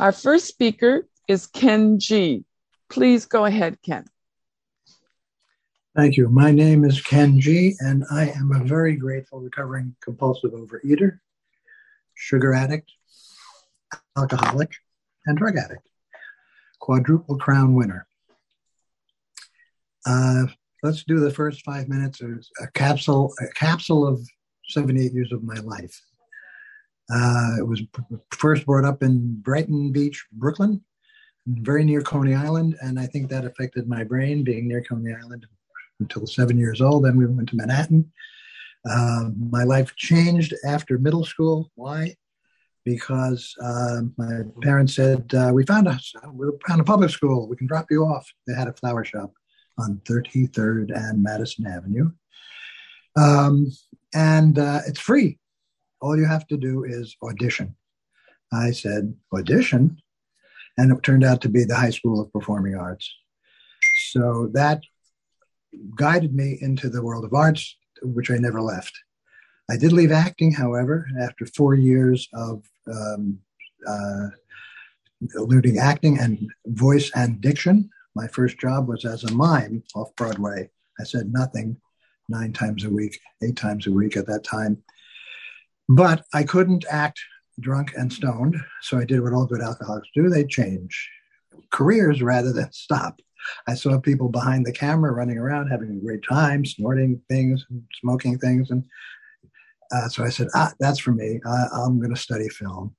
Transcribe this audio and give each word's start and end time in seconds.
Our 0.00 0.12
first 0.12 0.46
speaker 0.46 1.06
is 1.28 1.46
Ken 1.46 1.98
G. 1.98 2.46
Please 2.88 3.26
go 3.26 3.44
ahead, 3.44 3.76
Ken. 3.82 4.06
Thank 5.94 6.16
you. 6.16 6.30
My 6.30 6.52
name 6.52 6.86
is 6.86 7.02
Ken 7.02 7.38
G, 7.38 7.74
and 7.80 8.04
I 8.10 8.30
am 8.30 8.50
a 8.50 8.64
very 8.64 8.96
grateful 8.96 9.40
recovering 9.40 9.94
compulsive 10.00 10.52
overeater, 10.52 11.18
sugar 12.14 12.54
addict, 12.54 12.90
alcoholic, 14.16 14.72
and 15.26 15.36
drug 15.36 15.58
addict, 15.58 15.86
quadruple 16.78 17.36
crown 17.36 17.74
winner. 17.74 18.06
Uh, 20.06 20.46
let's 20.82 21.04
do 21.04 21.20
the 21.20 21.30
first 21.30 21.62
five 21.62 21.90
minutes 21.90 22.22
of 22.22 22.42
a 22.58 22.68
capsule, 22.68 23.34
a 23.38 23.48
capsule 23.48 24.06
of 24.06 24.26
78 24.70 25.12
years 25.12 25.30
of 25.30 25.42
my 25.42 25.56
life. 25.56 26.00
Uh, 27.12 27.56
it 27.58 27.66
was 27.66 27.82
first 28.30 28.66
brought 28.66 28.84
up 28.84 29.02
in 29.02 29.40
Brighton 29.40 29.90
Beach, 29.90 30.24
Brooklyn, 30.32 30.82
very 31.46 31.84
near 31.84 32.02
Coney 32.02 32.34
Island, 32.34 32.76
and 32.82 33.00
I 33.00 33.06
think 33.06 33.28
that 33.28 33.44
affected 33.44 33.88
my 33.88 34.04
brain 34.04 34.44
being 34.44 34.68
near 34.68 34.82
Coney 34.82 35.12
Island 35.14 35.46
until 35.98 36.26
seven 36.26 36.56
years 36.58 36.80
old. 36.80 37.04
Then 37.04 37.16
we 37.16 37.26
went 37.26 37.48
to 37.48 37.56
Manhattan. 37.56 38.10
Uh, 38.88 39.30
my 39.36 39.64
life 39.64 39.94
changed 39.96 40.54
after 40.64 40.98
middle 40.98 41.24
school. 41.24 41.70
Why? 41.74 42.14
Because 42.84 43.54
uh, 43.62 44.02
my 44.16 44.40
parents 44.62 44.94
said, 44.94 45.32
uh, 45.34 45.50
"We 45.52 45.66
found 45.66 45.88
us. 45.88 46.12
We 46.32 46.46
found 46.66 46.80
a 46.80 46.84
public 46.84 47.10
school. 47.10 47.48
We 47.48 47.56
can 47.56 47.66
drop 47.66 47.86
you 47.90 48.04
off." 48.04 48.30
They 48.46 48.54
had 48.54 48.68
a 48.68 48.72
flower 48.72 49.04
shop 49.04 49.32
on 49.78 50.00
33rd 50.04 50.90
and 50.94 51.22
Madison 51.22 51.66
Avenue, 51.66 52.10
um, 53.16 53.70
and 54.14 54.58
uh, 54.58 54.80
it's 54.86 55.00
free. 55.00 55.39
All 56.00 56.16
you 56.16 56.24
have 56.24 56.46
to 56.48 56.56
do 56.56 56.84
is 56.84 57.16
audition. 57.22 57.76
I 58.52 58.72
said, 58.72 59.14
"Audition," 59.32 60.00
and 60.78 60.92
it 60.92 61.02
turned 61.02 61.24
out 61.24 61.40
to 61.42 61.48
be 61.48 61.64
the 61.64 61.76
High 61.76 61.90
School 61.90 62.20
of 62.20 62.32
Performing 62.32 62.74
Arts. 62.74 63.08
So 64.12 64.48
that 64.54 64.82
guided 65.96 66.34
me 66.34 66.58
into 66.60 66.88
the 66.88 67.02
world 67.02 67.24
of 67.24 67.34
arts, 67.34 67.76
which 68.02 68.30
I 68.30 68.38
never 68.38 68.60
left. 68.60 68.98
I 69.70 69.76
did 69.76 69.92
leave 69.92 70.10
acting, 70.10 70.52
however, 70.52 71.06
after 71.20 71.46
four 71.46 71.74
years 71.74 72.28
of 72.32 72.64
um, 72.92 73.38
uh, 73.86 74.28
eluding 75.36 75.78
acting 75.78 76.18
and 76.18 76.50
voice 76.66 77.10
and 77.14 77.40
diction. 77.40 77.88
My 78.16 78.26
first 78.26 78.58
job 78.58 78.88
was 78.88 79.04
as 79.04 79.22
a 79.24 79.32
mime 79.32 79.84
off 79.94 80.14
Broadway. 80.16 80.70
I 80.98 81.04
said 81.04 81.32
nothing 81.32 81.76
nine 82.28 82.52
times 82.52 82.84
a 82.84 82.90
week, 82.90 83.20
eight 83.42 83.56
times 83.56 83.86
a 83.86 83.92
week 83.92 84.16
at 84.16 84.26
that 84.26 84.44
time. 84.44 84.82
But 85.90 86.24
I 86.32 86.44
couldn't 86.44 86.84
act 86.88 87.20
drunk 87.58 87.92
and 87.96 88.12
stoned, 88.12 88.56
so 88.80 88.96
I 88.96 89.04
did 89.04 89.20
what 89.20 89.32
all 89.32 89.44
good 89.44 89.60
alcoholics 89.60 90.08
do 90.14 90.28
they 90.28 90.44
change 90.44 91.10
careers 91.70 92.22
rather 92.22 92.52
than 92.52 92.70
stop. 92.72 93.20
I 93.66 93.74
saw 93.74 93.98
people 93.98 94.28
behind 94.28 94.64
the 94.64 94.72
camera 94.72 95.12
running 95.12 95.36
around 95.36 95.66
having 95.66 95.90
a 95.90 96.04
great 96.04 96.22
time, 96.22 96.64
snorting 96.64 97.20
things, 97.28 97.66
and 97.70 97.82
smoking 98.00 98.38
things, 98.38 98.70
and 98.70 98.84
uh, 99.92 100.08
so 100.08 100.22
I 100.22 100.28
said, 100.28 100.46
ah, 100.54 100.72
"That's 100.78 101.00
for 101.00 101.10
me. 101.10 101.40
I, 101.44 101.66
I'm 101.72 101.98
going 101.98 102.14
to 102.14 102.20
study 102.20 102.48
film." 102.48 102.94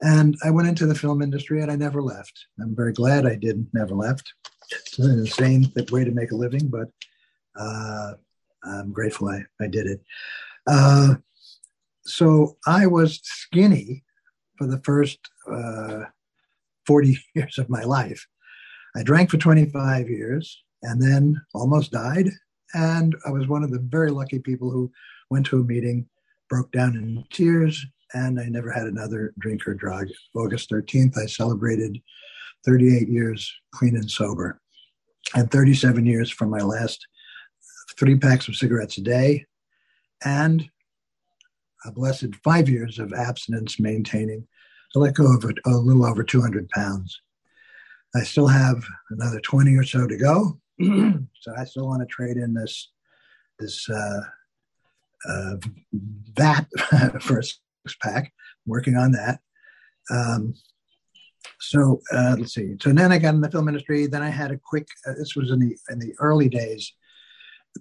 And 0.00 0.36
I 0.44 0.50
went 0.50 0.68
into 0.68 0.86
the 0.86 0.94
film 0.94 1.22
industry, 1.22 1.60
and 1.60 1.72
I 1.72 1.76
never 1.76 2.00
left. 2.00 2.46
I'm 2.60 2.76
very 2.76 2.92
glad 2.92 3.26
I 3.26 3.34
didn't, 3.34 3.68
never 3.72 3.96
left. 3.96 4.32
It's 4.70 4.98
an 5.00 5.10
insane 5.10 5.72
way 5.90 6.04
to 6.04 6.12
make 6.12 6.30
a 6.30 6.36
living, 6.36 6.68
but 6.68 6.88
uh, 7.58 8.12
I'm 8.62 8.92
grateful 8.92 9.28
I, 9.28 9.42
I 9.60 9.66
did 9.66 9.86
it. 9.86 10.00
Uh, 10.68 11.16
so 12.08 12.56
I 12.66 12.86
was 12.86 13.20
skinny 13.22 14.04
for 14.56 14.66
the 14.66 14.80
first 14.80 15.18
uh, 15.50 16.04
40 16.86 17.18
years 17.34 17.58
of 17.58 17.68
my 17.68 17.84
life. 17.84 18.26
I 18.96 19.02
drank 19.02 19.30
for 19.30 19.36
25 19.36 20.08
years 20.08 20.62
and 20.82 21.00
then 21.00 21.40
almost 21.54 21.92
died. 21.92 22.30
And 22.74 23.14
I 23.26 23.30
was 23.30 23.48
one 23.48 23.62
of 23.62 23.70
the 23.70 23.78
very 23.78 24.10
lucky 24.10 24.38
people 24.38 24.70
who 24.70 24.90
went 25.30 25.46
to 25.46 25.60
a 25.60 25.64
meeting, 25.64 26.08
broke 26.48 26.72
down 26.72 26.96
in 26.96 27.24
tears, 27.30 27.84
and 28.14 28.40
I 28.40 28.46
never 28.46 28.70
had 28.70 28.86
another 28.86 29.34
drink 29.38 29.66
or 29.66 29.74
drug. 29.74 30.08
August 30.34 30.70
13th, 30.70 31.16
I 31.18 31.26
celebrated 31.26 31.98
38 32.66 33.08
years 33.08 33.52
clean 33.74 33.96
and 33.96 34.10
sober, 34.10 34.60
and 35.34 35.50
37 35.50 36.04
years 36.06 36.30
from 36.30 36.50
my 36.50 36.60
last 36.60 37.06
three 37.98 38.16
packs 38.16 38.48
of 38.48 38.56
cigarettes 38.56 38.98
a 38.98 39.02
day, 39.02 39.44
and 40.24 40.68
a 41.84 41.92
blessed 41.92 42.34
five 42.42 42.68
years 42.68 42.98
of 42.98 43.12
abstinence 43.12 43.78
maintaining. 43.78 44.46
I 44.94 44.98
let 44.98 45.14
go 45.14 45.34
of 45.34 45.44
a, 45.44 45.52
a 45.70 45.76
little 45.76 46.06
over 46.06 46.22
200 46.22 46.68
pounds. 46.70 47.20
I 48.14 48.20
still 48.20 48.46
have 48.46 48.82
another 49.10 49.40
20 49.40 49.76
or 49.76 49.84
so 49.84 50.06
to 50.06 50.16
go. 50.16 50.58
so 50.80 51.54
I 51.56 51.64
still 51.64 51.86
want 51.86 52.02
to 52.02 52.06
trade 52.06 52.36
in 52.36 52.54
this 52.54 52.90
this 53.58 53.88
uh, 53.90 54.20
uh, 55.28 55.56
that 56.36 56.66
for 57.20 57.40
a 57.40 57.42
six 57.42 57.96
pack. 58.00 58.32
Working 58.66 58.96
on 58.96 59.12
that. 59.12 59.40
Um, 60.10 60.54
so 61.60 62.00
uh, 62.12 62.36
let's 62.38 62.54
see. 62.54 62.76
So 62.80 62.92
then 62.92 63.12
I 63.12 63.18
got 63.18 63.34
in 63.34 63.40
the 63.40 63.50
film 63.50 63.68
industry. 63.68 64.06
Then 64.06 64.22
I 64.22 64.28
had 64.28 64.50
a 64.50 64.58
quick. 64.58 64.86
Uh, 65.06 65.14
this 65.18 65.34
was 65.34 65.50
in 65.50 65.58
the 65.58 65.76
in 65.90 65.98
the 65.98 66.14
early 66.18 66.48
days. 66.48 66.92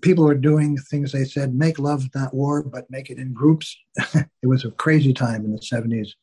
People 0.02 0.25
were 0.25 0.35
doing 0.35 0.78
things. 0.78 1.12
They 1.12 1.25
said, 1.25 1.53
"Make 1.53 1.80
love, 1.80 2.08
not 2.13 2.34
war, 2.34 2.63
but 2.63 2.90
make 2.90 3.09
it 3.09 3.18
in 3.18 3.34
groups." 3.34 3.78
it 4.16 4.47
was 4.47 4.66
a 4.66 4.72
crazy 4.72 5.13
time 5.13 5.46
in 5.46 5.52
the 5.56 5.62
seventies 5.62 6.16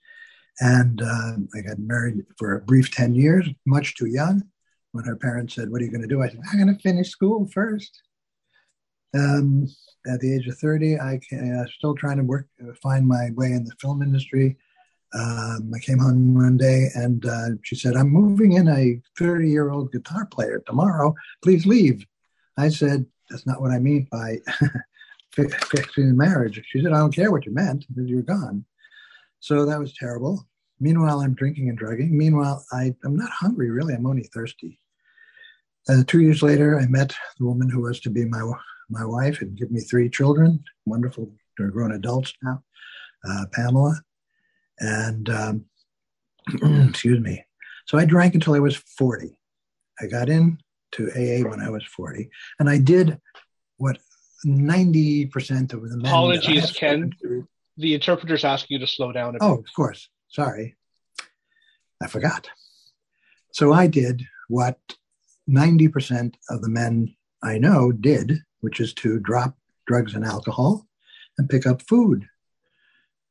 and 0.60 1.02
uh, 1.02 1.32
I 1.56 1.60
got 1.62 1.78
married 1.78 2.24
for 2.38 2.54
a 2.54 2.60
brief 2.60 2.90
10 2.92 3.14
years, 3.14 3.48
much 3.66 3.96
too 3.96 4.06
young. 4.06 4.42
When 4.92 5.04
her 5.04 5.16
parents 5.16 5.54
said, 5.54 5.70
What 5.70 5.80
are 5.80 5.84
you 5.84 5.90
going 5.90 6.02
to 6.02 6.08
do? 6.08 6.22
I 6.22 6.28
said, 6.28 6.40
I'm 6.50 6.62
going 6.62 6.74
to 6.74 6.80
finish 6.80 7.10
school 7.10 7.48
first. 7.52 8.00
Um, 9.12 9.66
at 10.06 10.20
the 10.20 10.34
age 10.34 10.46
of 10.46 10.58
30, 10.58 10.98
I 10.98 11.20
am 11.32 11.60
uh, 11.60 11.66
still 11.66 11.94
trying 11.94 12.18
to 12.18 12.24
work, 12.24 12.46
uh, 12.62 12.72
find 12.80 13.06
my 13.06 13.30
way 13.34 13.48
in 13.48 13.64
the 13.64 13.74
film 13.80 14.02
industry. 14.02 14.56
Um, 15.12 15.72
I 15.74 15.78
came 15.78 15.98
home 15.98 16.34
one 16.34 16.56
day 16.56 16.88
and 16.94 17.24
uh, 17.26 17.50
she 17.62 17.74
said, 17.74 17.96
I'm 17.96 18.08
moving 18.08 18.52
in 18.52 18.68
a 18.68 19.00
30 19.18 19.48
year 19.48 19.70
old 19.70 19.90
guitar 19.90 20.26
player 20.26 20.62
tomorrow. 20.64 21.14
Please 21.42 21.66
leave. 21.66 22.06
I 22.56 22.68
said, 22.68 23.06
That's 23.30 23.46
not 23.46 23.60
what 23.60 23.70
I 23.70 23.78
mean 23.78 24.08
by 24.10 24.38
fixing 25.32 26.08
the 26.08 26.14
marriage. 26.14 26.62
She 26.66 26.82
said, 26.82 26.92
I 26.92 26.98
don't 26.98 27.14
care 27.14 27.30
what 27.30 27.46
you 27.46 27.52
meant, 27.52 27.84
you're 27.94 28.22
gone. 28.22 28.64
So 29.40 29.64
that 29.66 29.78
was 29.78 29.94
terrible. 29.94 30.46
Meanwhile, 30.80 31.20
I'm 31.20 31.34
drinking 31.34 31.68
and 31.68 31.78
drugging. 31.78 32.16
Meanwhile, 32.16 32.64
I, 32.72 32.94
I'm 33.04 33.16
not 33.16 33.30
hungry, 33.30 33.70
really. 33.70 33.94
I'm 33.94 34.06
only 34.06 34.28
thirsty. 34.34 34.78
Uh, 35.88 36.02
two 36.06 36.20
years 36.20 36.42
later, 36.42 36.80
I 36.80 36.86
met 36.86 37.14
the 37.38 37.44
woman 37.44 37.68
who 37.68 37.82
was 37.82 38.00
to 38.00 38.10
be 38.10 38.24
my 38.24 38.42
my 38.90 39.04
wife 39.04 39.40
and 39.40 39.56
give 39.56 39.70
me 39.70 39.80
three 39.80 40.10
children, 40.10 40.62
wonderful, 40.84 41.32
they're 41.56 41.70
grown 41.70 41.92
adults 41.92 42.34
now, 42.42 42.62
uh, 43.28 43.46
Pamela. 43.52 44.00
And 44.78 45.28
um, 45.30 45.64
excuse 46.88 47.20
me. 47.20 47.44
So 47.86 47.98
I 47.98 48.04
drank 48.04 48.34
until 48.34 48.54
I 48.54 48.58
was 48.58 48.76
40. 48.76 49.38
I 50.00 50.06
got 50.06 50.28
in 50.28 50.58
to 50.94 51.10
AA 51.10 51.48
when 51.48 51.60
I 51.60 51.70
was 51.70 51.84
40, 51.84 52.28
and 52.58 52.68
I 52.68 52.78
did 52.78 53.20
what 53.76 53.98
90% 54.46 55.72
of 55.72 55.88
the 55.88 55.96
men. 55.96 56.06
Apologies, 56.06 56.72
Ken 56.72 57.12
the 57.76 57.94
interpreters 57.94 58.44
ask 58.44 58.70
you 58.70 58.78
to 58.78 58.86
slow 58.86 59.12
down. 59.12 59.36
oh, 59.40 59.58
of 59.58 59.66
course. 59.74 60.08
Sorry. 60.28 60.76
I 62.02 62.06
forgot. 62.06 62.48
So 63.52 63.72
I 63.72 63.86
did 63.86 64.22
what 64.48 64.78
90% 65.48 66.34
of 66.50 66.62
the 66.62 66.68
men 66.68 67.14
I 67.42 67.58
know 67.58 67.92
did, 67.92 68.40
which 68.60 68.80
is 68.80 68.94
to 68.94 69.18
drop 69.20 69.56
drugs 69.86 70.14
and 70.14 70.24
alcohol 70.24 70.86
and 71.38 71.48
pick 71.48 71.66
up 71.66 71.82
food 71.82 72.26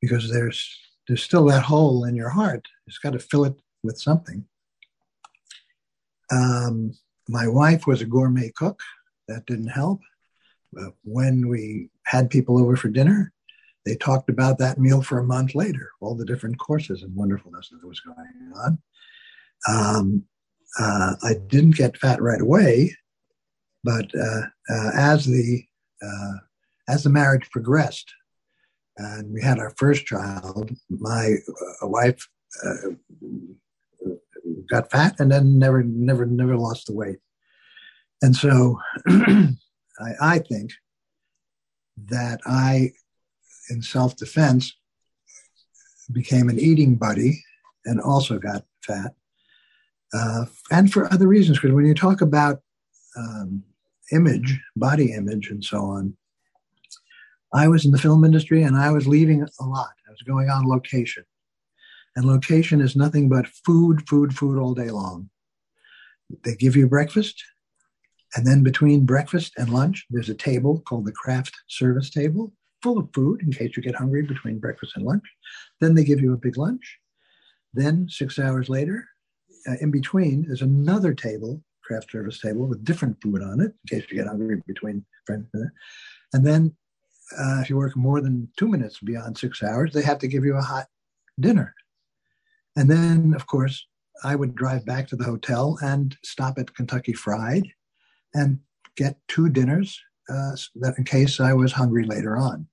because 0.01 0.31
there's 0.31 0.79
there's 1.07 1.23
still 1.23 1.45
that 1.45 1.63
hole 1.63 2.05
in 2.05 2.15
your 2.15 2.29
heart. 2.29 2.65
It's 2.87 2.97
got 2.97 3.13
to 3.13 3.19
fill 3.19 3.43
it 3.43 3.55
with 3.83 3.97
something. 3.99 4.45
Um, 6.31 6.93
my 7.27 7.47
wife 7.47 7.87
was 7.87 8.01
a 8.01 8.05
gourmet 8.05 8.51
cook. 8.55 8.79
That 9.27 9.45
didn't 9.45 9.67
help. 9.67 10.01
But 10.71 10.93
when 11.03 11.47
we 11.47 11.89
had 12.05 12.29
people 12.29 12.59
over 12.59 12.75
for 12.75 12.89
dinner, 12.89 13.31
they 13.85 13.95
talked 13.95 14.29
about 14.29 14.57
that 14.59 14.79
meal 14.79 15.01
for 15.01 15.19
a 15.19 15.23
month 15.23 15.55
later, 15.55 15.91
all 16.01 16.15
the 16.15 16.25
different 16.25 16.57
courses 16.57 17.03
and 17.03 17.15
wonderfulness 17.15 17.69
that 17.69 17.87
was 17.87 17.99
going 17.99 18.51
on. 18.55 18.77
Um, 19.67 20.23
uh, 20.79 21.15
I 21.21 21.35
didn't 21.47 21.75
get 21.75 21.97
fat 21.97 22.21
right 22.21 22.41
away, 22.41 22.95
but 23.83 24.09
uh, 24.15 24.41
uh, 24.69 24.91
as 24.95 25.25
the 25.25 25.63
uh, 26.01 26.37
as 26.89 27.03
the 27.03 27.09
marriage 27.09 27.49
progressed, 27.51 28.11
and 28.97 29.31
we 29.31 29.41
had 29.41 29.59
our 29.59 29.73
first 29.77 30.05
child, 30.05 30.71
my 30.89 31.35
uh, 31.81 31.87
wife 31.87 32.27
uh, 32.65 32.91
got 34.69 34.91
fat 34.91 35.19
and 35.19 35.31
then 35.31 35.59
never, 35.59 35.83
never, 35.83 36.25
never 36.25 36.57
lost 36.57 36.87
the 36.87 36.93
weight. 36.93 37.19
And 38.21 38.35
so, 38.35 38.79
I, 39.07 40.11
I 40.21 40.39
think 40.39 40.71
that 41.97 42.39
I 42.45 42.93
in 43.69 43.81
self 43.81 44.15
defense, 44.15 44.75
became 46.11 46.49
an 46.49 46.59
eating 46.59 46.95
buddy 46.95 47.43
and 47.85 47.99
also 47.99 48.37
got 48.37 48.65
fat, 48.81 49.13
uh, 50.13 50.45
and 50.71 50.91
for 50.91 51.11
other 51.11 51.27
reasons. 51.27 51.59
Because 51.59 51.73
when 51.73 51.85
you 51.85 51.95
talk 51.95 52.21
about 52.21 52.59
um, 53.17 53.63
image, 54.11 54.59
body 54.75 55.13
image, 55.13 55.49
and 55.49 55.63
so 55.63 55.79
on, 55.79 56.17
I 57.53 57.67
was 57.67 57.85
in 57.85 57.91
the 57.91 57.97
film 57.97 58.25
industry 58.25 58.63
and 58.63 58.75
I 58.75 58.91
was 58.91 59.07
leaving 59.07 59.43
a 59.59 59.65
lot. 59.65 59.91
I 60.07 60.11
was 60.11 60.21
going 60.21 60.49
on 60.49 60.67
location. 60.67 61.23
And 62.15 62.25
location 62.25 62.81
is 62.81 62.95
nothing 62.95 63.27
but 63.27 63.47
food, 63.47 64.07
food, 64.07 64.35
food 64.35 64.59
all 64.59 64.73
day 64.73 64.91
long. 64.91 65.29
They 66.43 66.55
give 66.55 66.75
you 66.75 66.87
breakfast. 66.87 67.43
And 68.35 68.45
then 68.45 68.63
between 68.63 69.05
breakfast 69.05 69.53
and 69.57 69.69
lunch, 69.69 70.05
there's 70.09 70.29
a 70.29 70.35
table 70.35 70.81
called 70.87 71.05
the 71.05 71.11
craft 71.11 71.53
service 71.67 72.09
table, 72.09 72.53
full 72.81 72.97
of 72.97 73.09
food 73.13 73.41
in 73.41 73.51
case 73.51 73.75
you 73.77 73.83
get 73.83 73.95
hungry 73.95 74.23
between 74.23 74.59
breakfast 74.59 74.93
and 74.95 75.05
lunch. 75.05 75.23
Then 75.79 75.93
they 75.93 76.03
give 76.03 76.21
you 76.21 76.33
a 76.33 76.37
big 76.37 76.57
lunch. 76.57 76.99
Then, 77.73 78.07
six 78.09 78.37
hours 78.37 78.69
later, 78.69 79.07
uh, 79.67 79.75
in 79.81 79.91
between, 79.91 80.45
there's 80.45 80.61
another 80.61 81.13
table, 81.13 81.63
craft 81.83 82.11
service 82.11 82.39
table, 82.39 82.67
with 82.67 82.85
different 82.85 83.21
food 83.21 83.41
on 83.41 83.59
it 83.59 83.73
in 83.73 83.99
case 83.99 84.07
you 84.09 84.17
get 84.17 84.27
hungry 84.27 84.61
between. 84.67 85.05
And 85.27 86.45
then, 86.45 86.75
uh, 87.37 87.61
if 87.61 87.69
you 87.69 87.77
work 87.77 87.95
more 87.95 88.21
than 88.21 88.49
two 88.57 88.67
minutes 88.67 88.99
beyond 88.99 89.37
six 89.37 89.63
hours, 89.63 89.93
they 89.93 90.03
have 90.03 90.19
to 90.19 90.27
give 90.27 90.45
you 90.45 90.55
a 90.55 90.61
hot 90.61 90.87
dinner. 91.39 91.73
And 92.75 92.89
then, 92.89 93.33
of 93.35 93.47
course, 93.47 93.85
I 94.23 94.35
would 94.35 94.55
drive 94.55 94.85
back 94.85 95.07
to 95.09 95.15
the 95.15 95.25
hotel 95.25 95.77
and 95.81 96.15
stop 96.23 96.57
at 96.57 96.73
Kentucky 96.75 97.13
Fried 97.13 97.67
and 98.33 98.59
get 98.95 99.17
two 99.27 99.49
dinners 99.49 99.99
uh, 100.29 100.55
in 100.97 101.03
case 101.03 101.39
I 101.39 101.53
was 101.53 101.73
hungry 101.73 102.05
later 102.05 102.37
on. 102.37 102.67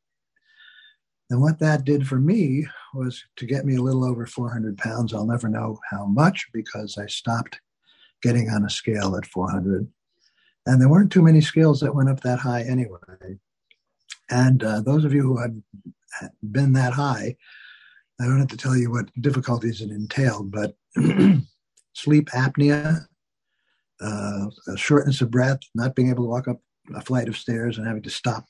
And 1.30 1.40
what 1.40 1.60
that 1.60 1.84
did 1.84 2.06
for 2.06 2.18
me 2.18 2.66
was 2.92 3.24
to 3.36 3.46
get 3.46 3.64
me 3.64 3.76
a 3.76 3.82
little 3.82 4.04
over 4.04 4.26
400 4.26 4.76
pounds. 4.78 5.14
I'll 5.14 5.26
never 5.26 5.48
know 5.48 5.78
how 5.90 6.06
much 6.06 6.48
because 6.52 6.98
I 6.98 7.06
stopped 7.06 7.60
getting 8.22 8.50
on 8.50 8.64
a 8.64 8.70
scale 8.70 9.16
at 9.16 9.26
400. 9.26 9.86
And 10.66 10.80
there 10.80 10.88
weren't 10.88 11.12
too 11.12 11.22
many 11.22 11.40
scales 11.40 11.80
that 11.80 11.94
went 11.94 12.08
up 12.08 12.20
that 12.20 12.40
high 12.40 12.62
anyway. 12.62 13.38
And 14.28 14.62
uh, 14.62 14.80
those 14.80 15.04
of 15.04 15.14
you 15.14 15.22
who 15.22 15.38
have 15.38 15.54
been 16.52 16.72
that 16.74 16.92
high 16.92 17.36
I 18.20 18.24
don't 18.24 18.38
have 18.38 18.48
to 18.48 18.56
tell 18.56 18.76
you 18.76 18.90
what 18.90 19.10
difficulties 19.20 19.80
it 19.80 19.90
entailed, 19.90 20.50
but 20.50 20.74
sleep 21.94 22.28
apnea, 22.30 23.06
uh, 24.00 24.46
shortness 24.76 25.22
of 25.22 25.30
breath, 25.30 25.60
not 25.74 25.94
being 25.94 26.10
able 26.10 26.24
to 26.24 26.30
walk 26.30 26.46
up 26.46 26.60
a 26.94 27.00
flight 27.00 27.28
of 27.28 27.36
stairs 27.36 27.78
and 27.78 27.86
having 27.86 28.02
to 28.02 28.10
stop 28.10 28.46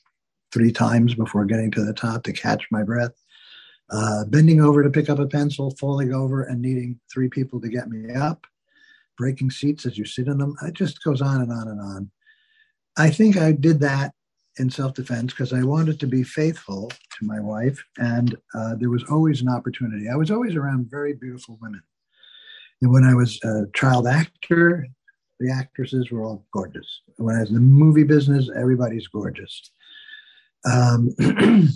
three 0.51 0.71
times 0.71 1.15
before 1.15 1.45
getting 1.45 1.71
to 1.71 1.85
the 1.85 1.93
top 1.93 2.23
to 2.23 2.33
catch 2.33 2.65
my 2.69 2.83
breath, 2.83 3.13
uh, 3.89 4.25
bending 4.25 4.61
over 4.61 4.83
to 4.83 4.89
pick 4.89 5.09
up 5.09 5.19
a 5.19 5.27
pencil, 5.27 5.73
falling 5.79 6.13
over 6.13 6.43
and 6.43 6.61
needing 6.61 6.99
three 7.11 7.29
people 7.29 7.61
to 7.61 7.69
get 7.69 7.87
me 7.87 8.13
up, 8.13 8.45
breaking 9.17 9.51
seats 9.51 9.85
as 9.85 9.97
you 9.97 10.03
sit 10.03 10.27
in 10.27 10.37
them. 10.37 10.55
It 10.63 10.73
just 10.73 11.01
goes 11.03 11.21
on 11.21 11.41
and 11.41 11.51
on 11.51 11.67
and 11.69 11.79
on. 11.79 12.11
I 12.97 13.09
think 13.09 13.37
I 13.37 13.53
did 13.53 13.79
that 13.79 14.13
in 14.57 14.69
self 14.69 14.93
defense 14.93 15.31
because 15.31 15.53
I 15.53 15.63
wanted 15.63 15.99
to 15.99 16.07
be 16.07 16.23
faithful 16.23 16.89
to 16.89 17.25
my 17.25 17.39
wife, 17.39 17.83
and 17.97 18.35
uh, 18.53 18.75
there 18.75 18.89
was 18.89 19.03
always 19.09 19.41
an 19.41 19.49
opportunity. 19.49 20.09
I 20.09 20.15
was 20.15 20.31
always 20.31 20.55
around 20.55 20.89
very 20.89 21.13
beautiful 21.13 21.57
women. 21.61 21.81
And 22.81 22.91
when 22.91 23.03
I 23.03 23.13
was 23.13 23.39
a 23.43 23.65
child 23.73 24.07
actor, 24.07 24.87
the 25.39 25.51
actresses 25.51 26.11
were 26.11 26.23
all 26.23 26.45
gorgeous. 26.53 27.01
When 27.17 27.35
I 27.35 27.41
was 27.41 27.49
in 27.49 27.55
the 27.55 27.61
movie 27.61 28.03
business, 28.03 28.49
everybody's 28.55 29.07
gorgeous. 29.07 29.71
Um, 30.65 31.09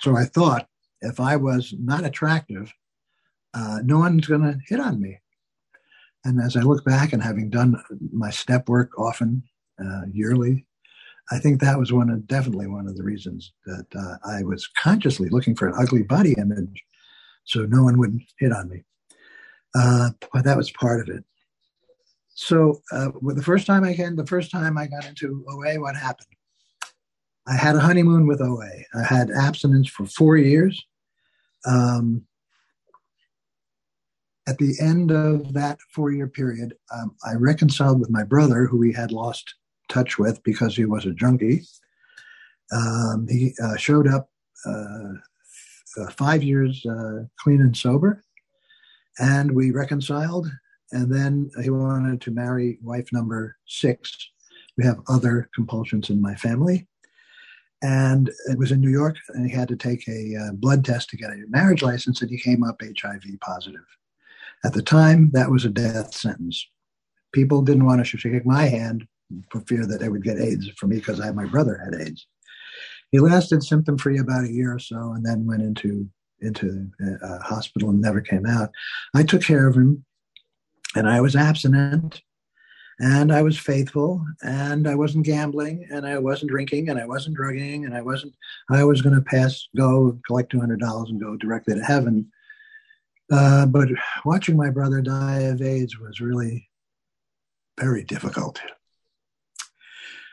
so 0.00 0.16
I 0.16 0.24
thought 0.24 0.68
if 1.00 1.20
I 1.20 1.36
was 1.36 1.74
not 1.78 2.04
attractive, 2.04 2.72
uh, 3.54 3.80
no 3.84 3.98
one's 3.98 4.26
going 4.26 4.42
to 4.42 4.58
hit 4.66 4.80
on 4.80 5.00
me. 5.00 5.18
And 6.24 6.40
as 6.40 6.56
I 6.56 6.60
look 6.60 6.84
back 6.84 7.12
and 7.12 7.22
having 7.22 7.50
done 7.50 7.80
my 8.12 8.30
step 8.30 8.68
work 8.68 8.98
often, 8.98 9.44
uh, 9.82 10.02
yearly, 10.10 10.66
I 11.30 11.38
think 11.38 11.60
that 11.60 11.78
was 11.78 11.92
one 11.92 12.10
of 12.10 12.26
definitely 12.26 12.68
one 12.68 12.86
of 12.86 12.96
the 12.96 13.02
reasons 13.02 13.52
that 13.66 13.86
uh, 13.96 14.16
I 14.28 14.44
was 14.44 14.66
consciously 14.68 15.28
looking 15.28 15.56
for 15.56 15.68
an 15.68 15.74
ugly 15.76 16.02
body 16.02 16.34
image, 16.38 16.84
so 17.44 17.66
no 17.66 17.82
one 17.82 17.98
would 17.98 18.20
hit 18.38 18.52
on 18.52 18.68
me. 18.68 18.84
Uh, 19.74 20.10
but 20.32 20.44
that 20.44 20.56
was 20.56 20.70
part 20.70 21.00
of 21.00 21.14
it. 21.14 21.24
So 22.34 22.80
uh, 22.92 23.10
the 23.22 23.42
first 23.42 23.66
time 23.66 23.82
I 23.82 23.94
came, 23.94 24.14
the 24.14 24.26
first 24.26 24.50
time 24.50 24.78
I 24.78 24.86
got 24.86 25.06
into 25.06 25.44
OA, 25.48 25.80
what 25.80 25.96
happened? 25.96 26.28
I 27.48 27.54
had 27.54 27.76
a 27.76 27.80
honeymoon 27.80 28.26
with 28.26 28.40
OA. 28.40 28.70
I 28.94 29.02
had 29.02 29.30
abstinence 29.30 29.88
for 29.88 30.06
four 30.06 30.36
years. 30.36 30.84
Um, 31.64 32.26
at 34.48 34.58
the 34.58 34.74
end 34.80 35.10
of 35.10 35.52
that 35.54 35.78
four-year 35.92 36.28
period, 36.28 36.74
um, 36.94 37.16
I 37.24 37.34
reconciled 37.34 38.00
with 38.00 38.10
my 38.10 38.22
brother, 38.22 38.66
who 38.66 38.78
we 38.78 38.92
had 38.92 39.10
lost 39.10 39.54
touch 39.88 40.18
with 40.18 40.42
because 40.42 40.76
he 40.76 40.84
was 40.84 41.06
a 41.06 41.12
junkie. 41.12 41.62
Um, 42.72 43.26
he 43.28 43.54
uh, 43.62 43.76
showed 43.76 44.08
up 44.08 44.28
uh, 44.64 45.12
uh, 45.98 46.10
five 46.10 46.42
years 46.42 46.84
uh, 46.86 47.24
clean 47.38 47.60
and 47.60 47.76
sober, 47.76 48.24
and 49.18 49.52
we 49.52 49.70
reconciled. 49.70 50.48
And 50.92 51.12
then 51.12 51.50
he 51.62 51.70
wanted 51.70 52.20
to 52.22 52.30
marry 52.30 52.78
wife 52.82 53.08
number 53.12 53.56
six. 53.66 54.30
We 54.76 54.84
have 54.84 55.00
other 55.08 55.48
compulsions 55.54 56.10
in 56.10 56.20
my 56.20 56.34
family. 56.36 56.86
And 57.82 58.30
it 58.46 58.58
was 58.58 58.72
in 58.72 58.80
New 58.80 58.90
York, 58.90 59.16
and 59.28 59.48
he 59.48 59.54
had 59.54 59.68
to 59.68 59.76
take 59.76 60.06
a 60.08 60.34
uh, 60.36 60.52
blood 60.54 60.84
test 60.84 61.10
to 61.10 61.16
get 61.16 61.30
a 61.30 61.44
marriage 61.48 61.82
license, 61.82 62.22
and 62.22 62.30
he 62.30 62.38
came 62.38 62.62
up 62.62 62.80
HIV 62.80 63.24
positive. 63.40 63.84
At 64.64 64.72
the 64.72 64.82
time, 64.82 65.30
that 65.32 65.50
was 65.50 65.64
a 65.64 65.70
death 65.70 66.14
sentence. 66.14 66.66
People 67.32 67.62
didn't 67.62 67.84
want 67.84 68.04
to 68.04 68.18
shake 68.18 68.46
my 68.46 68.64
hand 68.64 69.06
for 69.50 69.60
fear 69.62 69.86
that 69.86 70.02
I 70.02 70.08
would 70.08 70.22
get 70.22 70.38
AIDS 70.38 70.70
for 70.76 70.86
me 70.86 70.96
because 70.96 71.20
I 71.20 71.30
my 71.32 71.46
brother 71.46 71.80
had 71.84 72.00
AIDS. 72.00 72.26
He 73.12 73.18
lasted 73.18 73.62
symptom 73.62 73.98
free 73.98 74.18
about 74.18 74.44
a 74.44 74.52
year 74.52 74.74
or 74.74 74.78
so, 74.78 75.12
and 75.12 75.24
then 75.24 75.46
went 75.46 75.62
into 75.62 76.08
into 76.40 76.90
a 77.00 77.26
uh, 77.26 77.42
hospital 77.42 77.90
and 77.90 78.00
never 78.00 78.20
came 78.20 78.46
out. 78.46 78.70
I 79.14 79.22
took 79.22 79.42
care 79.42 79.66
of 79.66 79.74
him, 79.74 80.04
and 80.94 81.08
I 81.08 81.20
was 81.20 81.34
abstinent, 81.34 82.20
and 82.98 83.32
I 83.32 83.42
was 83.42 83.58
faithful, 83.58 84.24
and 84.42 84.88
I 84.88 84.94
wasn't 84.94 85.26
gambling, 85.26 85.86
and 85.90 86.06
I 86.06 86.18
wasn't 86.18 86.50
drinking, 86.50 86.88
and 86.88 86.98
I 86.98 87.06
wasn't 87.06 87.36
drugging, 87.36 87.84
and 87.84 87.94
I 87.94 88.02
wasn't. 88.02 88.34
I 88.70 88.84
was 88.84 89.02
going 89.02 89.14
to 89.14 89.22
pass, 89.22 89.68
go 89.76 90.18
collect 90.26 90.50
two 90.50 90.60
hundred 90.60 90.80
dollars, 90.80 91.10
and 91.10 91.20
go 91.20 91.36
directly 91.36 91.74
to 91.74 91.84
heaven. 91.84 92.30
Uh, 93.30 93.66
but 93.66 93.88
watching 94.24 94.56
my 94.56 94.70
brother 94.70 95.02
die 95.02 95.40
of 95.40 95.60
AIDS 95.60 95.98
was 95.98 96.20
really 96.20 96.68
very 97.78 98.04
difficult. 98.04 98.60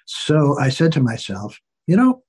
So 0.06 0.58
I 0.60 0.70
said 0.70 0.92
to 0.94 1.02
myself, 1.02 1.60
you 1.88 1.96
know, 1.96 2.24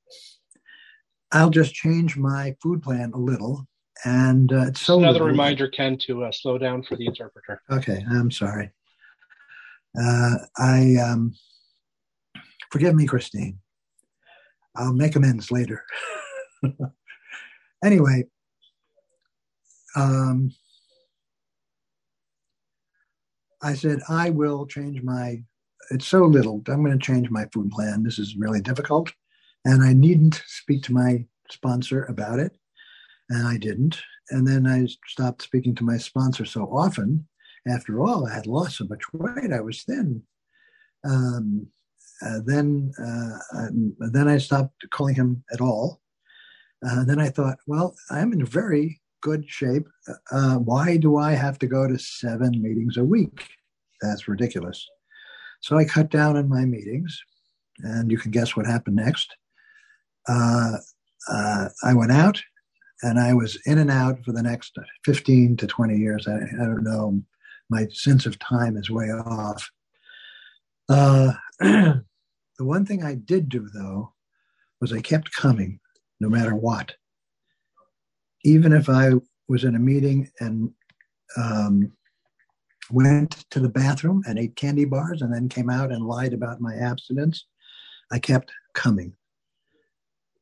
I'll 1.33 1.51
just 1.51 1.75
change 1.75 2.17
my 2.17 2.55
food 2.63 2.83
plan 2.83 3.13
a 3.15 3.19
little. 3.19 3.67
And 4.05 4.53
uh, 4.53 4.67
it's 4.69 4.83
so 4.83 4.99
another 4.99 5.15
little. 5.15 5.29
reminder, 5.29 5.69
Ken, 5.69 5.97
to 6.07 6.25
uh, 6.25 6.33
slow 6.33 6.59
down 6.59 6.83
for 6.83 6.97
the 6.97 7.07
interpreter. 7.07 7.63
Okay, 7.71 8.05
I'm 8.11 8.31
sorry. 8.31 8.71
Uh, 9.99 10.35
I 10.59 10.97
um, 10.97 11.35
forgive 12.71 12.95
me, 12.95 13.07
Christine. 13.07 13.59
I'll 14.77 14.93
make 14.93 15.15
amends 15.15 15.51
later. 15.51 15.85
anyway, 17.85 18.25
um, 19.95 20.51
I 23.63 23.75
said 23.75 24.01
I 24.09 24.31
will 24.31 24.67
change 24.67 25.03
my 25.03 25.43
it's 25.91 26.07
so 26.07 26.25
little. 26.25 26.63
I'm 26.69 26.85
going 26.85 26.99
to 26.99 27.05
change 27.05 27.31
my 27.31 27.47
food 27.53 27.71
plan. 27.71 28.03
This 28.03 28.19
is 28.19 28.37
really 28.37 28.61
difficult. 28.61 29.13
And 29.65 29.83
I 29.83 29.93
needn't 29.93 30.43
speak 30.47 30.83
to 30.85 30.93
my 30.93 31.25
sponsor 31.51 32.05
about 32.05 32.39
it. 32.39 32.57
And 33.31 33.47
I 33.47 33.57
didn't. 33.57 34.01
And 34.31 34.47
then 34.47 34.67
I 34.67 34.87
stopped 35.07 35.43
speaking 35.43 35.75
to 35.77 35.85
my 35.85 35.99
sponsor 35.99 36.45
so 36.45 36.65
often. 36.65 37.27
After 37.67 38.01
all, 38.01 38.27
I 38.27 38.35
had 38.35 38.47
lost 38.47 38.77
so 38.77 38.85
much 38.85 39.03
weight. 39.13 39.53
I 39.53 39.61
was 39.61 39.83
thin. 39.83 40.23
Um, 41.05 41.67
uh, 42.25 42.41
then, 42.45 42.93
uh, 42.99 43.59
um, 43.59 43.97
then 43.99 44.29
I 44.29 44.39
stopped 44.39 44.85
calling 44.91 45.15
him 45.15 45.45
at 45.53 45.61
all. 45.61 46.01
Uh, 46.87 47.05
then 47.05 47.19
I 47.19 47.29
thought, 47.31 47.59
well, 47.67 47.95
I'm 48.11 48.33
in 48.33 48.45
very 48.45 49.01
good 49.23 49.49
shape. 49.49 49.87
Uh, 50.31 50.57
why 50.57 50.99
do 50.99 51.17
I 51.17 51.33
have 51.33 51.59
to 51.61 51.67
go 51.67 51.89
to 51.89 51.99
seven 51.99 52.63
meetings 52.63 52.99
a 52.99 53.05
week? 53.05 53.49
That's 54.03 54.29
ridiculous. 54.29 54.87
So 55.65 55.79
I 55.79 55.87
cut 55.87 56.11
down 56.11 56.37
on 56.37 56.47
my 56.47 56.67
meetings, 56.67 57.19
and 57.79 58.11
you 58.11 58.19
can 58.19 58.31
guess 58.31 58.55
what 58.55 58.67
happened 58.67 58.97
next. 58.97 59.35
Uh, 60.29 60.73
uh, 61.27 61.69
I 61.83 61.95
went 61.95 62.13
out, 62.13 62.39
and 63.03 63.19
I 63.19 63.33
was 63.33 63.59
in 63.65 63.79
and 63.79 63.91
out 63.91 64.23
for 64.27 64.33
the 64.33 64.43
next 64.43 64.77
15 65.07 65.57
to 65.57 65.67
20 65.67 65.97
years. 65.97 66.29
I, 66.29 66.35
I 66.35 66.67
don't 66.67 66.85
know. 66.85 67.23
My 67.71 67.87
sense 67.95 68.27
of 68.27 68.39
time 68.39 68.77
is 68.77 68.91
way 68.91 69.07
off. 69.07 69.71
Uh, 70.91 71.33
the 71.61 72.05
one 72.59 72.85
thing 72.85 73.03
I 73.03 73.15
did 73.15 73.49
do, 73.49 73.67
though, 73.73 74.13
was 74.83 74.93
I 74.93 75.01
kept 75.01 75.35
coming 75.35 75.81
no 76.21 76.29
matter 76.29 76.55
what. 76.55 76.95
Even 78.45 78.75
if 78.75 78.91
I 78.91 79.13
was 79.49 79.65
in 79.65 79.77
a 79.77 79.79
meeting 79.79 80.31
and 80.41 80.75
um, 81.39 81.93
went 82.91 83.45
to 83.51 83.61
the 83.61 83.69
bathroom 83.69 84.23
and 84.27 84.39
ate 84.39 84.57
candy 84.57 84.85
bars 84.85 85.23
and 85.23 85.33
then 85.33 85.49
came 85.49 85.71
out 85.71 85.93
and 85.93 86.07
lied 86.07 86.33
about 86.33 86.61
my 86.61 86.75
abstinence, 86.75 87.47
I 88.13 88.19
kept 88.19 88.53
coming 88.75 89.15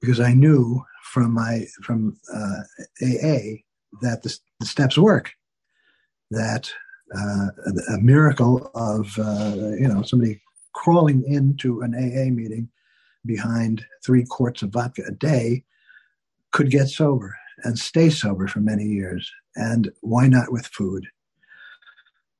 because 0.00 0.20
I 0.20 0.34
knew 0.34 0.84
from 1.02 1.32
my 1.32 1.66
from 1.82 2.18
uh, 2.32 2.62
AA 3.00 3.62
that 4.00 4.22
the, 4.22 4.36
the, 4.60 4.66
steps 4.66 4.98
work. 4.98 5.32
That 6.30 6.72
uh, 7.14 7.48
a, 7.94 7.98
miracle 7.98 8.70
of 8.74 9.16
uh, 9.18 9.74
you 9.78 9.88
know 9.88 10.02
somebody 10.02 10.40
crawling 10.72 11.24
into 11.26 11.82
an 11.82 11.94
AA 11.94 12.30
meeting 12.30 12.68
behind 13.24 13.84
three 14.04 14.24
quarts 14.24 14.62
of 14.62 14.70
vodka 14.70 15.02
a 15.06 15.12
day 15.12 15.64
could 16.50 16.70
get 16.70 16.88
sober 16.88 17.36
and 17.64 17.78
stay 17.78 18.10
sober 18.10 18.48
for 18.48 18.60
many 18.60 18.84
years. 18.84 19.30
And 19.54 19.92
why 20.00 20.26
not 20.26 20.50
with 20.50 20.66
food? 20.66 21.06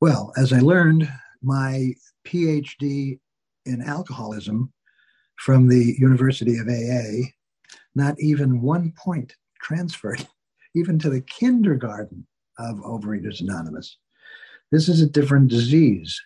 Well, 0.02 0.32
as 0.36 0.52
I 0.52 0.58
learned, 0.58 1.08
my 1.44 1.92
PhD 2.26 3.20
in 3.64 3.82
alcoholism 3.82 4.72
from 5.36 5.68
the 5.68 5.94
University 5.96 6.58
of 6.58 6.66
AA, 6.66 7.28
not 7.94 8.16
even 8.18 8.62
one 8.62 8.92
point 8.96 9.36
transferred 9.60 10.26
even 10.74 10.98
to 10.98 11.08
the 11.08 11.20
kindergarten 11.20 12.26
of 12.58 12.78
Overeaters 12.78 13.42
Anonymous. 13.42 13.96
This 14.72 14.88
is 14.88 15.00
a 15.00 15.08
different 15.08 15.50
disease. 15.50 16.20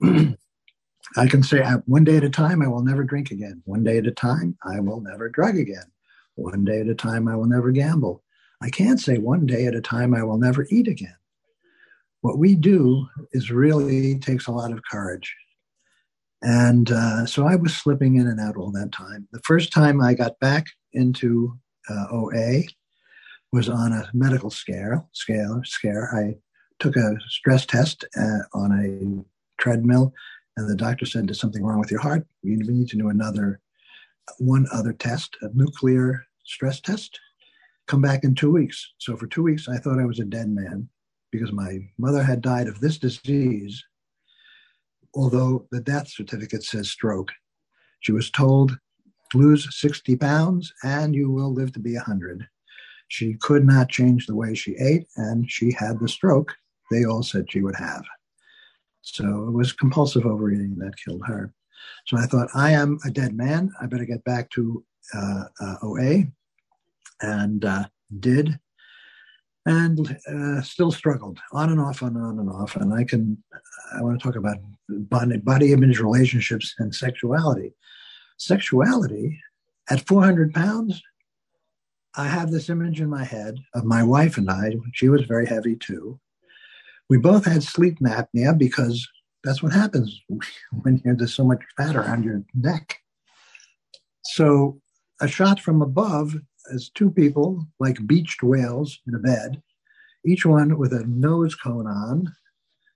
I 0.02 1.26
can 1.28 1.42
say 1.42 1.60
uh, 1.60 1.80
one 1.84 2.04
day 2.04 2.16
at 2.16 2.24
a 2.24 2.30
time, 2.30 2.62
I 2.62 2.68
will 2.68 2.82
never 2.82 3.04
drink 3.04 3.32
again. 3.32 3.60
One 3.66 3.84
day 3.84 3.98
at 3.98 4.06
a 4.06 4.12
time, 4.12 4.56
I 4.64 4.80
will 4.80 5.02
never 5.02 5.28
drug 5.28 5.58
again. 5.58 5.92
One 6.36 6.64
day 6.64 6.80
at 6.80 6.88
a 6.88 6.94
time, 6.94 7.28
I 7.28 7.36
will 7.36 7.44
never 7.44 7.70
gamble. 7.70 8.22
I 8.62 8.70
can't 8.70 8.98
say 8.98 9.18
one 9.18 9.44
day 9.44 9.66
at 9.66 9.74
a 9.74 9.82
time, 9.82 10.14
I 10.14 10.22
will 10.22 10.38
never 10.38 10.66
eat 10.70 10.88
again 10.88 11.16
what 12.26 12.38
we 12.38 12.56
do 12.56 13.06
is 13.30 13.52
really 13.52 14.18
takes 14.18 14.48
a 14.48 14.50
lot 14.50 14.72
of 14.72 14.80
courage. 14.90 15.32
And 16.42 16.90
uh, 16.90 17.24
so 17.24 17.46
I 17.46 17.54
was 17.54 17.76
slipping 17.76 18.16
in 18.16 18.26
and 18.26 18.40
out 18.40 18.56
all 18.56 18.72
that 18.72 18.90
time. 18.90 19.28
The 19.30 19.40
first 19.44 19.72
time 19.72 20.00
I 20.00 20.12
got 20.12 20.36
back 20.40 20.66
into 20.92 21.56
uh, 21.88 22.06
OA 22.10 22.62
was 23.52 23.68
on 23.68 23.92
a 23.92 24.10
medical 24.12 24.50
scale. 24.50 25.08
Scale 25.12 25.60
scare. 25.64 26.12
I 26.16 26.34
took 26.80 26.96
a 26.96 27.14
stress 27.28 27.64
test 27.64 28.04
uh, 28.18 28.40
on 28.52 28.72
a 28.72 29.62
treadmill, 29.62 30.12
and 30.56 30.68
the 30.68 30.74
doctor 30.74 31.06
said, 31.06 31.28
"There's 31.28 31.40
something 31.40 31.62
wrong 31.62 31.78
with 31.78 31.92
your 31.92 32.00
heart. 32.00 32.26
We 32.42 32.56
need 32.56 32.88
to 32.88 32.98
do 32.98 33.08
another, 33.08 33.60
one 34.38 34.66
other 34.72 34.92
test, 34.92 35.36
a 35.42 35.48
nuclear 35.54 36.26
stress 36.44 36.80
test. 36.80 37.20
Come 37.86 38.02
back 38.02 38.24
in 38.24 38.34
two 38.34 38.50
weeks." 38.50 38.94
So 38.98 39.16
for 39.16 39.28
two 39.28 39.44
weeks, 39.44 39.68
I 39.68 39.78
thought 39.78 40.00
I 40.00 40.06
was 40.06 40.18
a 40.18 40.24
dead 40.24 40.50
man 40.50 40.88
because 41.36 41.52
my 41.52 41.78
mother 41.98 42.22
had 42.22 42.40
died 42.40 42.66
of 42.66 42.80
this 42.80 42.96
disease, 42.96 43.84
although 45.14 45.66
the 45.70 45.80
death 45.80 46.08
certificate 46.08 46.62
says 46.62 46.90
stroke. 46.90 47.30
She 48.00 48.12
was 48.12 48.30
told, 48.30 48.78
lose 49.34 49.68
60 49.78 50.16
pounds 50.16 50.72
and 50.82 51.14
you 51.14 51.30
will 51.30 51.52
live 51.52 51.72
to 51.74 51.78
be 51.78 51.94
100. 51.94 52.48
She 53.08 53.34
could 53.34 53.66
not 53.66 53.90
change 53.90 54.26
the 54.26 54.34
way 54.34 54.54
she 54.54 54.76
ate, 54.76 55.06
and 55.16 55.48
she 55.48 55.72
had 55.72 56.00
the 56.00 56.08
stroke 56.08 56.54
they 56.90 57.04
all 57.04 57.22
said 57.22 57.50
she 57.50 57.60
would 57.60 57.76
have. 57.76 58.04
So 59.02 59.48
it 59.48 59.52
was 59.52 59.72
compulsive 59.72 60.26
overeating 60.26 60.76
that 60.78 60.96
killed 60.96 61.22
her. 61.26 61.52
So 62.06 62.16
I 62.16 62.26
thought, 62.26 62.48
I 62.54 62.72
am 62.72 62.98
a 63.04 63.10
dead 63.10 63.36
man. 63.36 63.70
I 63.80 63.86
better 63.86 64.06
get 64.06 64.24
back 64.24 64.50
to 64.50 64.84
uh, 65.14 65.44
uh, 65.60 65.76
OA, 65.82 66.24
and 67.20 67.64
uh, 67.64 67.84
did 68.18 68.58
and 69.66 70.16
uh, 70.32 70.62
still 70.62 70.92
struggled 70.92 71.38
on 71.52 71.70
and 71.70 71.80
off 71.80 72.00
and 72.00 72.16
on 72.16 72.38
and 72.38 72.48
off. 72.48 72.76
And 72.76 72.94
I 72.94 73.02
can, 73.02 73.42
I 73.94 74.00
want 74.00 74.18
to 74.18 74.24
talk 74.24 74.36
about 74.36 74.58
body, 74.88 75.38
body 75.38 75.72
image 75.72 75.98
relationships 75.98 76.74
and 76.78 76.94
sexuality. 76.94 77.74
Sexuality 78.38 79.40
at 79.90 80.06
400 80.06 80.54
pounds, 80.54 81.02
I 82.14 82.28
have 82.28 82.50
this 82.50 82.70
image 82.70 83.00
in 83.00 83.10
my 83.10 83.24
head 83.24 83.58
of 83.74 83.84
my 83.84 84.04
wife 84.04 84.38
and 84.38 84.48
I. 84.48 84.76
She 84.94 85.08
was 85.08 85.22
very 85.22 85.46
heavy 85.46 85.74
too. 85.74 86.20
We 87.10 87.18
both 87.18 87.44
had 87.44 87.62
sleep 87.62 87.98
apnea 88.00 88.56
because 88.56 89.06
that's 89.42 89.62
what 89.62 89.72
happens 89.72 90.22
when 90.82 91.02
you're, 91.04 91.16
there's 91.16 91.34
so 91.34 91.44
much 91.44 91.62
fat 91.76 91.96
around 91.96 92.24
your 92.24 92.42
neck. 92.54 93.00
So 94.24 94.80
a 95.20 95.26
shot 95.26 95.60
from 95.60 95.82
above 95.82 96.36
as 96.72 96.90
two 96.90 97.10
people, 97.10 97.66
like 97.80 98.06
beached 98.06 98.42
whales 98.42 99.00
in 99.06 99.14
a 99.14 99.18
bed, 99.18 99.62
each 100.24 100.44
one 100.44 100.78
with 100.78 100.92
a 100.92 101.04
nose 101.06 101.54
cone 101.54 101.86
on 101.86 102.32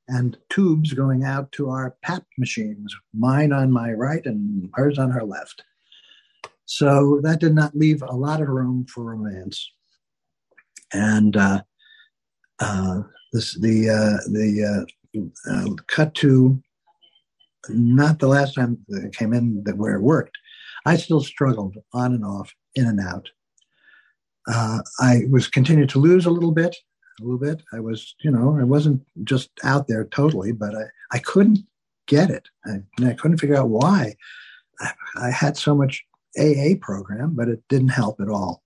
and 0.08 0.36
tubes 0.48 0.92
going 0.92 1.22
out 1.24 1.50
to 1.52 1.70
our 1.70 1.96
PAP 2.02 2.24
machines, 2.36 2.94
mine 3.14 3.52
on 3.52 3.70
my 3.70 3.92
right 3.92 4.24
and 4.26 4.68
hers 4.74 4.98
on 4.98 5.10
her 5.10 5.22
left. 5.22 5.62
So 6.64 7.20
that 7.22 7.40
did 7.40 7.54
not 7.54 7.76
leave 7.76 8.02
a 8.02 8.14
lot 8.14 8.40
of 8.40 8.48
room 8.48 8.86
for 8.86 9.04
romance. 9.04 9.72
And 10.92 11.36
uh, 11.36 11.62
uh, 12.58 13.02
this, 13.32 13.58
the 13.58 13.90
uh, 13.90 14.28
the 14.30 14.86
uh, 15.16 15.50
uh, 15.50 15.74
cut 15.86 16.14
to 16.16 16.60
not 17.68 18.18
the 18.18 18.28
last 18.28 18.54
time 18.54 18.78
that 18.88 19.14
came 19.14 19.32
in 19.32 19.62
that 19.64 19.76
where 19.76 19.94
it 19.94 20.02
worked. 20.02 20.36
I 20.86 20.96
still 20.96 21.20
struggled 21.20 21.76
on 21.92 22.14
and 22.14 22.24
off, 22.24 22.52
in 22.74 22.86
and 22.86 23.00
out. 23.00 23.28
Uh, 24.48 24.80
I 25.00 25.22
was 25.30 25.48
continued 25.48 25.90
to 25.90 25.98
lose 25.98 26.26
a 26.26 26.30
little 26.30 26.52
bit, 26.52 26.76
a 27.20 27.24
little 27.24 27.38
bit. 27.38 27.62
I 27.72 27.80
was, 27.80 28.14
you 28.22 28.30
know, 28.30 28.56
I 28.58 28.64
wasn't 28.64 29.02
just 29.24 29.50
out 29.64 29.88
there 29.88 30.04
totally, 30.04 30.52
but 30.52 30.74
I, 30.74 30.84
I 31.12 31.18
couldn't 31.18 31.60
get 32.06 32.30
it. 32.30 32.48
I, 32.66 32.82
I 33.04 33.12
couldn't 33.12 33.38
figure 33.38 33.56
out 33.56 33.68
why. 33.68 34.16
I, 34.80 34.90
I, 35.16 35.30
had 35.30 35.56
so 35.56 35.74
much 35.74 36.04
AA 36.38 36.74
program, 36.80 37.34
but 37.34 37.48
it 37.48 37.62
didn't 37.68 37.88
help 37.88 38.20
at 38.20 38.28
all. 38.28 38.62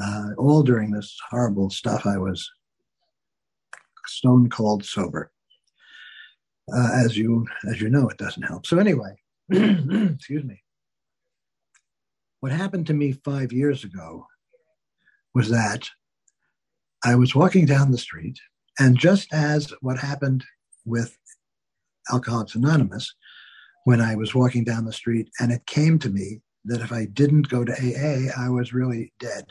Uh, 0.00 0.30
all 0.36 0.62
during 0.62 0.90
this 0.90 1.16
horrible 1.30 1.70
stuff, 1.70 2.06
I 2.06 2.18
was 2.18 2.48
stone 4.06 4.50
cold 4.50 4.84
sober. 4.84 5.30
Uh, 6.72 6.90
as 6.94 7.16
you 7.16 7.46
as 7.68 7.80
you 7.80 7.90
know, 7.90 8.08
it 8.08 8.16
doesn't 8.16 8.42
help. 8.42 8.66
So 8.66 8.78
anyway, 8.78 9.16
excuse 9.50 10.44
me. 10.44 10.62
What 12.40 12.52
happened 12.52 12.86
to 12.88 12.94
me 12.94 13.12
five 13.12 13.52
years 13.52 13.84
ago 13.84 14.26
was 15.34 15.48
that 15.50 15.88
I 17.04 17.14
was 17.16 17.34
walking 17.34 17.66
down 17.66 17.90
the 17.90 17.98
street, 17.98 18.38
and 18.78 18.96
just 18.96 19.32
as 19.32 19.72
what 19.80 19.98
happened 19.98 20.44
with 20.84 21.18
Alcoholics 22.10 22.54
Anonymous, 22.54 23.14
when 23.84 24.00
I 24.00 24.14
was 24.14 24.34
walking 24.34 24.64
down 24.64 24.84
the 24.84 24.92
street, 24.92 25.28
and 25.38 25.52
it 25.52 25.66
came 25.66 25.98
to 25.98 26.08
me 26.08 26.40
that 26.64 26.80
if 26.80 26.92
I 26.92 27.04
didn't 27.06 27.48
go 27.48 27.64
to 27.64 27.72
AA, 27.72 28.30
I 28.40 28.48
was 28.48 28.72
really 28.72 29.12
dead. 29.20 29.46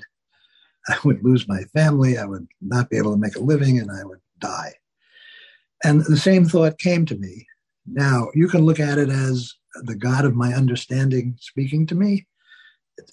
I 0.87 0.97
would 1.03 1.23
lose 1.23 1.47
my 1.47 1.63
family, 1.65 2.17
I 2.17 2.25
would 2.25 2.47
not 2.61 2.89
be 2.89 2.97
able 2.97 3.11
to 3.11 3.19
make 3.19 3.35
a 3.35 3.39
living, 3.39 3.79
and 3.79 3.91
I 3.91 4.03
would 4.03 4.19
die. 4.39 4.73
And 5.83 6.03
the 6.05 6.17
same 6.17 6.45
thought 6.45 6.79
came 6.79 7.05
to 7.05 7.15
me. 7.15 7.45
Now, 7.85 8.29
you 8.33 8.47
can 8.47 8.61
look 8.65 8.79
at 8.79 8.97
it 8.97 9.09
as 9.09 9.53
the 9.83 9.95
God 9.95 10.25
of 10.25 10.35
my 10.35 10.53
understanding 10.53 11.35
speaking 11.39 11.85
to 11.87 11.95
me, 11.95 12.25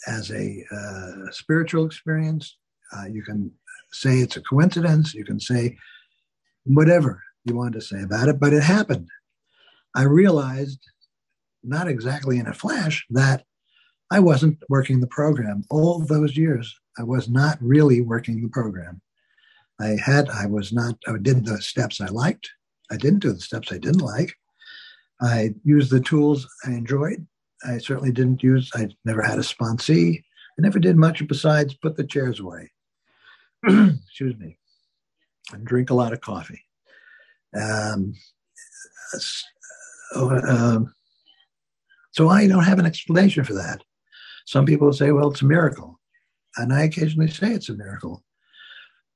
as 0.07 0.31
a 0.31 0.65
uh, 0.71 1.31
spiritual 1.31 1.87
experience. 1.87 2.57
Uh, 2.97 3.07
you 3.07 3.23
can 3.23 3.51
say 3.93 4.19
it's 4.19 4.37
a 4.37 4.43
coincidence. 4.43 5.15
You 5.15 5.25
can 5.25 5.41
say 5.41 5.77
whatever 6.65 7.23
you 7.45 7.57
want 7.57 7.75
to 7.75 7.81
say 7.81 8.03
about 8.03 8.29
it, 8.29 8.39
but 8.39 8.53
it 8.53 8.63
happened. 8.63 9.09
I 9.95 10.03
realized, 10.03 10.81
not 11.63 11.89
exactly 11.89 12.39
in 12.39 12.47
a 12.47 12.55
flash, 12.55 13.05
that 13.11 13.45
I 14.11 14.21
wasn't 14.21 14.59
working 14.69 15.01
the 15.01 15.07
program. 15.07 15.65
All 15.71 16.01
those 16.01 16.37
years, 16.37 16.75
I 16.99 17.05
was 17.05 17.29
not 17.29 17.59
really 17.61 18.01
working 18.01 18.43
the 18.43 18.49
program. 18.49 19.01
I 19.81 19.97
had, 20.05 20.29
I 20.29 20.47
was 20.47 20.73
not, 20.73 20.97
I 21.09 21.17
did 21.21 21.47
the 21.47 21.61
steps 21.63 22.01
I 22.01 22.07
liked. 22.07 22.51
I 22.91 22.97
didn't 22.97 23.21
do 23.21 23.33
the 23.33 23.41
steps 23.41 23.73
I 23.73 23.79
didn't 23.79 24.03
like. 24.03 24.35
I 25.23 25.55
used 25.65 25.91
the 25.91 26.01
tools 26.01 26.47
I 26.67 26.71
enjoyed. 26.71 27.27
I 27.65 27.79
certainly 27.79 28.13
didn't 28.13 28.43
use, 28.43 28.71
I 28.75 28.89
never 29.05 29.23
had 29.23 29.39
a 29.39 29.43
sponsee. 29.43 30.23
I 30.59 30.63
never 30.63 30.79
did 30.79 30.97
much 30.97 31.27
besides 31.27 31.75
put 31.75 31.97
the 31.97 32.05
chairs 32.05 32.41
away. 32.41 32.71
excuse 33.65 34.39
me, 34.39 34.57
and 35.53 35.67
drink 35.67 35.91
a 35.91 35.95
lot 35.95 36.13
of 36.13 36.21
coffee. 36.21 36.65
Um, 37.55 38.15
so, 39.19 40.31
um, 40.47 40.95
so 42.13 42.29
I 42.29 42.47
don't 42.47 42.65
have 42.65 42.79
an 42.79 42.87
explanation 42.87 43.45
for 43.45 43.55
that. 43.55 43.83
Some 44.47 44.67
people 44.67 44.93
say, 44.93 45.13
well, 45.13 45.31
it's 45.31 45.43
a 45.43 45.47
miracle. 45.47 46.01
And 46.57 46.73
I 46.73 46.83
occasionally 46.83 47.31
say 47.31 47.53
it's 47.53 47.69
a 47.69 47.75
miracle. 47.75 48.25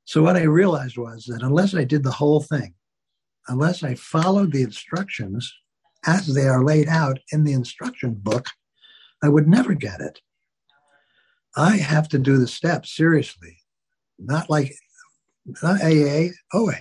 So 0.05 0.23
what 0.23 0.37
I 0.37 0.43
realized 0.43 0.97
was 0.97 1.25
that 1.27 1.43
unless 1.43 1.75
I 1.75 1.85
did 1.85 2.05
the 2.05 2.13
whole 2.13 2.41
thing, 2.41 2.75
unless 3.49 3.83
I 3.83 3.95
followed 3.95 4.53
the 4.53 4.63
instructions 4.63 5.53
as 6.07 6.35
they 6.35 6.47
are 6.47 6.65
laid 6.65 6.89
out 6.89 7.19
in 7.33 7.45
the 7.45 7.53
instruction 7.53 8.15
book, 8.15 8.47
I 9.23 9.29
would 9.29 9.49
never 9.49 9.75
get 9.75 10.01
it. 10.01 10.21
I 11.57 11.77
have 11.77 12.09
to 12.11 12.19
do 12.19 12.39
the 12.39 12.49
steps 12.49 12.95
seriously 12.95 13.59
not 14.19 14.51
like 14.51 14.75
not 15.63 15.83
AA, 15.83 16.29
OA. 16.53 16.75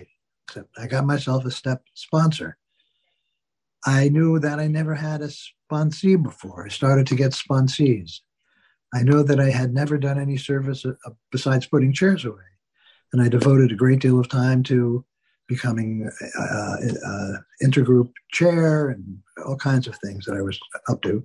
Except 0.47 0.69
I 0.77 0.87
got 0.87 1.05
myself 1.05 1.45
a 1.45 1.51
step 1.51 1.83
sponsor. 1.93 2.57
I 3.85 4.09
knew 4.09 4.39
that 4.39 4.59
I 4.59 4.67
never 4.67 4.95
had 4.95 5.21
a 5.21 5.29
sponsee 5.29 6.21
before. 6.21 6.65
I 6.65 6.69
started 6.69 7.07
to 7.07 7.15
get 7.15 7.31
sponsees. 7.31 8.19
I 8.93 9.03
know 9.03 9.23
that 9.23 9.39
I 9.39 9.49
had 9.49 9.73
never 9.73 9.97
done 9.97 10.19
any 10.19 10.37
service 10.37 10.85
uh, 10.85 10.91
besides 11.31 11.65
putting 11.65 11.91
chairs 11.91 12.23
away. 12.23 12.43
And 13.11 13.21
I 13.21 13.27
devoted 13.27 13.71
a 13.71 13.75
great 13.75 13.99
deal 13.99 14.19
of 14.19 14.29
time 14.29 14.63
to 14.63 15.03
becoming 15.47 16.09
uh, 16.39 16.75
uh, 17.05 17.33
intergroup 17.63 18.11
chair 18.31 18.89
and 18.89 19.19
all 19.45 19.55
kinds 19.55 19.87
of 19.87 19.95
things 19.97 20.25
that 20.25 20.35
I 20.35 20.41
was 20.41 20.59
up 20.89 21.01
to. 21.03 21.23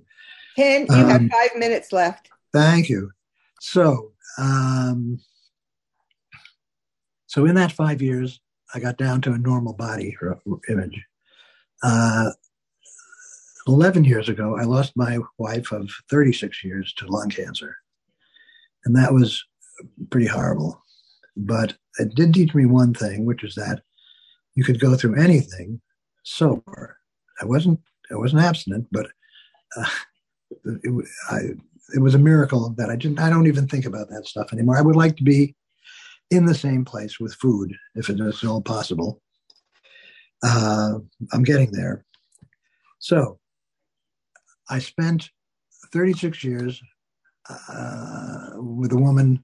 Ken, 0.55 0.85
you 0.89 0.95
um, 0.95 1.09
have 1.09 1.29
five 1.31 1.57
minutes 1.57 1.91
left. 1.91 2.29
Thank 2.53 2.89
you. 2.89 3.11
So, 3.61 4.11
um, 4.37 5.19
so 7.27 7.45
in 7.45 7.55
that 7.55 7.71
five 7.71 8.01
years, 8.01 8.41
I 8.73 8.79
got 8.79 8.97
down 8.97 9.21
to 9.21 9.33
a 9.33 9.37
normal 9.37 9.73
body 9.73 10.15
image. 10.69 11.03
Uh, 11.81 12.31
11 13.67 14.03
years 14.03 14.29
ago, 14.29 14.57
I 14.57 14.63
lost 14.63 14.93
my 14.95 15.19
wife 15.37 15.71
of 15.71 15.89
36 16.09 16.63
years 16.63 16.93
to 16.93 17.07
lung 17.07 17.29
cancer. 17.29 17.75
And 18.85 18.95
that 18.95 19.13
was 19.13 19.43
pretty 20.09 20.27
horrible. 20.27 20.83
But 21.37 21.75
it 21.99 22.15
did 22.15 22.33
teach 22.33 22.53
me 22.55 22.65
one 22.65 22.93
thing, 22.93 23.25
which 23.25 23.43
is 23.43 23.55
that 23.55 23.81
you 24.55 24.63
could 24.63 24.79
go 24.79 24.95
through 24.95 25.21
anything 25.21 25.81
sober. 26.23 26.97
I 27.41 27.45
wasn't 27.45 27.79
I 28.11 28.15
wasn't 28.15 28.41
abstinent, 28.41 28.87
but 28.91 29.07
uh, 29.77 29.89
it, 30.65 31.05
I, 31.29 31.39
it 31.95 32.01
was 32.01 32.15
a 32.15 32.19
miracle 32.19 32.73
that 32.77 32.89
I 32.89 32.95
didn't. 32.95 33.19
I 33.19 33.29
don't 33.29 33.47
even 33.47 33.67
think 33.67 33.85
about 33.85 34.09
that 34.09 34.25
stuff 34.25 34.51
anymore. 34.51 34.77
I 34.77 34.81
would 34.81 34.95
like 34.95 35.15
to 35.17 35.23
be 35.23 35.55
in 36.31 36.45
the 36.45 36.55
same 36.55 36.85
place 36.85 37.19
with 37.19 37.33
food 37.35 37.73
if 37.95 38.09
it 38.09 38.19
is 38.19 38.43
all 38.43 38.61
possible. 38.61 39.21
Uh, 40.43 40.99
I'm 41.33 41.43
getting 41.43 41.71
there. 41.71 42.05
So 42.99 43.39
I 44.69 44.79
spent 44.79 45.29
36 45.91 46.43
years 46.43 46.81
uh, 47.49 48.51
with 48.55 48.91
a 48.91 48.97
woman 48.97 49.43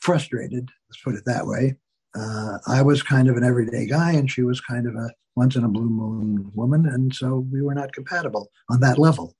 frustrated, 0.00 0.68
let's 0.88 1.02
put 1.02 1.14
it 1.14 1.24
that 1.26 1.46
way. 1.46 1.76
Uh, 2.18 2.58
I 2.66 2.82
was 2.82 3.02
kind 3.02 3.28
of 3.28 3.36
an 3.36 3.44
everyday 3.44 3.86
guy, 3.86 4.12
and 4.12 4.30
she 4.30 4.42
was 4.42 4.60
kind 4.60 4.86
of 4.86 4.94
a 4.94 5.10
once 5.34 5.54
in 5.54 5.64
a 5.64 5.68
blue 5.68 5.90
moon 5.90 6.50
woman, 6.54 6.86
and 6.86 7.14
so 7.14 7.46
we 7.52 7.60
were 7.60 7.74
not 7.74 7.92
compatible 7.92 8.50
on 8.70 8.80
that 8.80 8.98
level. 8.98 9.34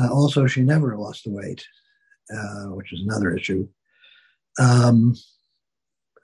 Uh, 0.00 0.12
also, 0.12 0.46
she 0.46 0.62
never 0.62 0.96
lost 0.96 1.24
the 1.24 1.30
weight, 1.30 1.64
uh, 2.34 2.66
which 2.74 2.92
is 2.92 3.02
another 3.02 3.34
issue. 3.34 3.68
Um, 4.58 5.14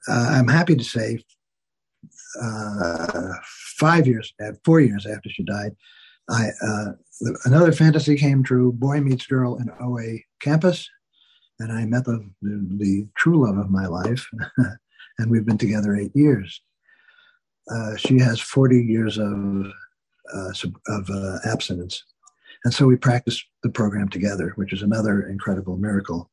uh, 0.08 0.28
I'm 0.32 0.49
happy 0.49 0.75
to 0.75 0.84
say, 0.84 1.20
uh, 2.42 3.32
five 3.78 4.06
years, 4.06 4.34
four 4.64 4.80
years 4.80 5.06
after 5.06 5.30
she 5.30 5.44
died, 5.44 5.76
I 6.28 6.49
uh, 6.66 6.92
another 7.44 7.73
fantasy 7.73 8.16
came 8.16 8.42
true. 8.42 8.73
Boy 8.73 9.00
meets 9.00 9.26
girl 9.26 9.56
in 9.56 9.70
OA 9.80 10.18
campus, 10.40 10.88
and 11.58 11.73
I 11.73 11.84
met 11.84 12.04
the, 12.04 12.28
the, 12.42 12.66
the 12.78 13.08
true 13.16 13.46
love 13.46 13.58
of 13.58 13.70
my 13.70 13.87
life, 13.87 14.28
and 15.18 15.30
we've 15.30 15.47
been 15.47 15.59
together 15.59 15.94
eight 15.94 16.14
years. 16.14 16.61
Uh, 17.71 17.97
she 17.97 18.18
has 18.18 18.40
40 18.40 18.83
years 18.83 19.18
of 19.18 19.66
uh, 20.35 20.52
of 20.88 21.11
uh, 21.11 21.38
abstinence, 21.44 22.04
and 22.64 22.73
so 22.73 22.87
we 22.87 22.97
practiced 22.97 23.44
the 23.62 23.71
program 23.71 24.09
together, 24.09 24.52
which 24.56 24.73
is 24.73 24.83
another 24.83 25.28
incredible 25.28 25.76
miracle. 25.76 26.30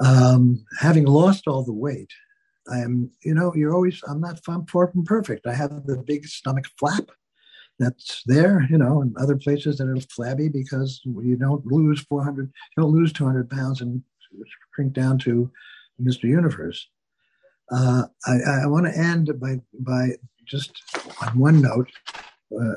Um, 0.00 0.64
having 0.80 1.06
lost 1.06 1.46
all 1.46 1.62
the 1.62 1.72
weight, 1.72 2.10
I 2.70 2.78
am, 2.78 3.10
you 3.24 3.34
know, 3.34 3.54
you're 3.54 3.74
always, 3.74 4.00
I'm 4.08 4.20
not 4.20 4.40
I'm 4.48 4.66
far 4.66 4.88
from 4.88 5.04
perfect. 5.04 5.46
I 5.46 5.54
have 5.54 5.86
the 5.86 5.98
big 5.98 6.26
stomach 6.26 6.66
flap 6.78 7.10
that's 7.78 8.22
there, 8.26 8.66
you 8.70 8.78
know, 8.78 9.02
and 9.02 9.16
other 9.16 9.36
places 9.36 9.78
that 9.78 9.88
are 9.88 10.00
flabby 10.00 10.48
because 10.48 11.00
you 11.04 11.36
don't 11.36 11.66
lose 11.66 12.00
400, 12.00 12.46
you 12.46 12.82
don't 12.82 12.92
lose 12.92 13.12
200 13.12 13.50
pounds 13.50 13.80
and 13.80 14.02
shrink 14.74 14.92
down 14.92 15.18
to 15.18 15.50
Mr. 16.00 16.24
Universe. 16.24 16.88
Uh, 17.70 18.04
I, 18.26 18.62
I 18.62 18.66
want 18.66 18.86
to 18.86 18.98
end 18.98 19.30
by, 19.40 19.60
by 19.80 20.10
just 20.44 20.82
on 21.22 21.38
one 21.38 21.60
note 21.60 21.90
uh, 22.52 22.74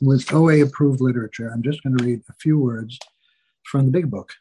with 0.00 0.32
OA 0.32 0.62
approved 0.62 1.00
literature. 1.00 1.50
I'm 1.52 1.62
just 1.62 1.82
going 1.82 1.96
to 1.96 2.04
read 2.04 2.20
a 2.28 2.34
few 2.34 2.58
words 2.58 2.98
from 3.64 3.86
the 3.86 3.92
big 3.92 4.10
book. 4.10 4.32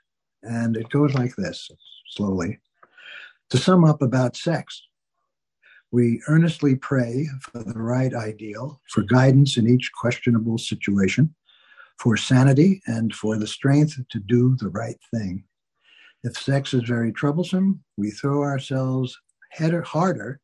And 0.43 0.77
it 0.77 0.89
goes 0.89 1.13
like 1.13 1.35
this 1.35 1.69
slowly. 2.11 2.59
To 3.49 3.57
sum 3.57 3.83
up 3.83 4.01
about 4.01 4.35
sex, 4.35 4.83
we 5.91 6.21
earnestly 6.27 6.75
pray 6.75 7.27
for 7.41 7.63
the 7.63 7.79
right 7.79 8.13
ideal, 8.13 8.79
for 8.89 9.01
guidance 9.01 9.57
in 9.57 9.67
each 9.67 9.91
questionable 9.99 10.57
situation, 10.59 11.33
for 11.97 12.15
sanity, 12.15 12.81
and 12.85 13.13
for 13.13 13.37
the 13.37 13.47
strength 13.47 13.99
to 14.09 14.19
do 14.19 14.55
the 14.57 14.69
right 14.69 14.99
thing. 15.13 15.43
If 16.23 16.37
sex 16.37 16.73
is 16.73 16.83
very 16.83 17.11
troublesome, 17.11 17.83
we 17.97 18.11
throw 18.11 18.43
ourselves 18.43 19.17
header 19.49 19.81
harder 19.81 20.39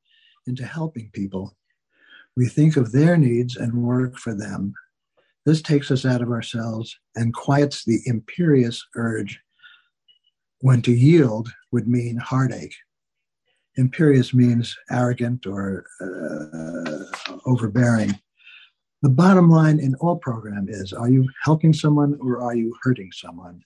into 0.48 0.65
helping 0.65 1.10
people. 1.12 1.56
We 2.36 2.48
think 2.48 2.76
of 2.76 2.91
their 2.91 3.18
needs 3.18 3.56
and 3.56 3.84
work 3.84 4.18
for 4.18 4.34
them. 4.34 4.74
This 5.46 5.62
takes 5.62 5.91
us 5.91 6.06
out 6.06 6.22
of 6.22 6.32
ourselves 6.32 6.98
and 7.15 7.34
quiets 7.34 7.86
the 7.86 8.02
imperious 8.06 8.86
urge 8.96 9.39
when 10.60 10.82
to 10.82 10.91
yield 10.91 11.50
would 11.72 11.88
mean 11.88 12.18
heartache 12.18 12.76
imperious 13.78 14.34
means 14.34 14.76
arrogant 14.89 15.46
or 15.46 15.86
uh, 16.02 17.39
overbearing. 17.46 18.18
The 19.02 19.10
bottom 19.10 19.50
line 19.50 19.80
in 19.80 19.96
all 19.96 20.15
program 20.18 20.68
is 20.70 20.94
are 20.94 21.10
you 21.10 21.28
helping 21.44 21.74
someone 21.74 22.18
or 22.22 22.41
are 22.41 22.56
you 22.56 22.76
hurting 22.82 23.12
someone? 23.12 23.62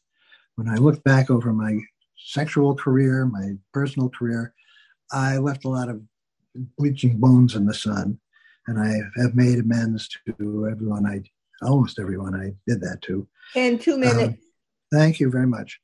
When 0.56 0.68
I 0.68 0.76
look 0.76 1.04
back 1.04 1.30
over 1.30 1.54
my 1.54 1.80
sexual 2.18 2.76
career, 2.76 3.26
my 3.26 3.54
personal 3.74 4.10
career, 4.10 4.54
I 5.12 5.38
left 5.38 5.66
a 5.66 5.70
lot 5.70 5.90
of 5.90 6.02
bleaching 6.78 7.18
bones 7.18 7.56
in 7.56 7.66
the 7.66 7.74
sun. 7.74 8.20
And 8.68 8.80
I 8.80 9.22
have 9.22 9.36
made 9.36 9.58
amends 9.58 10.10
to 10.28 10.68
everyone 10.72 11.06
I, 11.06 11.22
almost 11.66 12.00
everyone 12.00 12.36
I 12.36 12.54
did 12.68 12.82
that 12.82 13.02
to. 13.04 13.28
And 13.56 13.82
two 13.82 13.98
minutes. 13.98 14.22
Um, 14.22 14.38
thank 14.94 15.20
you 15.20 15.32
very 15.32 15.48
much. 15.48 15.80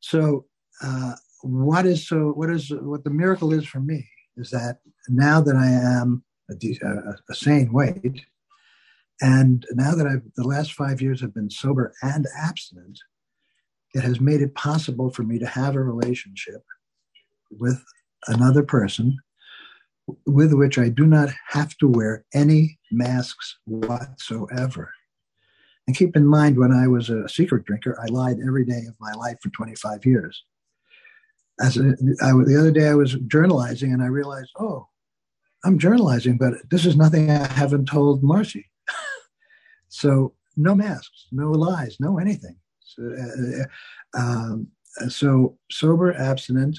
So 0.00 0.46
uh, 0.82 1.14
what 1.42 1.86
is 1.86 2.06
so 2.06 2.28
what 2.32 2.50
is 2.50 2.70
what 2.70 3.02
the 3.02 3.10
miracle 3.10 3.52
is 3.52 3.66
for 3.66 3.80
me 3.80 4.08
is 4.36 4.50
that 4.50 4.78
now 5.08 5.40
that 5.40 5.56
I 5.56 5.66
am 5.66 6.22
a, 6.48 6.54
a, 6.82 7.14
a 7.28 7.34
sane 7.34 7.72
weight, 7.72 8.24
and 9.20 9.66
now 9.72 9.94
that 9.96 10.06
I've 10.06 10.22
the 10.36 10.46
last 10.46 10.74
five 10.74 11.00
years 11.00 11.20
have 11.20 11.34
been 11.34 11.50
sober 11.50 11.92
and 12.02 12.26
abstinent, 12.36 12.98
it 13.94 14.02
has 14.02 14.20
made 14.20 14.42
it 14.42 14.54
possible 14.54 15.10
for 15.10 15.24
me 15.24 15.38
to 15.40 15.46
have 15.46 15.74
a 15.74 15.82
relationship 15.82 16.62
with 17.50 17.82
another 18.26 18.62
person 18.62 19.16
with 20.26 20.52
which 20.54 20.78
I 20.78 20.88
do 20.88 21.06
not 21.06 21.30
have 21.48 21.76
to 21.78 21.88
wear 21.88 22.24
any 22.34 22.78
masks 22.90 23.58
whatsoever. 23.66 24.90
And 25.86 25.96
keep 25.96 26.16
in 26.16 26.26
mind, 26.26 26.58
when 26.58 26.72
I 26.72 26.86
was 26.86 27.10
a 27.10 27.28
secret 27.28 27.64
drinker, 27.64 27.98
I 28.00 28.06
lied 28.06 28.38
every 28.46 28.64
day 28.64 28.82
of 28.88 28.96
my 29.00 29.12
life 29.12 29.38
for 29.42 29.50
25 29.50 30.04
years 30.04 30.44
as 31.60 31.76
a, 31.76 31.94
I, 32.22 32.32
the 32.32 32.56
other 32.58 32.70
day 32.70 32.88
I 32.88 32.94
was 32.94 33.14
journalizing 33.14 33.92
and 33.92 34.02
I 34.02 34.06
realized, 34.06 34.50
oh, 34.58 34.88
I'm 35.64 35.78
journalizing, 35.78 36.38
but 36.38 36.54
this 36.70 36.86
is 36.86 36.96
nothing 36.96 37.30
I 37.30 37.46
haven't 37.52 37.86
told 37.86 38.22
Marcy. 38.22 38.66
so 39.88 40.34
no 40.56 40.74
masks, 40.74 41.26
no 41.32 41.50
lies, 41.50 41.96
no 41.98 42.18
anything. 42.18 42.56
So, 42.80 43.14
uh, 43.18 44.18
uh, 44.18 44.20
um, 44.20 44.68
so 45.08 45.58
sober, 45.70 46.14
abstinent, 46.14 46.78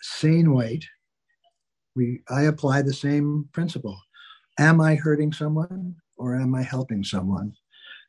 sane 0.00 0.52
weight. 0.52 0.84
We 1.94 2.22
I 2.28 2.42
apply 2.42 2.82
the 2.82 2.92
same 2.92 3.48
principle. 3.52 3.98
Am 4.58 4.80
I 4.80 4.94
hurting 4.94 5.32
someone 5.32 5.96
or 6.16 6.36
am 6.36 6.54
I 6.54 6.62
helping 6.62 7.04
someone? 7.04 7.52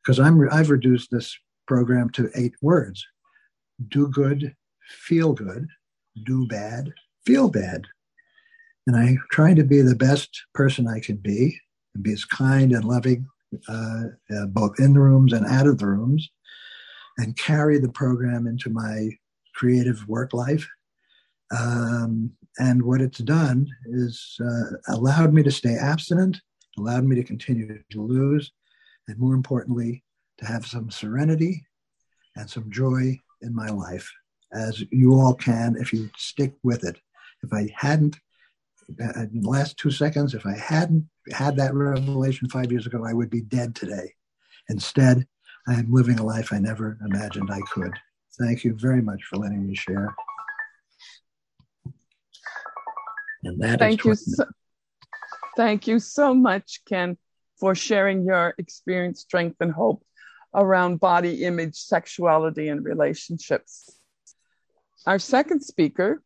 Because 0.04 0.20
I'm 0.20 0.48
I've 0.52 0.70
reduced 0.70 1.12
this 1.12 1.38
program 1.68 2.10
to 2.12 2.30
eight 2.36 2.56
words: 2.62 3.06
do 3.88 4.08
good, 4.08 4.56
feel 4.88 5.34
good, 5.34 5.68
do 6.26 6.48
bad, 6.48 6.94
feel 7.26 7.50
bad. 7.50 7.86
And 8.88 8.96
I 8.96 9.18
try 9.32 9.54
to 9.54 9.64
be 9.64 9.82
the 9.82 9.96
best 9.96 10.46
person 10.54 10.88
I 10.88 11.00
can 11.00 11.18
be 11.18 11.60
and 11.94 12.04
be 12.04 12.14
as 12.14 12.26
kind 12.26 12.72
and 12.72 12.86
loving, 12.86 13.28
uh, 13.68 14.04
uh, 14.36 14.46
both 14.48 14.80
in 14.80 14.94
the 14.94 15.00
rooms 15.00 15.34
and 15.34 15.46
out 15.46 15.68
of 15.68 15.78
the 15.78 15.86
rooms, 15.86 16.30
and 17.18 17.38
carry 17.38 17.78
the 17.78 17.92
program 17.92 18.48
into 18.48 18.70
my 18.70 19.10
creative 19.54 20.08
work 20.08 20.34
life. 20.34 20.68
Um, 21.52 22.32
and 22.60 22.82
what 22.84 23.02
it's 23.02 23.20
done 23.20 23.68
is 23.86 24.38
uh, 24.44 24.94
allowed 24.96 25.34
me 25.34 25.44
to 25.44 25.52
stay 25.52 25.76
abstinent, 25.76 26.40
allowed 26.78 27.06
me 27.06 27.16
to 27.16 27.24
continue 27.24 27.82
to 27.92 28.02
lose, 28.02 28.52
and 29.08 29.18
more 29.18 29.34
importantly, 29.34 30.04
to 30.38 30.46
have 30.46 30.66
some 30.66 30.92
serenity 30.92 31.66
and 32.36 32.50
some 32.50 32.70
joy 32.72 33.18
in 33.42 33.56
my 33.56 33.68
life 33.70 34.12
as 34.54 34.84
you 34.92 35.14
all 35.14 35.34
can 35.34 35.76
if 35.80 35.94
you 35.94 36.10
stick 36.18 36.54
with 36.64 36.84
it. 36.84 37.00
If 37.44 37.54
I 37.54 37.70
hadn't 37.76 38.20
uh, 39.02 39.22
in 39.22 39.42
the 39.42 39.50
last 39.50 39.78
two 39.78 39.92
seconds, 39.92 40.34
if 40.34 40.46
I 40.46 40.58
hadn't 40.58 41.08
had 41.32 41.56
that 41.58 41.74
revelation 41.74 42.50
five 42.50 42.72
years 42.72 42.88
ago, 42.88 43.06
I 43.06 43.14
would 43.14 43.30
be 43.30 43.42
dead 43.42 43.76
today. 43.76 44.14
Instead, 44.70 45.28
I 45.68 45.74
am 45.74 45.92
living 45.92 46.20
a 46.20 46.26
life 46.26 46.52
I 46.52 46.60
never 46.60 46.98
imagined 47.06 47.50
I 47.52 47.62
could. 47.72 47.94
Thank 48.40 48.64
you 48.64 48.74
very 48.74 49.02
much 49.02 49.24
for 49.26 49.38
letting 49.38 49.68
me 49.68 49.76
share. 49.76 50.16
And 53.44 53.62
that 53.62 53.80
thank 53.80 54.06
you. 54.06 54.16
So, 54.16 54.46
thank 55.56 55.88
you 55.88 56.00
so 56.00 56.34
much, 56.34 56.82
Ken, 56.88 57.18
for 57.60 57.76
sharing 57.76 58.26
your 58.26 58.54
experience, 58.58 59.22
strength, 59.22 59.58
and 59.60 59.72
hope 59.72 60.04
around 60.54 61.00
body 61.00 61.44
image, 61.46 61.76
sexuality, 61.76 62.70
and 62.70 62.84
relationships. 62.84 63.96
Our 65.06 65.20
second 65.20 65.62
speaker 65.62 66.22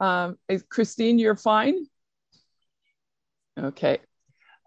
um, 0.00 0.38
is 0.48 0.62
Christine. 0.68 1.18
You're 1.18 1.36
fine. 1.36 1.86
Okay. 3.58 3.98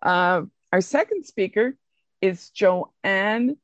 Uh, 0.01 0.43
our 0.73 0.81
second 0.81 1.25
speaker 1.25 1.75
is 2.21 2.49
Joanne. 2.49 3.57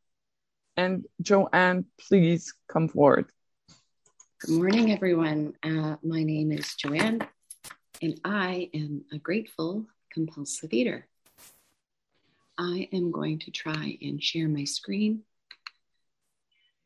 And 0.78 1.06
Joanne, 1.22 1.86
please 2.08 2.54
come 2.72 2.88
forward. 2.88 3.26
Good 4.42 4.60
morning, 4.60 4.92
everyone. 4.92 5.54
Uh, 5.64 5.96
my 6.04 6.24
name 6.24 6.52
is 6.52 6.76
Joanne, 6.76 7.28
and 8.02 8.20
I 8.24 8.70
am 8.74 9.06
a 9.12 9.18
grateful 9.18 9.86
compulsive 10.12 10.74
eater. 10.74 11.08
I 12.58 12.90
am 12.92 13.12
going 13.12 13.40
to 13.40 13.52
try 13.52 13.98
and 14.02 14.22
share 14.22 14.48
my 14.48 14.64
screen 14.64 15.22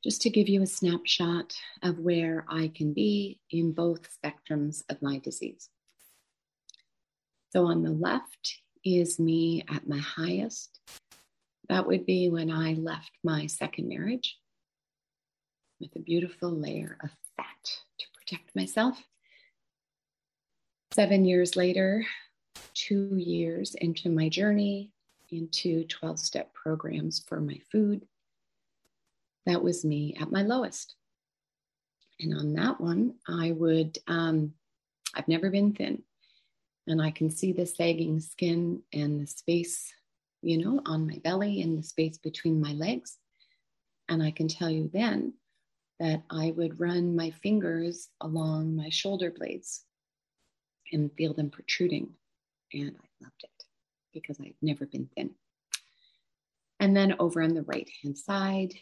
just 0.03 0.21
to 0.23 0.29
give 0.29 0.49
you 0.49 0.61
a 0.61 0.67
snapshot 0.67 1.53
of 1.83 1.99
where 1.99 2.45
I 2.49 2.71
can 2.73 2.93
be 2.93 3.39
in 3.49 3.71
both 3.71 4.07
spectrums 4.17 4.83
of 4.89 5.01
my 5.01 5.19
disease. 5.19 5.69
So, 7.51 7.65
on 7.65 7.83
the 7.83 7.91
left 7.91 8.61
is 8.83 9.19
me 9.19 9.63
at 9.69 9.87
my 9.87 9.99
highest. 9.99 10.79
That 11.69 11.87
would 11.87 12.05
be 12.05 12.29
when 12.29 12.49
I 12.49 12.73
left 12.73 13.11
my 13.23 13.47
second 13.47 13.87
marriage 13.87 14.37
with 15.79 15.95
a 15.95 15.99
beautiful 15.99 16.51
layer 16.51 16.97
of 17.03 17.09
fat 17.37 17.77
to 17.99 18.05
protect 18.13 18.55
myself. 18.55 19.01
Seven 20.93 21.23
years 21.23 21.55
later, 21.55 22.05
two 22.73 23.15
years 23.15 23.75
into 23.75 24.09
my 24.09 24.27
journey, 24.27 24.91
into 25.29 25.85
12 25.85 26.19
step 26.19 26.53
programs 26.53 27.23
for 27.29 27.39
my 27.39 27.57
food. 27.71 28.05
That 29.45 29.63
was 29.63 29.85
me 29.85 30.17
at 30.19 30.33
my 30.33 30.41
lowest. 30.41 30.95
And 32.19 32.37
on 32.37 32.53
that 32.55 32.81
one, 32.81 33.15
I 33.25 33.53
would, 33.53 33.99
um, 34.07 34.53
I've 35.15 35.29
never 35.29 35.49
been 35.49 35.71
thin. 35.73 36.03
And 36.87 37.01
I 37.01 37.11
can 37.11 37.29
see 37.29 37.53
the 37.53 37.65
sagging 37.65 38.19
skin 38.19 38.81
and 38.91 39.21
the 39.21 39.27
space, 39.27 39.93
you 40.41 40.57
know, 40.57 40.81
on 40.85 41.07
my 41.07 41.19
belly 41.23 41.61
and 41.61 41.79
the 41.79 41.83
space 41.83 42.17
between 42.17 42.59
my 42.59 42.73
legs. 42.73 43.17
And 44.09 44.21
I 44.21 44.31
can 44.31 44.49
tell 44.49 44.69
you 44.69 44.89
then 44.91 45.35
that 46.01 46.23
I 46.29 46.51
would 46.57 46.81
run 46.81 47.15
my 47.15 47.29
fingers 47.29 48.09
along 48.19 48.75
my 48.75 48.89
shoulder 48.89 49.31
blades 49.31 49.85
and 50.91 51.11
feel 51.13 51.33
them 51.33 51.49
protruding. 51.49 52.11
And 52.73 52.95
I 52.97 53.23
loved 53.23 53.43
it 53.43 53.65
because 54.13 54.39
I've 54.39 54.55
never 54.61 54.85
been 54.85 55.09
thin. 55.15 55.31
And 56.79 56.95
then 56.95 57.15
over 57.19 57.41
on 57.41 57.53
the 57.53 57.63
right 57.63 57.89
hand 58.01 58.17
side, 58.17 58.73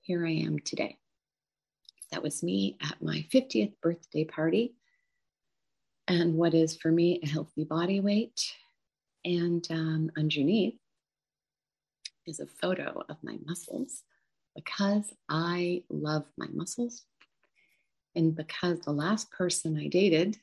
here 0.00 0.26
I 0.26 0.30
am 0.30 0.58
today. 0.58 0.96
That 2.10 2.22
was 2.22 2.42
me 2.42 2.78
at 2.80 3.02
my 3.02 3.26
50th 3.32 3.74
birthday 3.82 4.24
party. 4.24 4.74
And 6.06 6.34
what 6.34 6.54
is 6.54 6.76
for 6.76 6.90
me 6.90 7.20
a 7.22 7.28
healthy 7.28 7.64
body 7.64 8.00
weight. 8.00 8.40
And 9.24 9.66
um, 9.70 10.10
underneath 10.16 10.78
is 12.26 12.40
a 12.40 12.46
photo 12.46 13.02
of 13.08 13.16
my 13.22 13.36
muscles 13.44 14.02
because 14.54 15.12
I 15.28 15.82
love 15.90 16.24
my 16.38 16.46
muscles. 16.52 17.04
And 18.14 18.34
because 18.34 18.80
the 18.80 18.92
last 18.92 19.30
person 19.30 19.78
I 19.78 19.88
dated 19.88 20.38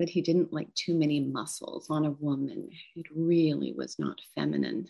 that 0.00 0.08
he 0.08 0.22
didn't 0.22 0.50
like 0.50 0.74
too 0.74 0.94
many 0.94 1.20
muscles 1.20 1.90
on 1.90 2.06
a 2.06 2.10
woman. 2.12 2.70
It 2.96 3.04
really 3.14 3.74
was 3.76 3.98
not 3.98 4.18
feminine. 4.34 4.88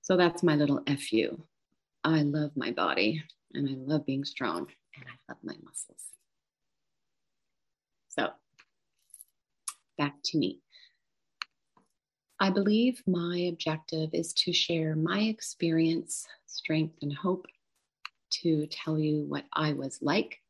So 0.00 0.16
that's 0.16 0.42
my 0.42 0.56
little 0.56 0.80
FU. 0.86 1.38
I 2.02 2.22
love 2.22 2.52
my 2.56 2.70
body 2.70 3.22
and 3.52 3.68
I 3.68 3.74
love 3.74 4.06
being 4.06 4.24
strong 4.24 4.66
and 4.96 5.04
I 5.06 5.30
love 5.30 5.36
my 5.42 5.54
muscles. 5.62 6.02
So 8.08 8.30
back 9.98 10.14
to 10.24 10.38
me. 10.38 10.60
I 12.40 12.48
believe 12.48 13.02
my 13.06 13.46
objective 13.50 14.08
is 14.14 14.32
to 14.32 14.54
share 14.54 14.96
my 14.96 15.20
experience, 15.20 16.26
strength, 16.46 16.96
and 17.02 17.12
hope 17.12 17.46
to 18.40 18.66
tell 18.68 18.98
you 18.98 19.26
what 19.28 19.44
I 19.52 19.74
was 19.74 20.00
like 20.00 20.41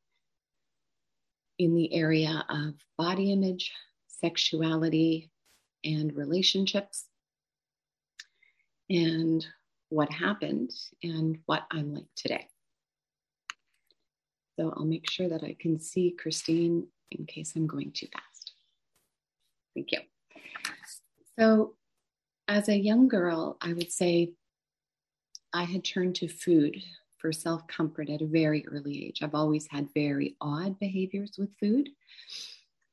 in 1.63 1.75
the 1.75 1.93
area 1.95 2.45
of 2.49 2.75
body 2.99 3.33
image, 3.33 3.73
sexuality, 4.09 5.31
and 5.85 6.15
relationships, 6.17 7.07
and 8.91 9.47
what 9.89 10.11
happened 10.11 10.71
and 11.03 11.39
what 11.47 11.63
I'm 11.71 11.95
like 11.95 12.07
today. 12.17 12.47
So 14.59 14.73
I'll 14.77 14.85
make 14.85 15.09
sure 15.11 15.29
that 15.29 15.45
I 15.45 15.57
can 15.59 15.79
see 15.79 16.15
Christine 16.19 16.87
in 17.11 17.27
case 17.27 17.55
I'm 17.57 17.67
going 17.67 17.93
too 17.93 18.09
fast. 18.13 18.53
Thank 19.75 19.93
you. 19.93 20.01
So, 21.39 21.75
as 22.49 22.69
a 22.69 22.77
young 22.77 23.09
girl, 23.09 23.57
I 23.63 23.73
would 23.73 23.91
say 23.91 24.33
I 25.53 25.65
had 25.65 25.85
turned 25.85 26.17
to 26.17 26.29
food 26.29 26.77
for 27.23 27.33
self 27.33 27.67
comfort 27.69 28.11
at 28.11 28.21
a 28.21 28.27
very 28.27 28.67
early 28.67 29.07
age. 29.07 29.23
I've 29.23 29.37
always 29.37 29.67
had 29.69 29.95
very 29.95 30.37
odd 30.41 30.79
behaviors 30.81 31.37
with 31.39 31.57
food. 31.59 31.89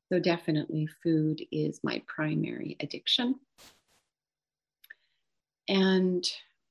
So, 0.07 0.19
definitely, 0.19 0.87
food 1.03 1.41
is 1.51 1.81
my 1.83 2.01
primary 2.07 2.77
addiction. 2.79 3.35
And 5.67 6.23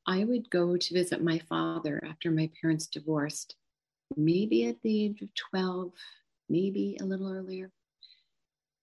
I 0.06 0.24
would 0.24 0.48
go 0.50 0.76
to 0.76 0.94
visit 0.94 1.22
my 1.22 1.38
father 1.40 2.02
after 2.08 2.30
my 2.30 2.50
parents 2.60 2.86
divorced, 2.86 3.56
maybe 4.16 4.66
at 4.66 4.80
the 4.82 5.04
age 5.04 5.20
of 5.20 5.28
12, 5.34 5.92
maybe 6.48 6.96
a 7.00 7.04
little 7.04 7.30
earlier. 7.30 7.70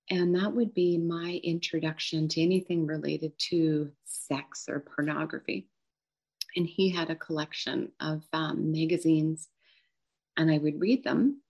And 0.09 0.35
that 0.35 0.53
would 0.53 0.73
be 0.73 0.97
my 0.97 1.41
introduction 1.43 2.27
to 2.29 2.41
anything 2.41 2.85
related 2.85 3.33
to 3.49 3.91
sex 4.05 4.65
or 4.69 4.79
pornography 4.79 5.67
and 6.55 6.65
he 6.65 6.89
had 6.89 7.09
a 7.09 7.15
collection 7.15 7.91
of 7.99 8.23
um, 8.33 8.71
magazines, 8.71 9.47
and 10.37 10.51
I 10.51 10.57
would 10.57 10.79
read 10.79 11.03
them. 11.03 11.41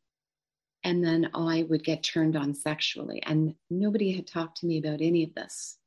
And 0.83 1.03
then 1.03 1.31
I 1.33 1.63
would 1.63 1.83
get 1.83 2.03
turned 2.03 2.35
on 2.35 2.53
sexually, 2.53 3.21
and 3.23 3.55
nobody 3.69 4.11
had 4.11 4.27
talked 4.27 4.57
to 4.57 4.67
me 4.67 4.77
about 4.77 5.01
any 5.01 5.23
of 5.23 5.33
this. 5.33 5.77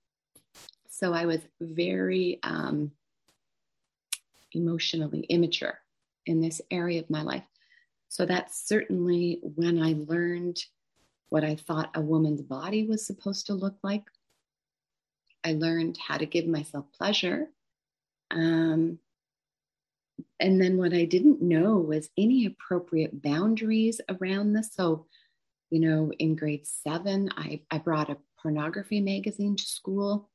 So 0.88 1.14
I 1.14 1.26
was 1.26 1.38
very 1.60 2.40
um, 2.42 2.90
emotionally 4.52 5.20
immature 5.28 5.78
in 6.26 6.40
this 6.40 6.60
area 6.70 7.00
of 7.00 7.10
my 7.10 7.22
life. 7.22 7.46
So 8.08 8.26
that's 8.26 8.66
certainly 8.66 9.38
when 9.42 9.80
I 9.80 9.94
learned 10.08 10.58
what 11.28 11.44
I 11.44 11.54
thought 11.54 11.90
a 11.94 12.00
woman's 12.00 12.42
body 12.42 12.86
was 12.86 13.06
supposed 13.06 13.46
to 13.46 13.54
look 13.54 13.76
like. 13.82 14.04
I 15.44 15.52
learned 15.52 15.98
how 15.98 16.16
to 16.16 16.26
give 16.26 16.46
myself 16.46 16.86
pleasure. 16.92 17.48
Um, 18.30 18.98
and 20.40 20.60
then 20.60 20.76
what 20.78 20.92
I 20.92 21.04
didn't 21.04 21.42
know 21.42 21.76
was 21.76 22.10
any 22.16 22.46
appropriate 22.46 23.22
boundaries 23.22 24.00
around 24.08 24.52
this. 24.52 24.70
So, 24.72 25.06
you 25.70 25.80
know, 25.80 26.12
in 26.18 26.36
grade 26.36 26.66
seven, 26.66 27.30
I, 27.36 27.62
I 27.70 27.78
brought 27.78 28.10
a 28.10 28.18
pornography 28.40 29.00
magazine 29.00 29.56
to 29.56 29.64
school. 29.64 30.30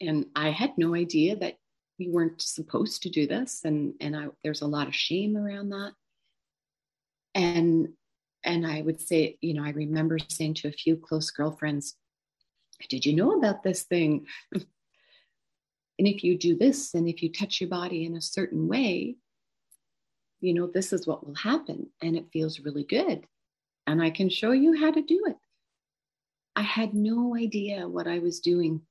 And 0.00 0.26
I 0.34 0.50
had 0.50 0.78
no 0.78 0.94
idea 0.94 1.36
that 1.36 1.56
we 1.98 2.08
weren't 2.08 2.40
supposed 2.40 3.02
to 3.02 3.10
do 3.10 3.26
this. 3.26 3.62
And, 3.64 3.94
and 4.00 4.16
I, 4.16 4.26
there's 4.42 4.62
a 4.62 4.66
lot 4.66 4.88
of 4.88 4.94
shame 4.94 5.36
around 5.36 5.70
that. 5.70 5.92
And, 7.34 7.88
and 8.44 8.66
I 8.66 8.80
would 8.80 9.00
say, 9.00 9.36
you 9.40 9.54
know, 9.54 9.64
I 9.64 9.70
remember 9.70 10.18
saying 10.28 10.54
to 10.54 10.68
a 10.68 10.72
few 10.72 10.96
close 10.96 11.30
girlfriends, 11.30 11.94
did 12.88 13.04
you 13.04 13.14
know 13.14 13.36
about 13.38 13.62
this 13.62 13.82
thing? 13.82 14.26
And 15.98 16.06
if 16.06 16.22
you 16.22 16.38
do 16.38 16.56
this 16.56 16.94
and 16.94 17.08
if 17.08 17.22
you 17.22 17.32
touch 17.32 17.60
your 17.60 17.70
body 17.70 18.04
in 18.04 18.16
a 18.16 18.22
certain 18.22 18.68
way, 18.68 19.16
you 20.40 20.54
know, 20.54 20.66
this 20.66 20.92
is 20.92 21.06
what 21.06 21.26
will 21.26 21.34
happen. 21.34 21.90
And 22.00 22.16
it 22.16 22.30
feels 22.32 22.60
really 22.60 22.84
good. 22.84 23.26
And 23.86 24.02
I 24.02 24.10
can 24.10 24.28
show 24.28 24.52
you 24.52 24.76
how 24.76 24.92
to 24.92 25.02
do 25.02 25.24
it. 25.26 25.36
I 26.54 26.62
had 26.62 26.94
no 26.94 27.36
idea 27.36 27.88
what 27.88 28.06
I 28.06 28.18
was 28.20 28.40
doing. 28.40 28.82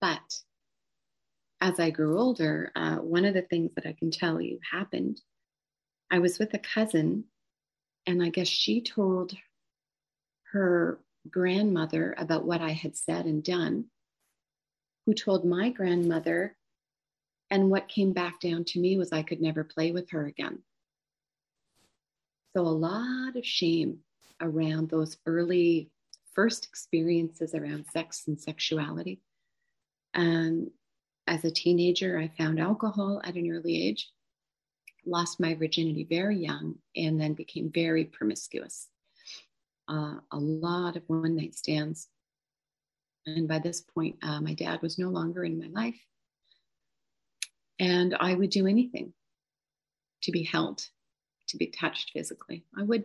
But 0.00 0.40
as 1.60 1.80
I 1.80 1.90
grew 1.90 2.18
older, 2.18 2.70
uh, 2.76 2.96
one 2.96 3.24
of 3.24 3.34
the 3.34 3.42
things 3.42 3.70
that 3.76 3.86
I 3.86 3.92
can 3.98 4.10
tell 4.10 4.40
you 4.40 4.58
happened 4.70 5.20
I 6.10 6.20
was 6.20 6.38
with 6.38 6.54
a 6.54 6.58
cousin, 6.58 7.24
and 8.06 8.22
I 8.22 8.28
guess 8.28 8.48
she 8.48 8.80
told 8.80 9.36
her 10.52 11.00
grandmother 11.28 12.14
about 12.16 12.44
what 12.44 12.60
I 12.60 12.70
had 12.70 12.96
said 12.96 13.26
and 13.26 13.42
done, 13.42 13.86
who 15.06 15.14
told 15.14 15.44
my 15.44 15.70
grandmother. 15.70 16.56
And 17.50 17.70
what 17.70 17.88
came 17.88 18.12
back 18.12 18.40
down 18.40 18.64
to 18.64 18.80
me 18.80 18.98
was 18.98 19.12
I 19.12 19.22
could 19.22 19.40
never 19.40 19.64
play 19.64 19.92
with 19.92 20.10
her 20.10 20.26
again. 20.26 20.58
So, 22.54 22.62
a 22.62 22.68
lot 22.68 23.36
of 23.36 23.46
shame 23.46 24.00
around 24.40 24.90
those 24.90 25.16
early 25.26 25.90
first 26.34 26.66
experiences 26.66 27.54
around 27.54 27.86
sex 27.86 28.24
and 28.26 28.40
sexuality. 28.40 29.20
And 30.12 30.70
as 31.26 31.44
a 31.44 31.50
teenager, 31.50 32.18
I 32.18 32.30
found 32.36 32.60
alcohol 32.60 33.20
at 33.24 33.34
an 33.34 33.50
early 33.50 33.88
age, 33.88 34.10
lost 35.04 35.40
my 35.40 35.54
virginity 35.54 36.04
very 36.04 36.38
young, 36.38 36.76
and 36.94 37.20
then 37.20 37.34
became 37.34 37.70
very 37.72 38.04
promiscuous. 38.04 38.88
Uh, 39.88 40.16
a 40.32 40.38
lot 40.38 40.96
of 40.96 41.02
one 41.06 41.36
night 41.36 41.54
stands. 41.54 42.08
And 43.26 43.48
by 43.48 43.58
this 43.58 43.80
point, 43.80 44.16
uh, 44.22 44.40
my 44.40 44.54
dad 44.54 44.82
was 44.82 44.98
no 44.98 45.08
longer 45.08 45.44
in 45.44 45.58
my 45.58 45.68
life. 45.68 45.98
And 47.78 48.16
I 48.18 48.34
would 48.34 48.50
do 48.50 48.66
anything 48.66 49.12
to 50.22 50.32
be 50.32 50.44
held, 50.44 50.86
to 51.48 51.56
be 51.56 51.66
touched 51.66 52.12
physically. 52.12 52.64
I 52.76 52.82
would. 52.82 53.04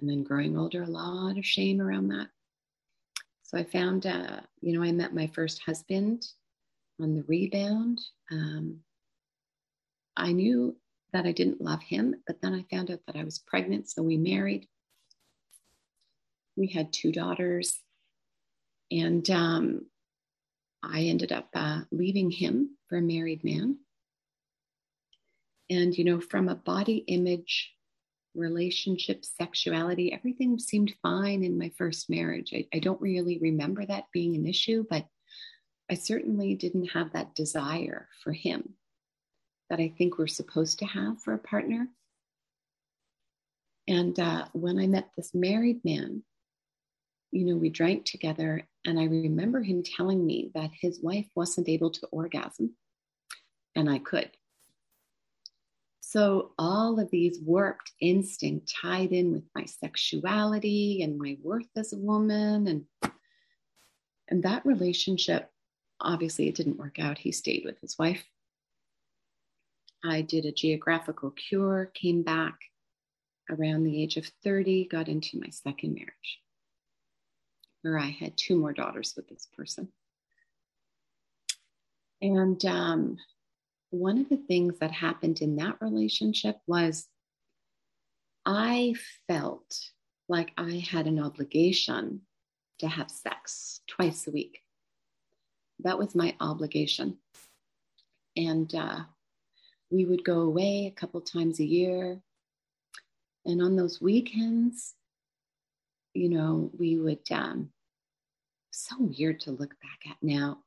And 0.00 0.08
then 0.08 0.22
growing 0.22 0.56
older, 0.58 0.82
a 0.82 0.86
lot 0.86 1.36
of 1.36 1.44
shame 1.44 1.80
around 1.80 2.08
that. 2.08 2.28
So 3.42 3.58
I 3.58 3.64
found, 3.64 4.06
uh, 4.06 4.40
you 4.62 4.72
know, 4.72 4.82
I 4.82 4.92
met 4.92 5.14
my 5.14 5.26
first 5.34 5.60
husband 5.62 6.26
on 7.00 7.14
the 7.14 7.24
rebound. 7.28 8.00
Um, 8.30 8.78
I 10.16 10.32
knew 10.32 10.76
that 11.12 11.26
I 11.26 11.32
didn't 11.32 11.60
love 11.60 11.82
him, 11.82 12.14
but 12.26 12.40
then 12.40 12.54
I 12.54 12.64
found 12.74 12.90
out 12.90 13.00
that 13.06 13.16
I 13.16 13.24
was 13.24 13.38
pregnant. 13.38 13.90
So 13.90 14.02
we 14.02 14.16
married. 14.16 14.68
We 16.56 16.68
had 16.68 16.92
two 16.92 17.12
daughters. 17.12 17.78
And 18.90 19.28
um, 19.30 19.86
I 20.82 21.02
ended 21.02 21.32
up 21.32 21.48
uh, 21.54 21.82
leaving 21.92 22.30
him 22.30 22.76
for 22.88 22.98
a 22.98 23.02
married 23.02 23.44
man. 23.44 23.78
And, 25.68 25.96
you 25.96 26.04
know, 26.04 26.20
from 26.20 26.48
a 26.48 26.56
body 26.56 27.04
image, 27.06 27.72
relationship, 28.34 29.24
sexuality, 29.24 30.12
everything 30.12 30.58
seemed 30.58 30.94
fine 31.02 31.44
in 31.44 31.58
my 31.58 31.70
first 31.78 32.10
marriage. 32.10 32.52
I, 32.54 32.66
I 32.74 32.78
don't 32.78 33.00
really 33.00 33.38
remember 33.38 33.84
that 33.86 34.04
being 34.12 34.34
an 34.34 34.46
issue, 34.46 34.84
but 34.88 35.06
I 35.90 35.94
certainly 35.94 36.54
didn't 36.54 36.92
have 36.92 37.12
that 37.12 37.34
desire 37.34 38.08
for 38.22 38.32
him 38.32 38.74
that 39.68 39.80
I 39.80 39.92
think 39.96 40.18
we're 40.18 40.26
supposed 40.26 40.80
to 40.80 40.86
have 40.86 41.20
for 41.22 41.34
a 41.34 41.38
partner. 41.38 41.88
And 43.86 44.18
uh, 44.18 44.46
when 44.52 44.78
I 44.78 44.86
met 44.86 45.10
this 45.16 45.34
married 45.34 45.84
man, 45.84 46.22
you 47.30 47.44
know, 47.44 47.56
we 47.56 47.70
drank 47.70 48.04
together, 48.04 48.66
and 48.84 48.98
I 48.98 49.04
remember 49.04 49.62
him 49.62 49.82
telling 49.82 50.24
me 50.24 50.50
that 50.54 50.70
his 50.80 51.00
wife 51.00 51.28
wasn't 51.34 51.68
able 51.68 51.90
to 51.90 52.06
orgasm, 52.06 52.74
and 53.74 53.88
I 53.88 53.98
could. 53.98 54.30
So 56.00 56.52
all 56.58 56.98
of 56.98 57.10
these 57.10 57.38
warped 57.40 57.92
instinct 58.00 58.74
tied 58.82 59.12
in 59.12 59.32
with 59.32 59.44
my 59.54 59.64
sexuality 59.64 61.02
and 61.02 61.16
my 61.16 61.38
worth 61.40 61.68
as 61.76 61.92
a 61.92 61.98
woman 61.98 62.66
and 62.66 63.12
and 64.28 64.42
that 64.42 64.66
relationship 64.66 65.50
obviously 66.00 66.48
it 66.48 66.54
didn't 66.54 66.78
work 66.78 66.98
out. 66.98 67.18
He 67.18 67.30
stayed 67.30 67.62
with 67.64 67.78
his 67.80 67.96
wife. 67.98 68.24
I 70.04 70.22
did 70.22 70.46
a 70.46 70.52
geographical 70.52 71.30
cure, 71.30 71.90
came 71.94 72.22
back 72.22 72.58
around 73.50 73.84
the 73.84 74.02
age 74.02 74.16
of 74.16 74.26
30, 74.42 74.86
got 74.86 75.08
into 75.08 75.38
my 75.38 75.50
second 75.50 75.94
marriage 75.94 76.40
where 77.82 77.98
I 77.98 78.10
had 78.10 78.36
two 78.36 78.56
more 78.56 78.72
daughters 78.72 79.14
with 79.16 79.28
this 79.28 79.46
person. 79.56 79.88
And 82.22 82.62
um, 82.66 83.16
one 83.90 84.18
of 84.18 84.28
the 84.28 84.36
things 84.36 84.78
that 84.78 84.92
happened 84.92 85.40
in 85.40 85.56
that 85.56 85.76
relationship 85.80 86.58
was 86.66 87.06
I 88.44 88.94
felt 89.26 89.78
like 90.28 90.52
I 90.56 90.84
had 90.90 91.06
an 91.06 91.18
obligation 91.18 92.22
to 92.78 92.88
have 92.88 93.10
sex 93.10 93.80
twice 93.86 94.26
a 94.26 94.30
week. 94.30 94.60
That 95.80 95.98
was 95.98 96.14
my 96.14 96.34
obligation. 96.40 97.18
And 98.36 98.72
uh, 98.74 99.00
we 99.90 100.04
would 100.04 100.24
go 100.24 100.40
away 100.40 100.86
a 100.86 100.98
couple 100.98 101.20
times 101.20 101.58
a 101.58 101.64
year. 101.64 102.20
And 103.44 103.62
on 103.62 103.76
those 103.76 104.00
weekends, 104.00 104.94
you 106.14 106.28
know, 106.28 106.70
we 106.78 106.98
would, 106.98 107.30
um, 107.30 107.70
so 108.70 108.96
weird 108.98 109.40
to 109.40 109.50
look 109.50 109.74
back 109.80 110.10
at 110.10 110.16
now. 110.22 110.58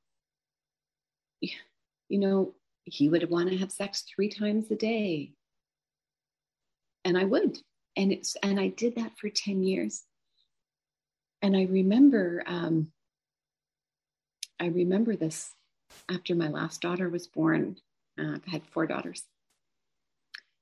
You 1.41 2.19
know, 2.19 2.53
he 2.83 3.09
would 3.09 3.29
want 3.29 3.49
to 3.49 3.57
have 3.57 3.71
sex 3.71 4.03
three 4.03 4.29
times 4.29 4.69
a 4.71 4.75
day. 4.75 5.33
And 7.05 7.17
I 7.17 7.25
would. 7.25 7.57
And 7.95 8.11
it's 8.11 8.35
and 8.43 8.59
I 8.59 8.69
did 8.69 8.95
that 8.95 9.17
for 9.17 9.29
10 9.29 9.63
years. 9.63 10.03
And 11.41 11.55
I 11.55 11.63
remember 11.63 12.43
um, 12.45 12.91
I 14.59 14.67
remember 14.67 15.15
this 15.15 15.51
after 16.09 16.35
my 16.35 16.47
last 16.47 16.81
daughter 16.81 17.09
was 17.09 17.27
born. 17.27 17.77
Uh, 18.17 18.37
I 18.45 18.49
had 18.49 18.65
four 18.65 18.87
daughters. 18.87 19.23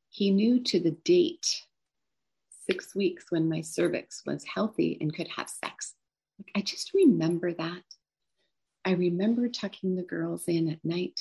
He 0.10 0.32
knew 0.32 0.60
to 0.64 0.80
the 0.80 0.92
date 0.92 1.66
six 2.72 2.96
weeks 2.96 3.26
when 3.30 3.50
my 3.50 3.60
cervix 3.60 4.22
was 4.26 4.46
healthy 4.46 4.98
and 5.02 5.14
could 5.14 5.28
have 5.28 5.50
sex. 5.50 5.94
Like, 6.40 6.52
I 6.56 6.62
just 6.62 6.94
remember 6.94 7.54
that. 7.54 7.84
I 8.86 8.92
remember 8.92 9.50
tucking 9.50 9.96
the 9.96 10.04
girls 10.04 10.46
in 10.48 10.70
at 10.70 10.84
night 10.86 11.20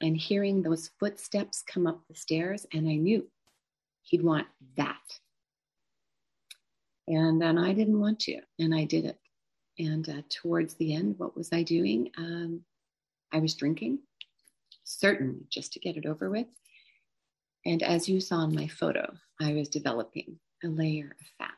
and 0.00 0.16
hearing 0.16 0.62
those 0.62 0.90
footsteps 0.98 1.62
come 1.62 1.86
up 1.86 2.00
the 2.08 2.14
stairs, 2.14 2.66
and 2.72 2.88
I 2.88 2.96
knew 2.96 3.28
he'd 4.02 4.22
want 4.22 4.48
that. 4.76 4.96
And 7.06 7.40
then 7.40 7.56
I 7.56 7.72
didn't 7.72 8.00
want 8.00 8.18
to, 8.20 8.40
and 8.58 8.74
I 8.74 8.84
did 8.84 9.04
it. 9.04 9.18
And 9.78 10.08
uh, 10.08 10.22
towards 10.28 10.74
the 10.74 10.94
end, 10.94 11.14
what 11.18 11.36
was 11.36 11.52
I 11.52 11.62
doing? 11.62 12.10
Um, 12.18 12.62
I 13.32 13.38
was 13.38 13.54
drinking, 13.54 14.00
certainly 14.82 15.46
just 15.50 15.72
to 15.74 15.80
get 15.80 15.96
it 15.96 16.06
over 16.06 16.28
with. 16.30 16.48
And 17.64 17.82
as 17.82 18.08
you 18.08 18.20
saw 18.20 18.42
in 18.42 18.54
my 18.54 18.66
photo, 18.66 19.14
I 19.40 19.52
was 19.52 19.68
developing 19.68 20.38
a 20.64 20.68
layer 20.68 21.16
of 21.20 21.26
fat. 21.38 21.54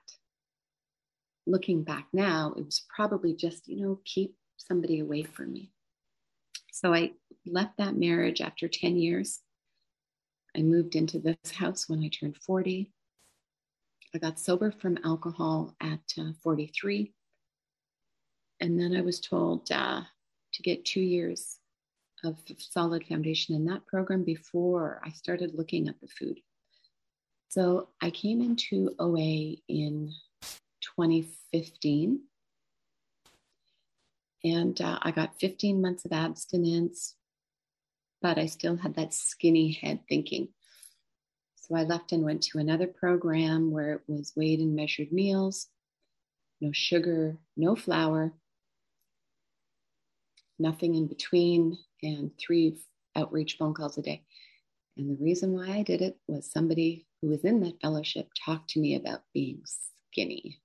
Looking 1.47 1.83
back 1.83 2.09
now, 2.13 2.55
it 2.57 2.65
was 2.65 2.85
probably 2.95 3.35
just, 3.35 3.67
you 3.69 3.85
know, 3.85 4.01
keep 4.05 4.37
somebody 4.57 5.01
away 5.01 5.23
from 5.23 5.53
me. 5.53 5.73
So 6.73 6.95
I 6.95 7.13
left 7.47 7.79
that 7.79 7.97
marriage 7.97 8.41
after 8.41 8.69
10 8.69 8.97
years. 8.97 9.41
I 10.57 10.63
moved 10.63 10.97
into 10.97 11.19
this 11.19 11.51
house 11.53 11.89
when 11.89 12.03
I 12.03 12.09
turned 12.09 12.37
40. 12.37 12.93
I 14.15 14.19
got 14.19 14.41
sober 14.41 14.73
from 14.73 14.99
alcohol 15.05 15.75
at 15.81 16.01
uh, 16.19 16.33
43. 16.43 17.13
And 18.61 18.79
then 18.79 18.95
I 18.97 19.01
was 19.01 19.21
told 19.21 19.71
uh, 19.71 20.03
to 20.53 20.63
get 20.63 20.85
two 20.85 21.01
years 21.01 21.57
of 22.25 22.37
solid 22.59 23.07
foundation 23.07 23.55
in 23.55 23.65
that 23.67 23.87
program 23.87 24.25
before 24.25 25.01
I 25.05 25.11
started 25.11 25.55
looking 25.55 25.89
at 25.89 26.01
the 26.01 26.09
food. 26.09 26.39
So 27.51 27.89
I 28.01 28.11
came 28.11 28.41
into 28.41 28.95
OA 29.01 29.57
in 29.69 30.13
2015. 30.97 32.21
And 34.45 34.81
uh, 34.81 35.01
I 35.03 35.11
got 35.11 35.41
15 35.41 35.83
months 35.83 36.05
of 36.05 36.13
abstinence, 36.13 37.17
but 38.23 38.39
I 38.39 38.47
still 38.47 38.77
had 38.77 38.95
that 38.95 39.13
skinny 39.13 39.73
head 39.73 39.99
thinking. 40.09 40.49
So 41.57 41.75
I 41.75 41.83
left 41.83 42.13
and 42.13 42.23
went 42.23 42.43
to 42.45 42.59
another 42.59 42.87
program 42.87 43.73
where 43.73 43.95
it 43.95 44.03
was 44.07 44.33
weighed 44.37 44.61
and 44.61 44.77
measured 44.77 45.11
meals, 45.11 45.67
no 46.61 46.71
sugar, 46.71 47.37
no 47.57 47.75
flour, 47.75 48.33
nothing 50.57 50.95
in 50.95 51.09
between, 51.09 51.77
and 52.01 52.31
three 52.39 52.79
outreach 53.17 53.57
phone 53.59 53.75
calls 53.75 53.99
a 53.99 54.03
day. 54.03 54.23
And 55.01 55.09
the 55.09 55.25
reason 55.25 55.55
why 55.55 55.69
I 55.69 55.83
did 55.83 56.03
it 56.03 56.19
was 56.29 56.53
somebody 56.53 57.07
who 57.21 57.29
was 57.29 57.43
in 57.43 57.61
that 57.61 57.81
fellowship 57.81 58.29
talked 58.45 58.69
to 58.71 58.81
me 58.81 58.97
about 58.97 59.23
being 59.33 59.63
skinny. 59.65 60.61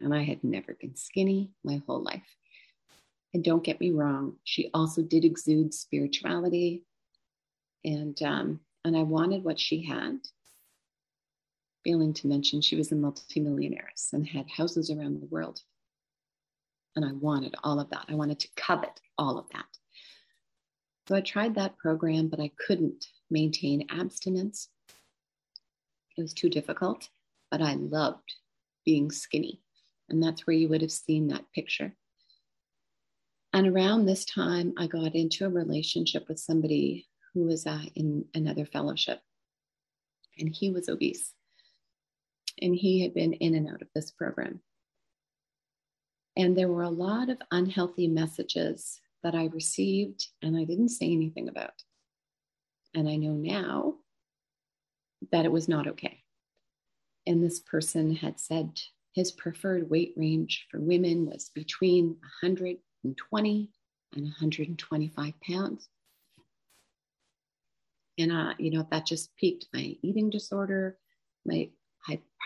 And 0.00 0.14
I 0.14 0.22
had 0.22 0.44
never 0.44 0.74
been 0.74 0.94
skinny 0.94 1.50
my 1.64 1.82
whole 1.88 2.04
life. 2.04 2.36
And 3.34 3.42
don't 3.42 3.64
get 3.64 3.80
me 3.80 3.90
wrong, 3.90 4.36
she 4.44 4.70
also 4.72 5.02
did 5.02 5.24
exude 5.24 5.74
spirituality. 5.74 6.84
And, 7.84 8.16
um, 8.22 8.60
and 8.84 8.96
I 8.96 9.02
wanted 9.02 9.42
what 9.42 9.58
she 9.58 9.82
had. 9.82 10.18
Failing 11.82 12.12
to 12.14 12.28
mention, 12.28 12.60
she 12.60 12.76
was 12.76 12.92
a 12.92 12.94
multimillionaire 12.94 13.90
and 14.12 14.24
had 14.24 14.48
houses 14.48 14.88
around 14.88 15.20
the 15.20 15.26
world. 15.26 15.60
And 16.94 17.04
I 17.04 17.10
wanted 17.10 17.56
all 17.64 17.80
of 17.80 17.90
that. 17.90 18.04
I 18.08 18.14
wanted 18.14 18.38
to 18.38 18.48
covet 18.56 19.00
all 19.18 19.36
of 19.36 19.48
that. 19.52 19.66
So 21.08 21.16
I 21.16 21.22
tried 21.22 21.56
that 21.56 21.76
program, 21.76 22.28
but 22.28 22.38
I 22.38 22.52
couldn't 22.64 23.04
maintain 23.30 23.86
abstinence. 23.90 24.68
It 26.16 26.22
was 26.22 26.32
too 26.32 26.48
difficult, 26.48 27.08
but 27.50 27.60
I 27.60 27.74
loved 27.74 28.34
being 28.84 29.10
skinny. 29.10 29.60
And 30.08 30.22
that's 30.22 30.46
where 30.46 30.56
you 30.56 30.68
would 30.68 30.82
have 30.82 30.92
seen 30.92 31.28
that 31.28 31.50
picture. 31.52 31.94
And 33.52 33.66
around 33.66 34.06
this 34.06 34.24
time, 34.24 34.74
I 34.76 34.86
got 34.86 35.14
into 35.14 35.46
a 35.46 35.50
relationship 35.50 36.28
with 36.28 36.38
somebody 36.38 37.08
who 37.34 37.44
was 37.44 37.66
uh, 37.66 37.82
in 37.94 38.24
another 38.34 38.66
fellowship. 38.66 39.20
And 40.38 40.54
he 40.54 40.70
was 40.70 40.88
obese. 40.88 41.32
And 42.60 42.74
he 42.74 43.02
had 43.02 43.14
been 43.14 43.32
in 43.34 43.54
and 43.54 43.68
out 43.68 43.82
of 43.82 43.88
this 43.94 44.10
program. 44.10 44.60
And 46.36 46.56
there 46.56 46.68
were 46.68 46.82
a 46.82 46.90
lot 46.90 47.30
of 47.30 47.38
unhealthy 47.50 48.08
messages 48.08 49.00
that 49.22 49.34
I 49.34 49.46
received 49.46 50.28
and 50.42 50.56
I 50.56 50.64
didn't 50.64 50.90
say 50.90 51.10
anything 51.10 51.48
about. 51.48 51.72
And 52.96 53.08
I 53.10 53.16
know 53.16 53.34
now 53.34 53.96
that 55.30 55.44
it 55.44 55.52
was 55.52 55.68
not 55.68 55.86
okay. 55.86 56.22
And 57.26 57.44
this 57.44 57.60
person 57.60 58.16
had 58.16 58.40
said 58.40 58.80
his 59.12 59.30
preferred 59.32 59.90
weight 59.90 60.14
range 60.16 60.66
for 60.70 60.80
women 60.80 61.26
was 61.26 61.50
between 61.54 62.06
120 62.42 63.70
and 64.14 64.22
125 64.22 65.34
pounds. 65.40 65.88
And, 68.18 68.32
uh, 68.32 68.54
you 68.58 68.70
know, 68.70 68.86
that 68.90 69.04
just 69.04 69.36
piqued 69.36 69.66
my 69.74 69.94
eating 70.00 70.30
disorder, 70.30 70.96
my 71.44 71.68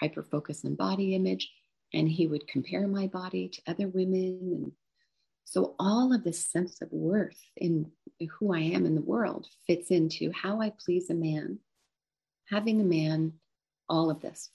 hyper 0.01 0.25
focus 0.25 0.65
on 0.65 0.75
body 0.75 1.15
image. 1.15 1.49
And 1.95 2.09
he 2.09 2.27
would 2.27 2.49
compare 2.49 2.89
my 2.89 3.07
body 3.07 3.49
to 3.51 3.63
other 3.69 3.87
women. 3.87 4.41
And 4.43 4.73
so 5.51 5.75
all 5.81 6.13
of 6.15 6.23
this 6.23 6.47
sense 6.47 6.81
of 6.81 6.93
worth 6.93 7.43
in 7.57 7.91
who 8.39 8.55
I 8.55 8.61
am 8.61 8.87
in 8.87 8.95
the 8.95 9.01
world 9.01 9.49
fits 9.67 9.91
into 9.91 10.31
how 10.31 10.61
I 10.61 10.71
please 10.71 11.11
a 11.11 11.15
man, 11.15 11.59
having 12.49 12.81
a 12.81 12.85
man, 12.85 13.33
all 13.89 14.11
of 14.11 14.21
this. 14.21 14.49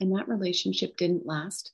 And 0.00 0.16
that 0.16 0.26
relationship 0.26 0.96
didn't 0.96 1.26
last. 1.26 1.72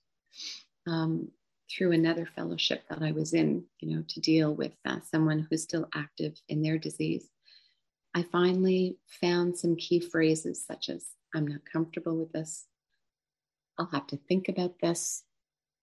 Um, 0.89 1.29
through 1.71 1.93
another 1.93 2.29
fellowship 2.35 2.83
that 2.89 3.03
I 3.03 3.13
was 3.13 3.33
in, 3.33 3.65
you 3.81 3.95
know, 3.95 4.05
to 4.09 4.21
deal 4.21 4.53
with 4.53 4.73
uh, 4.85 4.99
someone 5.09 5.47
who's 5.49 5.63
still 5.63 5.89
active 5.95 6.35
in 6.49 6.63
their 6.63 6.79
disease, 6.79 7.29
I 8.13 8.25
finally 8.25 8.99
found 9.21 9.57
some 9.57 9.77
key 9.77 10.01
phrases 10.01 10.65
such 10.65 10.89
as, 10.89 11.07
I'm 11.33 11.47
not 11.47 11.61
comfortable 11.71 12.17
with 12.17 12.33
this. 12.33 12.67
I'll 13.79 13.91
have 13.93 14.07
to 14.09 14.17
think 14.17 14.49
about 14.49 14.81
this. 14.81 15.23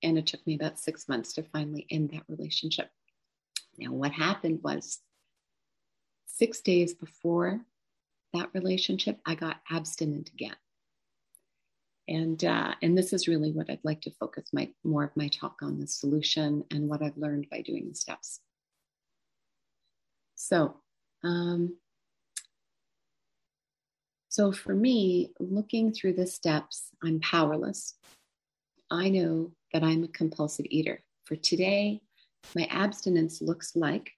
And 0.03 0.17
it 0.17 0.27
took 0.27 0.45
me 0.45 0.55
about 0.55 0.79
six 0.79 1.07
months 1.07 1.33
to 1.33 1.43
finally 1.43 1.87
end 1.89 2.11
that 2.11 2.23
relationship. 2.27 2.89
Now, 3.77 3.91
what 3.91 4.11
happened 4.11 4.59
was 4.63 4.99
six 6.25 6.61
days 6.61 6.93
before 6.93 7.61
that 8.33 8.49
relationship, 8.53 9.19
I 9.25 9.35
got 9.35 9.61
abstinent 9.69 10.29
again. 10.33 10.55
And, 12.07 12.43
uh, 12.43 12.73
and 12.81 12.97
this 12.97 13.13
is 13.13 13.27
really 13.27 13.51
what 13.51 13.69
I'd 13.69 13.79
like 13.83 14.01
to 14.01 14.11
focus 14.11 14.49
my, 14.51 14.69
more 14.83 15.05
of 15.05 15.15
my 15.15 15.29
talk 15.29 15.59
on 15.61 15.79
the 15.79 15.87
solution 15.87 16.65
and 16.69 16.89
what 16.89 17.01
I've 17.01 17.17
learned 17.17 17.47
by 17.49 17.61
doing 17.61 17.87
the 17.87 17.95
steps. 17.95 18.41
So, 20.35 20.75
um, 21.23 21.77
so 24.27 24.51
for 24.51 24.73
me, 24.73 25.31
looking 25.39 25.93
through 25.93 26.13
the 26.13 26.27
steps, 26.27 26.89
I'm 27.01 27.21
powerless. 27.21 27.93
I 28.93 29.09
know 29.09 29.51
that 29.73 29.83
I'm 29.83 30.03
a 30.03 30.07
compulsive 30.09 30.67
eater. 30.69 31.03
For 31.25 31.35
today, 31.35 31.99
my 32.55 32.67
abstinence 32.69 33.41
looks 33.41 33.75
like 33.75 34.11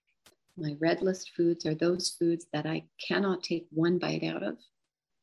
my 0.58 0.76
red 0.80 1.02
list 1.02 1.32
foods 1.36 1.66
are 1.66 1.76
those 1.76 2.10
foods 2.20 2.48
that 2.52 2.66
I 2.66 2.84
cannot 3.00 3.42
take 3.42 3.68
one 3.70 4.00
bite 4.00 4.24
out 4.24 4.44
of 4.44 4.58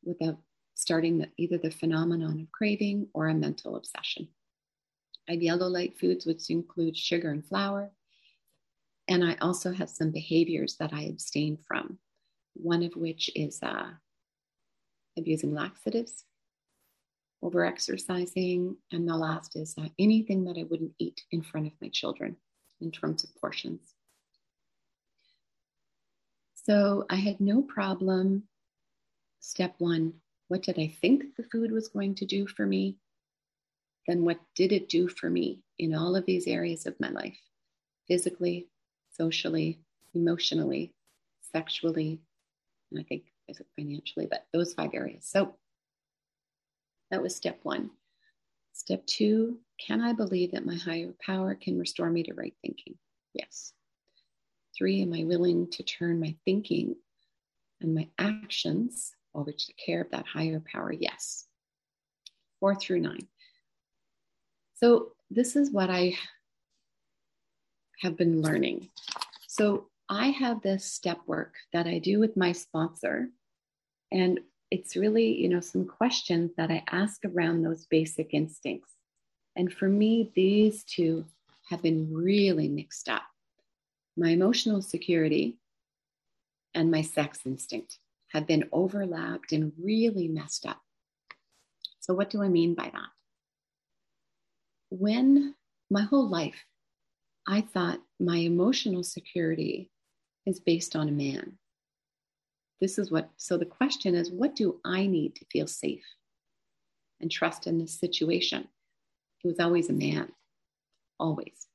without 0.03 0.37
starting 0.73 1.19
the, 1.19 1.29
either 1.37 1.59
the 1.59 1.69
phenomenon 1.69 2.41
of 2.41 2.51
craving 2.51 3.07
or 3.13 3.27
a 3.27 3.33
mental 3.35 3.75
obsession. 3.75 4.27
I 5.29 5.33
have 5.33 5.43
yellow 5.43 5.67
light 5.67 5.99
foods, 5.99 6.25
which 6.25 6.49
include 6.49 6.97
sugar 6.97 7.29
and 7.29 7.45
flour. 7.45 7.91
And 9.07 9.23
I 9.23 9.37
also 9.39 9.71
have 9.71 9.89
some 9.89 10.09
behaviors 10.09 10.77
that 10.77 10.93
I 10.93 11.03
abstain 11.03 11.59
from, 11.67 11.99
one 12.55 12.81
of 12.81 12.95
which 12.95 13.29
is 13.35 13.61
uh, 13.61 13.91
abusing 15.15 15.53
laxatives, 15.53 16.25
over 17.43 17.65
exercising, 17.65 18.77
and 18.91 19.07
the 19.07 19.15
last 19.15 19.55
is 19.55 19.75
uh, 19.77 19.89
anything 19.99 20.45
that 20.45 20.57
I 20.57 20.63
wouldn't 20.63 20.93
eat 20.97 21.21
in 21.31 21.41
front 21.41 21.67
of 21.67 21.73
my 21.81 21.89
children 21.89 22.37
in 22.81 22.89
terms 22.91 23.23
of 23.23 23.35
portions. 23.39 23.93
So 26.55 27.05
I 27.09 27.15
had 27.17 27.41
no 27.41 27.61
problem. 27.61 28.43
Step 29.41 29.75
one 29.77 30.13
what 30.53 30.61
did 30.61 30.77
I 30.77 30.93
think 31.01 31.35
the 31.35 31.43
food 31.51 31.71
was 31.71 31.87
going 31.87 32.13
to 32.15 32.25
do 32.25 32.45
for 32.45 32.65
me? 32.65 32.97
Then 34.07 34.23
what 34.23 34.39
did 34.55 34.71
it 34.71 34.87
do 34.87 35.07
for 35.07 35.27
me 35.27 35.63
in 35.79 35.95
all 35.95 36.15
of 36.15 36.27
these 36.27 36.45
areas 36.45 36.85
of 36.85 36.99
my 36.99 37.09
life? 37.09 37.39
Physically, 38.07 38.67
socially, 39.17 39.79
emotionally, 40.13 40.93
sexually, 41.51 42.19
and 42.91 42.99
I 42.99 43.03
think 43.03 43.23
financially, 43.75 44.27
but 44.29 44.45
those 44.53 44.75
five 44.75 44.91
areas. 44.93 45.25
So 45.25 45.55
that 47.13 47.21
was 47.21 47.35
step 47.35 47.59
one. 47.61 47.91
Step 48.71 49.05
two, 49.05 49.59
can 49.79 50.01
I 50.01 50.13
believe 50.13 50.51
that 50.53 50.65
my 50.65 50.73
higher 50.73 51.13
power 51.23 51.53
can 51.53 51.77
restore 51.77 52.09
me 52.09 52.23
to 52.23 52.33
right 52.33 52.55
thinking? 52.63 52.95
Yes. 53.35 53.73
Three, 54.75 55.03
am 55.03 55.13
I 55.13 55.23
willing 55.23 55.69
to 55.69 55.83
turn 55.83 56.19
my 56.19 56.35
thinking 56.43 56.95
and 57.81 57.93
my 57.93 58.09
actions 58.17 59.13
over 59.35 59.51
to 59.51 59.67
the 59.67 59.73
care 59.73 60.01
of 60.01 60.09
that 60.09 60.25
higher 60.25 60.59
power? 60.65 60.91
Yes. 60.91 61.45
Four 62.59 62.73
through 62.73 63.01
nine. 63.01 63.27
So, 64.73 65.11
this 65.29 65.55
is 65.55 65.69
what 65.69 65.91
I 65.91 66.15
have 68.01 68.17
been 68.17 68.41
learning. 68.41 68.89
So, 69.47 69.87
I 70.09 70.29
have 70.29 70.63
this 70.63 70.83
step 70.83 71.19
work 71.27 71.53
that 71.73 71.85
I 71.85 71.99
do 71.99 72.19
with 72.19 72.35
my 72.35 72.53
sponsor, 72.53 73.29
and 74.11 74.39
it's 74.73 74.95
really, 74.95 75.39
you 75.39 75.49
know, 75.49 75.59
some 75.59 75.85
questions 75.85 76.51
that 76.57 76.71
I 76.71 76.83
ask 76.91 77.21
around 77.25 77.61
those 77.61 77.85
basic 77.85 78.33
instincts. 78.33 78.91
And 79.55 79.71
for 79.71 79.87
me, 79.87 80.31
these 80.35 80.83
two 80.83 81.25
have 81.69 81.83
been 81.83 82.11
really 82.11 82.67
mixed 82.67 83.07
up 83.07 83.21
my 84.17 84.29
emotional 84.29 84.81
security 84.81 85.57
and 86.73 86.89
my 86.89 87.01
sex 87.01 87.41
instinct 87.45 87.99
have 88.29 88.47
been 88.47 88.67
overlapped 88.71 89.51
and 89.51 89.71
really 89.79 90.27
messed 90.27 90.65
up. 90.65 90.81
So, 91.99 92.13
what 92.13 92.29
do 92.29 92.41
I 92.41 92.49
mean 92.49 92.73
by 92.73 92.89
that? 92.91 93.09
When 94.89 95.55
my 95.89 96.01
whole 96.01 96.27
life, 96.27 96.65
I 97.47 97.61
thought 97.61 98.01
my 98.19 98.37
emotional 98.37 99.03
security 99.03 99.91
is 100.45 100.59
based 100.59 100.95
on 100.95 101.09
a 101.09 101.11
man. 101.11 101.57
This 102.81 102.97
is 102.97 103.11
what, 103.11 103.29
so 103.37 103.57
the 103.57 103.65
question 103.65 104.15
is, 104.15 104.31
what 104.31 104.55
do 104.55 104.79
I 104.83 105.07
need 105.07 105.35
to 105.35 105.45
feel 105.45 105.67
safe 105.67 106.05
and 107.21 107.31
trust 107.31 107.67
in 107.67 107.77
this 107.77 107.99
situation? 107.99 108.67
It 109.43 109.47
was 109.47 109.59
always 109.59 109.89
a 109.89 109.93
man, 109.93 110.31
always. 111.19 111.67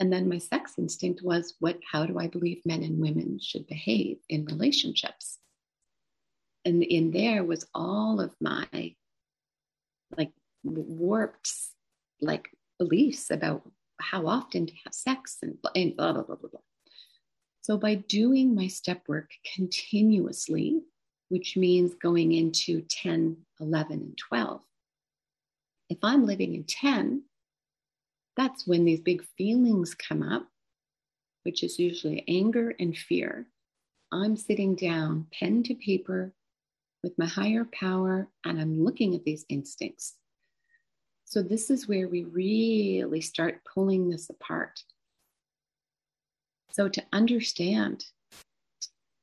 And 0.00 0.12
then 0.12 0.28
my 0.28 0.38
sex 0.38 0.74
instinct 0.78 1.22
was 1.22 1.54
what 1.58 1.78
how 1.90 2.06
do 2.06 2.18
I 2.18 2.28
believe 2.28 2.64
men 2.64 2.82
and 2.82 3.00
women 3.00 3.40
should 3.40 3.66
behave 3.66 4.18
in 4.28 4.44
relationships? 4.44 5.38
And 6.64 6.82
in 6.82 7.10
there 7.10 7.42
was 7.42 7.66
all 7.74 8.20
of 8.20 8.34
my 8.40 8.94
like 10.16 10.32
warped 10.62 11.50
like 12.20 12.48
beliefs 12.78 13.30
about 13.30 13.68
how 14.00 14.26
often 14.26 14.66
to 14.66 14.72
have 14.84 14.94
sex 14.94 15.38
and, 15.42 15.58
and 15.74 15.96
blah 15.96 16.12
blah 16.12 16.22
blah 16.22 16.36
blah 16.36 16.50
blah. 16.50 16.60
So 17.60 17.76
by 17.76 17.96
doing 17.96 18.54
my 18.54 18.66
step 18.68 19.02
work 19.08 19.30
continuously, 19.54 20.82
which 21.28 21.56
means 21.56 21.94
going 21.94 22.32
into 22.32 22.82
10, 22.82 23.36
11, 23.60 23.92
and 23.92 24.18
12, 24.18 24.60
if 25.90 25.98
I'm 26.02 26.26
living 26.26 26.54
in 26.54 26.64
10, 26.64 27.22
that's 28.36 28.66
when 28.66 28.84
these 28.84 29.00
big 29.00 29.22
feelings 29.36 29.94
come 29.94 30.22
up, 30.22 30.48
which 31.42 31.62
is 31.62 31.78
usually 31.78 32.24
anger 32.28 32.74
and 32.78 32.96
fear. 32.96 33.46
I'm 34.12 34.36
sitting 34.36 34.74
down, 34.74 35.26
pen 35.32 35.62
to 35.64 35.74
paper, 35.74 36.32
with 37.02 37.18
my 37.18 37.26
higher 37.26 37.66
power, 37.72 38.28
and 38.44 38.60
I'm 38.60 38.82
looking 38.84 39.14
at 39.14 39.24
these 39.24 39.44
instincts. 39.48 40.14
So, 41.24 41.42
this 41.42 41.70
is 41.70 41.86
where 41.86 42.08
we 42.08 42.24
really 42.24 43.20
start 43.20 43.60
pulling 43.72 44.08
this 44.08 44.30
apart. 44.30 44.82
So, 46.78 46.88
to 46.88 47.02
understand 47.12 48.04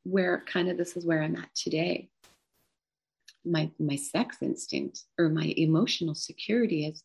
where 0.03 0.43
kind 0.45 0.69
of 0.69 0.77
this 0.77 0.97
is 0.97 1.05
where 1.05 1.23
I'm 1.23 1.37
at 1.37 1.53
today, 1.55 2.09
my, 3.45 3.71
my 3.79 3.95
sex 3.95 4.37
instinct 4.41 5.03
or 5.17 5.29
my 5.29 5.53
emotional 5.55 6.15
security 6.15 6.85
is 6.85 7.03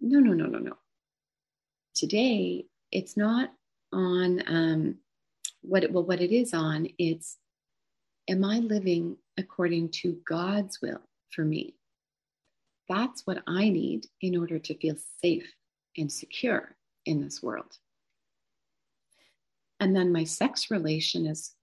no, 0.00 0.18
no, 0.18 0.32
no, 0.32 0.46
no, 0.46 0.58
no 0.58 0.76
today 1.94 2.64
it's 2.92 3.16
not 3.16 3.52
on 3.92 4.42
um, 4.46 4.94
what 5.60 5.84
it, 5.84 5.92
well 5.92 6.04
what 6.04 6.20
it 6.20 6.32
is 6.32 6.54
on 6.54 6.88
it's 6.98 7.36
am 8.28 8.44
i 8.44 8.60
living 8.60 9.16
according 9.36 9.88
to 9.88 10.16
god's 10.26 10.80
will 10.80 11.02
for 11.30 11.44
me 11.44 11.74
that's 12.90 13.24
what 13.24 13.42
I 13.46 13.68
need 13.68 14.06
in 14.20 14.36
order 14.36 14.58
to 14.58 14.74
feel 14.74 14.96
safe 15.22 15.54
and 15.96 16.10
secure 16.10 16.74
in 17.06 17.22
this 17.22 17.40
world. 17.40 17.76
And 19.80 19.96
then 19.96 20.12
my 20.12 20.24
sex 20.24 20.70
relation 20.70 21.26
is 21.26 21.54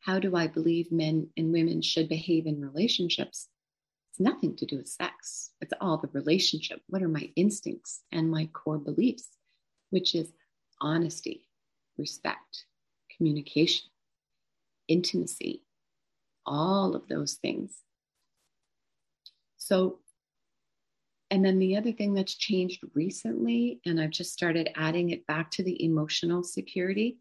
how 0.00 0.18
do 0.18 0.34
I 0.34 0.48
believe 0.48 0.90
men 0.90 1.28
and 1.36 1.52
women 1.52 1.80
should 1.80 2.08
behave 2.08 2.46
in 2.46 2.60
relationships? 2.60 3.48
It's 4.10 4.20
nothing 4.20 4.56
to 4.56 4.66
do 4.66 4.76
with 4.78 4.88
sex. 4.88 5.52
It's 5.60 5.72
all 5.80 5.96
the 5.96 6.10
relationship. 6.12 6.82
What 6.88 7.02
are 7.02 7.08
my 7.08 7.30
instincts 7.36 8.02
and 8.10 8.30
my 8.30 8.46
core 8.52 8.78
beliefs, 8.78 9.28
which 9.90 10.14
is 10.16 10.32
honesty, 10.80 11.46
respect, 11.96 12.66
communication, 13.16 13.86
intimacy, 14.88 15.62
all 16.44 16.96
of 16.96 17.06
those 17.08 17.34
things. 17.34 17.76
So, 19.56 20.00
and 21.30 21.44
then 21.44 21.58
the 21.58 21.76
other 21.76 21.92
thing 21.92 22.14
that's 22.14 22.34
changed 22.34 22.82
recently, 22.94 23.80
and 23.86 24.00
I've 24.00 24.10
just 24.10 24.32
started 24.32 24.70
adding 24.74 25.10
it 25.10 25.26
back 25.26 25.50
to 25.52 25.62
the 25.62 25.82
emotional 25.84 26.42
security, 26.42 27.18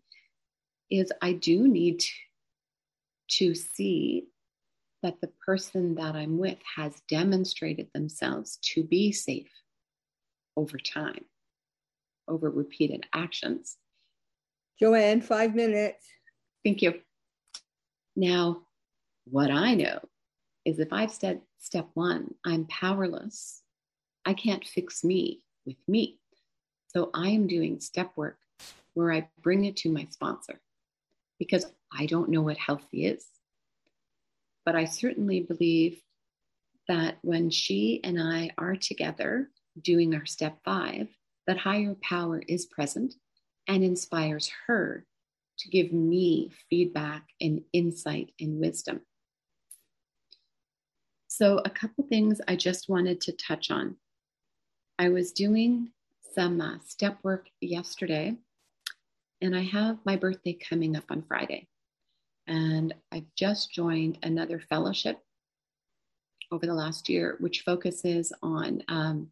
is 0.92 1.12
I 1.22 1.34
do 1.34 1.68
need 1.68 2.04
to 3.30 3.56
see 3.56 4.28
that 5.02 5.20
the 5.22 5.32
person 5.44 5.96
that 5.96 6.16
I'm 6.16 6.38
with 6.38 6.60
has 6.76 7.02
demonstrated 7.10 7.88
themselves 7.94 8.60
to 8.74 8.84
be 8.84 9.12
safe 9.12 9.52
over 10.56 10.78
time, 10.78 11.26
over 12.28 12.50
repeated 12.50 13.06
actions. 13.14 13.78
Joanne, 14.80 15.22
five 15.22 15.56
minutes. 15.56 16.06
Thank 16.64 16.82
you. 16.82 17.00
Now, 18.16 18.64
what 19.26 19.50
I 19.50 19.74
know 19.74 20.00
is 20.66 20.80
if 20.80 20.92
I've 20.92 21.12
said 21.12 21.42
step 21.58 21.88
one, 21.94 22.36
I'm 22.46 22.66
powerless, 22.66 23.62
I 24.26 24.34
can't 24.34 24.66
fix 24.66 25.04
me 25.04 25.44
with 25.66 25.78
me. 25.88 26.20
So 26.89 27.10
I 27.14 27.30
am 27.30 27.48
doing 27.48 27.80
step 27.80 28.12
work 28.16 28.38
where 28.94 29.14
I 29.14 29.30
bring 29.42 29.66
it 29.66 29.78
to 29.78 29.92
my 29.92 30.06
sponsor 30.12 30.60
because 31.42 31.66
I 31.92 32.06
don't 32.06 32.30
know 32.30 32.44
what 32.44 32.58
healthy 32.58 33.08
is. 33.08 33.26
But 34.64 34.76
I 34.76 34.86
certainly 34.86 35.39
believe 35.39 36.00
that 36.88 37.18
when 37.24 37.50
she 37.50 38.00
and 38.04 38.22
I 38.22 38.52
are 38.60 38.76
together 38.76 39.50
doing 39.82 40.14
our 40.14 40.28
step 40.28 40.60
five, 40.64 41.08
that 41.48 41.58
higher 41.58 41.96
power 42.04 42.44
is 42.48 42.68
present 42.68 43.16
and 43.68 43.84
inspires 43.84 44.52
her 44.68 45.04
to 45.58 45.70
give 45.70 45.92
me 45.92 46.52
feedback 46.70 47.26
and 47.42 47.64
insight 47.74 48.34
and 48.39 48.60
wisdom. 48.60 49.02
So, 51.28 51.60
a 51.66 51.72
couple 51.72 52.06
things 52.08 52.39
I 52.48 52.56
just 52.56 52.88
wanted 52.88 53.20
to 53.22 53.32
touch 53.32 53.72
on. 53.72 53.96
I 55.00 55.10
was 55.10 55.32
doing 55.32 55.89
some 56.36 56.62
uh, 56.62 56.78
step 56.86 57.18
work 57.24 57.48
yesterday 57.62 58.38
and 59.42 59.56
I 59.56 59.64
have 59.64 59.98
my 60.06 60.16
birthday 60.16 60.54
coming 60.54 60.96
up 60.96 61.06
on 61.10 61.24
Friday. 61.24 61.68
And 62.48 62.94
I've 63.12 63.34
just 63.36 63.74
joined 63.74 64.20
another 64.24 64.60
fellowship 64.60 65.20
over 66.52 66.66
the 66.66 66.74
last 66.74 67.10
year, 67.10 67.38
which 67.39 67.62
focuses 67.62 68.34
on 68.44 68.84
um, 68.88 69.32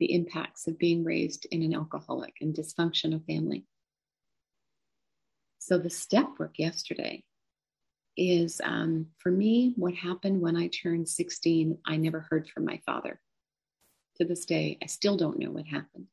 the 0.00 0.12
impacts 0.12 0.66
of 0.66 0.78
being 0.78 1.04
raised 1.04 1.46
in 1.50 1.62
an 1.62 1.74
alcoholic 1.74 2.34
and 2.40 2.54
dysfunctional 2.54 3.24
family. 3.26 3.64
So, 5.58 5.78
the 5.78 5.90
step 5.90 6.28
work 6.38 6.58
yesterday 6.58 7.24
is 8.16 8.60
um, 8.64 9.06
for 9.18 9.30
me, 9.30 9.72
what 9.76 9.94
happened 9.94 10.40
when 10.40 10.56
I 10.56 10.68
turned 10.68 11.08
16, 11.08 11.78
I 11.86 11.96
never 11.96 12.20
heard 12.20 12.48
from 12.48 12.64
my 12.64 12.80
father. 12.84 13.20
To 14.16 14.24
this 14.24 14.44
day, 14.44 14.78
I 14.82 14.86
still 14.86 15.16
don't 15.16 15.38
know 15.38 15.50
what 15.50 15.66
happened. 15.66 16.06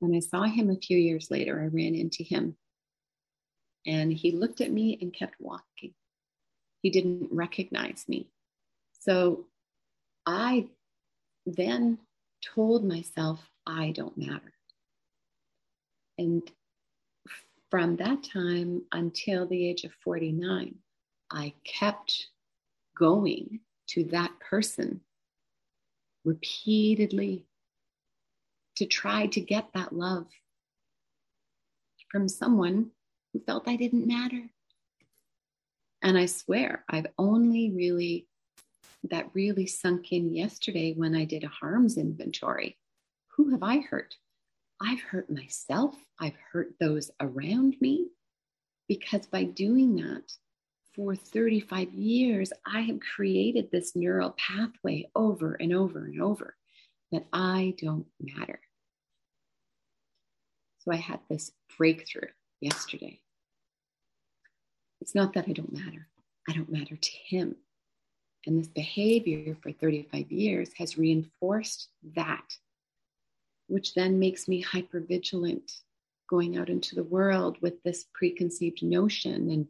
When 0.00 0.14
I 0.14 0.20
saw 0.20 0.42
him 0.42 0.70
a 0.70 0.76
few 0.76 0.98
years 0.98 1.30
later, 1.30 1.60
I 1.60 1.66
ran 1.66 1.94
into 1.94 2.24
him 2.24 2.56
and 3.86 4.12
he 4.12 4.32
looked 4.32 4.60
at 4.60 4.72
me 4.72 4.98
and 5.00 5.12
kept 5.12 5.34
walking. 5.38 5.94
He 6.82 6.90
didn't 6.90 7.28
recognize 7.30 8.06
me. 8.08 8.28
So 8.98 9.46
I 10.26 10.68
then 11.46 11.98
told 12.42 12.84
myself, 12.84 13.40
I 13.66 13.92
don't 13.92 14.16
matter. 14.16 14.52
And 16.18 16.42
from 17.70 17.96
that 17.96 18.22
time 18.22 18.82
until 18.92 19.46
the 19.46 19.68
age 19.68 19.84
of 19.84 19.92
49, 20.02 20.74
I 21.30 21.54
kept 21.64 22.28
going 22.98 23.60
to 23.88 24.04
that 24.04 24.32
person 24.40 25.00
repeatedly 26.24 27.46
to 28.80 28.86
try 28.86 29.26
to 29.26 29.42
get 29.42 29.66
that 29.74 29.92
love 29.92 30.26
from 32.10 32.26
someone 32.26 32.90
who 33.30 33.38
felt 33.40 33.68
I 33.68 33.76
didn't 33.76 34.06
matter. 34.06 34.48
And 36.00 36.16
I 36.16 36.24
swear, 36.24 36.82
I've 36.88 37.08
only 37.18 37.70
really, 37.72 38.26
that 39.10 39.28
really 39.34 39.66
sunk 39.66 40.12
in 40.12 40.34
yesterday 40.34 40.94
when 40.94 41.14
I 41.14 41.26
did 41.26 41.44
a 41.44 41.48
harms 41.48 41.98
inventory. 41.98 42.78
Who 43.36 43.50
have 43.50 43.62
I 43.62 43.80
hurt? 43.80 44.14
I've 44.80 45.02
hurt 45.02 45.30
myself. 45.30 45.94
I've 46.18 46.38
hurt 46.50 46.72
those 46.80 47.10
around 47.20 47.76
me. 47.82 48.08
Because 48.88 49.26
by 49.26 49.44
doing 49.44 49.96
that 49.96 50.32
for 50.94 51.14
35 51.14 51.92
years, 51.92 52.50
I 52.64 52.80
have 52.80 53.00
created 53.00 53.70
this 53.70 53.94
neural 53.94 54.34
pathway 54.38 55.10
over 55.14 55.52
and 55.52 55.74
over 55.74 56.06
and 56.06 56.22
over 56.22 56.56
that 57.12 57.26
I 57.30 57.74
don't 57.78 58.06
matter. 58.18 58.60
So 60.80 60.92
I 60.92 60.96
had 60.96 61.20
this 61.28 61.52
breakthrough 61.76 62.28
yesterday. 62.60 63.20
It's 65.00 65.14
not 65.14 65.34
that 65.34 65.46
I 65.48 65.52
don't 65.52 65.72
matter, 65.72 66.08
I 66.48 66.52
don't 66.52 66.72
matter 66.72 66.96
to 66.96 67.10
him. 67.26 67.56
And 68.46 68.58
this 68.58 68.68
behavior 68.68 69.54
for 69.62 69.70
35 69.70 70.32
years 70.32 70.70
has 70.78 70.96
reinforced 70.96 71.88
that, 72.16 72.56
which 73.66 73.94
then 73.94 74.18
makes 74.18 74.48
me 74.48 74.62
hyper 74.62 75.00
vigilant 75.00 75.70
going 76.28 76.56
out 76.56 76.70
into 76.70 76.94
the 76.94 77.04
world 77.04 77.58
with 77.60 77.82
this 77.82 78.06
preconceived 78.14 78.82
notion 78.82 79.50
and 79.50 79.66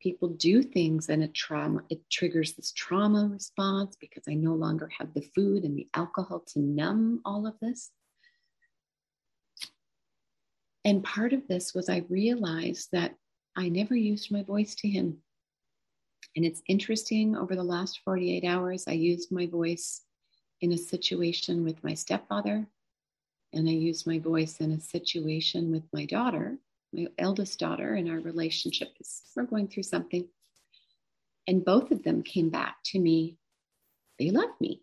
people 0.00 0.28
do 0.28 0.62
things 0.62 1.10
and 1.10 1.22
it 1.22 1.34
trauma 1.34 1.82
it 1.90 2.00
triggers 2.10 2.54
this 2.54 2.72
trauma 2.72 3.28
response 3.30 3.96
because 4.00 4.22
i 4.26 4.32
no 4.32 4.54
longer 4.54 4.88
have 4.98 5.12
the 5.12 5.20
food 5.20 5.62
and 5.62 5.76
the 5.76 5.86
alcohol 5.92 6.40
to 6.40 6.58
numb 6.58 7.20
all 7.26 7.46
of 7.46 7.52
this 7.60 7.90
and 10.84 11.04
part 11.04 11.32
of 11.32 11.46
this 11.46 11.74
was 11.74 11.88
I 11.88 12.04
realized 12.08 12.88
that 12.92 13.14
I 13.56 13.68
never 13.68 13.94
used 13.94 14.30
my 14.30 14.42
voice 14.42 14.74
to 14.76 14.88
him. 14.88 15.18
And 16.36 16.44
it's 16.44 16.62
interesting, 16.68 17.36
over 17.36 17.54
the 17.54 17.62
last 17.62 18.00
48 18.04 18.44
hours, 18.44 18.84
I 18.86 18.92
used 18.92 19.32
my 19.32 19.46
voice 19.46 20.02
in 20.60 20.72
a 20.72 20.78
situation 20.78 21.64
with 21.64 21.82
my 21.82 21.94
stepfather, 21.94 22.66
and 23.52 23.68
I 23.68 23.72
used 23.72 24.06
my 24.06 24.18
voice 24.18 24.60
in 24.60 24.72
a 24.72 24.80
situation 24.80 25.72
with 25.72 25.82
my 25.92 26.06
daughter, 26.06 26.56
my 26.92 27.08
eldest 27.18 27.58
daughter, 27.58 27.94
and 27.94 28.08
our 28.08 28.20
relationship 28.20 28.90
is 29.00 29.22
we're 29.34 29.44
going 29.44 29.68
through 29.68 29.82
something. 29.82 30.28
And 31.46 31.64
both 31.64 31.90
of 31.90 32.04
them 32.04 32.22
came 32.22 32.48
back 32.48 32.76
to 32.86 32.98
me, 32.98 33.38
they 34.18 34.30
love 34.30 34.50
me. 34.60 34.82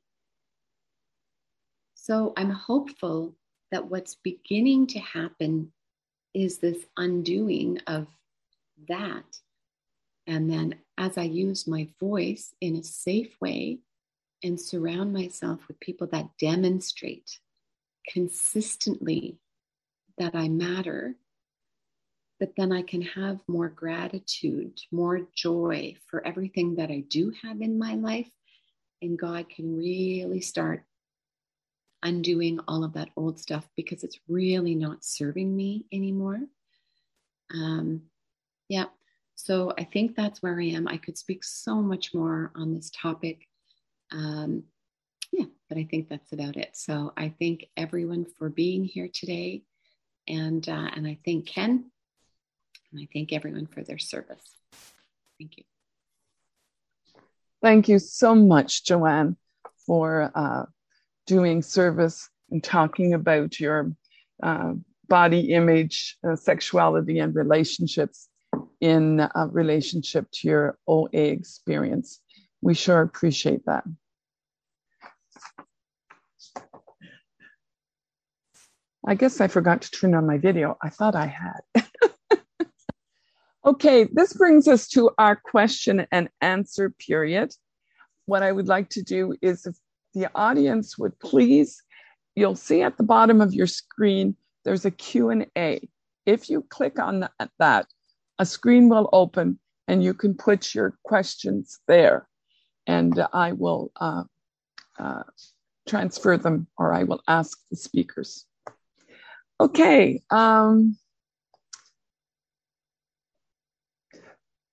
So 1.94 2.34
I'm 2.36 2.50
hopeful 2.50 3.36
that 3.72 3.90
what's 3.90 4.16
beginning 4.16 4.88
to 4.88 5.00
happen 5.00 5.72
is 6.34 6.60
this 6.60 6.86
undoing 6.96 7.80
of 7.88 8.08
that. 8.88 9.40
And 10.26 10.50
then 10.50 10.76
as 10.98 11.18
I 11.18 11.24
use 11.24 11.68
my 11.68 11.88
voice 12.00 12.54
in 12.60 12.76
a 12.76 12.84
safe 12.84 13.36
way 13.40 13.80
and 14.44 14.60
surround 14.60 15.14
myself 15.14 15.62
with 15.68 15.80
people 15.80 16.08
that 16.08 16.38
demonstrate 16.40 17.40
consistently 18.08 19.38
that 20.18 20.36
I 20.36 20.50
matter, 20.50 21.16
that 22.40 22.56
then 22.56 22.72
I 22.72 22.82
can 22.82 23.02
have 23.02 23.40
more 23.48 23.70
gratitude, 23.70 24.80
more 24.92 25.22
joy 25.36 25.96
for 26.10 26.26
everything 26.26 26.76
that 26.76 26.92
I 26.92 27.04
do 27.08 27.34
have 27.42 27.62
in 27.62 27.80
my 27.80 27.96
life. 27.96 28.30
And 29.02 29.18
God 29.18 29.50
can 29.50 29.78
really 29.78 30.42
start 30.42 30.84
undoing 32.04 32.60
all 32.68 32.84
of 32.84 32.94
that 32.94 33.10
old 33.16 33.40
stuff 33.40 33.68
because 33.76 34.04
it's 34.04 34.20
really 34.28 34.76
not 34.76 35.04
serving 35.04 35.56
me 35.56 35.86
anymore. 35.92 36.40
Um, 37.54 38.04
yeah. 38.70 38.86
So 39.36 39.74
I 39.78 39.84
think 39.84 40.16
that's 40.16 40.42
where 40.42 40.60
I 40.60 40.66
am. 40.66 40.88
I 40.88 40.98
could 40.98 41.18
speak 41.18 41.44
so 41.44 41.76
much 41.76 42.14
more 42.14 42.52
on 42.56 42.74
this 42.74 42.90
topic. 42.90 43.48
Um, 44.12 44.64
yeah, 45.32 45.46
but 45.70 45.78
I 45.78 45.88
think 45.90 46.10
that's 46.10 46.32
about 46.34 46.58
it. 46.58 46.72
So 46.74 47.14
I 47.18 47.34
thank 47.40 47.66
everyone 47.76 48.26
for 48.38 48.50
being 48.50 48.84
here 48.84 49.10
today. 49.12 49.64
And, 50.28 50.68
uh, 50.68 50.90
and 50.96 51.08
I 51.08 51.20
thank 51.24 51.48
Ken 51.48 51.92
and 52.92 53.02
I 53.02 53.08
thank 53.14 53.34
everyone 53.34 53.68
for 53.68 53.84
their 53.84 54.00
service. 54.00 54.44
Thank 55.40 55.58
you. 55.58 55.64
Thank 57.62 57.90
you 57.90 58.00
so 58.00 58.36
much, 58.36 58.86
Joanne, 58.86 59.36
for 59.86 60.32
uh, 60.34 60.66
doing 61.28 61.62
service 61.62 62.30
and 62.50 62.64
talking 62.64 63.14
about 63.14 63.60
your 63.60 63.92
uh, 64.42 64.74
body 65.08 65.52
image, 65.54 66.18
uh, 66.28 66.36
sexuality, 66.36 67.20
and 67.20 67.36
relationships 67.36 68.30
in 68.82 69.20
uh, 69.20 69.48
relationship 69.52 70.26
to 70.32 70.48
your 70.48 70.78
OA 70.88 71.10
experience. 71.14 72.20
We 72.62 72.74
sure 72.74 73.02
appreciate 73.02 73.66
that. 73.66 73.84
I 79.06 79.16
guess 79.16 79.40
I 79.40 79.48
forgot 79.48 79.82
to 79.84 79.92
turn 79.92 80.16
on 80.16 80.28
my 80.28 80.38
video. 80.38 80.78
I 80.82 80.90
thought 80.90 81.16
I 81.16 81.28
had. 81.28 82.40
okay, 83.66 84.06
this 84.12 84.34
brings 84.34 84.68
us 84.68 84.90
to 84.90 85.12
our 85.18 85.36
question 85.36 86.06
and 86.12 86.30
answer 86.42 86.90
period. 86.90 87.54
What 88.26 88.44
I 88.44 88.52
would 88.52 88.68
like 88.68 88.90
to 88.90 89.02
do 89.02 89.34
is 89.42 89.66
if 89.66 89.78
the 90.14 90.30
audience 90.36 90.98
would 90.98 91.20
please, 91.20 91.82
you'll 92.36 92.56
see 92.56 92.82
at 92.82 92.98
the 92.98 93.04
bottom 93.04 93.42
of 93.42 93.54
your 93.54 93.68
screen, 93.68 94.36
there's 94.64 94.86
a 94.86 94.92
Q&A. 94.92 95.88
If 96.26 96.50
you 96.50 96.64
click 96.70 97.00
on 97.00 97.28
that, 97.60 97.88
a 98.40 98.46
screen 98.46 98.90
will 98.90 99.10
open 99.14 99.60
and 99.88 100.04
you 100.04 100.14
can 100.14 100.34
put 100.36 100.76
your 100.76 100.98
questions 101.04 101.80
there 101.88 102.28
and 102.86 103.22
I 103.34 103.54
will 103.54 103.92
uh, 103.96 104.24
uh, 105.00 105.24
transfer 105.88 106.38
them 106.38 106.68
or 106.78 106.94
I 106.94 107.04
will 107.04 107.22
ask 107.28 107.60
the 107.70 107.78
speakers. 107.78 108.46
Okay. 109.60 110.22
Um, 110.30 110.98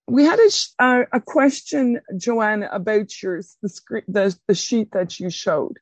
we 0.06 0.24
had 0.24 0.38
a, 0.38 1.06
a 1.12 1.20
question, 1.20 2.00
Joanne, 2.16 2.64
about 2.64 3.22
your 3.22 3.40
the, 3.62 3.68
screen, 3.68 4.02
the 4.06 4.36
the 4.46 4.54
sheet 4.54 4.92
that 4.92 5.18
you 5.18 5.30
showed. 5.30 5.78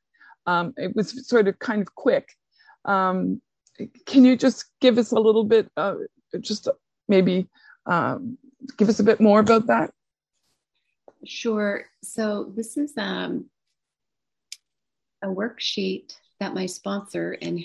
Um, 0.47 0.75
it 0.77 0.95
was 0.95 1.27
sort 1.27 1.49
of 1.49 1.59
kind 1.59 1.83
of 1.83 1.95
quick. 1.95 2.29
Um, 2.85 3.41
can 4.07 4.25
you 4.25 4.37
just 4.37 4.67
give 4.81 4.99
us 4.99 5.13
a 5.13 5.21
little 5.21 5.45
bit, 5.45 5.69
uh, 5.77 5.95
just 6.41 6.69
maybe 7.09 7.49
um, 7.87 8.39
give 8.77 8.89
us 8.89 9.01
a 9.01 9.05
bit 9.05 9.21
more 9.21 9.41
about 9.41 9.67
that? 9.67 9.93
Sure. 11.25 11.87
So 12.03 12.53
this 12.57 12.77
is 12.77 12.93
um, 12.97 13.47
a 15.23 15.29
worksheet 15.29 16.17
that 16.41 16.55
my 16.55 16.67
sponsor 16.67 17.37
and 17.41 17.65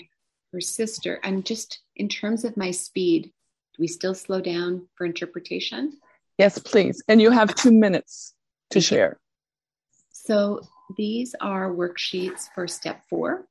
her 0.52 0.60
sister, 0.60 1.20
and 1.22 1.44
just 1.44 1.80
in 1.96 2.08
terms 2.08 2.44
of 2.44 2.56
my 2.56 2.70
speed, 2.70 3.24
do 3.24 3.80
we 3.80 3.88
still 3.88 4.14
slow 4.14 4.40
down 4.40 4.88
for 4.94 5.04
interpretation? 5.04 5.98
Yes, 6.38 6.58
please. 6.58 7.02
And 7.08 7.20
you 7.20 7.30
have 7.30 7.54
two 7.54 7.72
minutes 7.72 8.34
to 8.70 8.80
share. 8.80 9.18
So 10.12 10.60
these 10.96 11.34
are 11.40 11.70
worksheets 11.70 12.48
for 12.54 12.66
step 12.68 13.02
four 13.10 13.46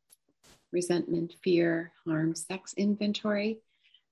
resentment, 0.73 1.33
fear, 1.43 1.93
harm, 2.05 2.35
sex 2.35 2.73
inventory. 2.75 3.61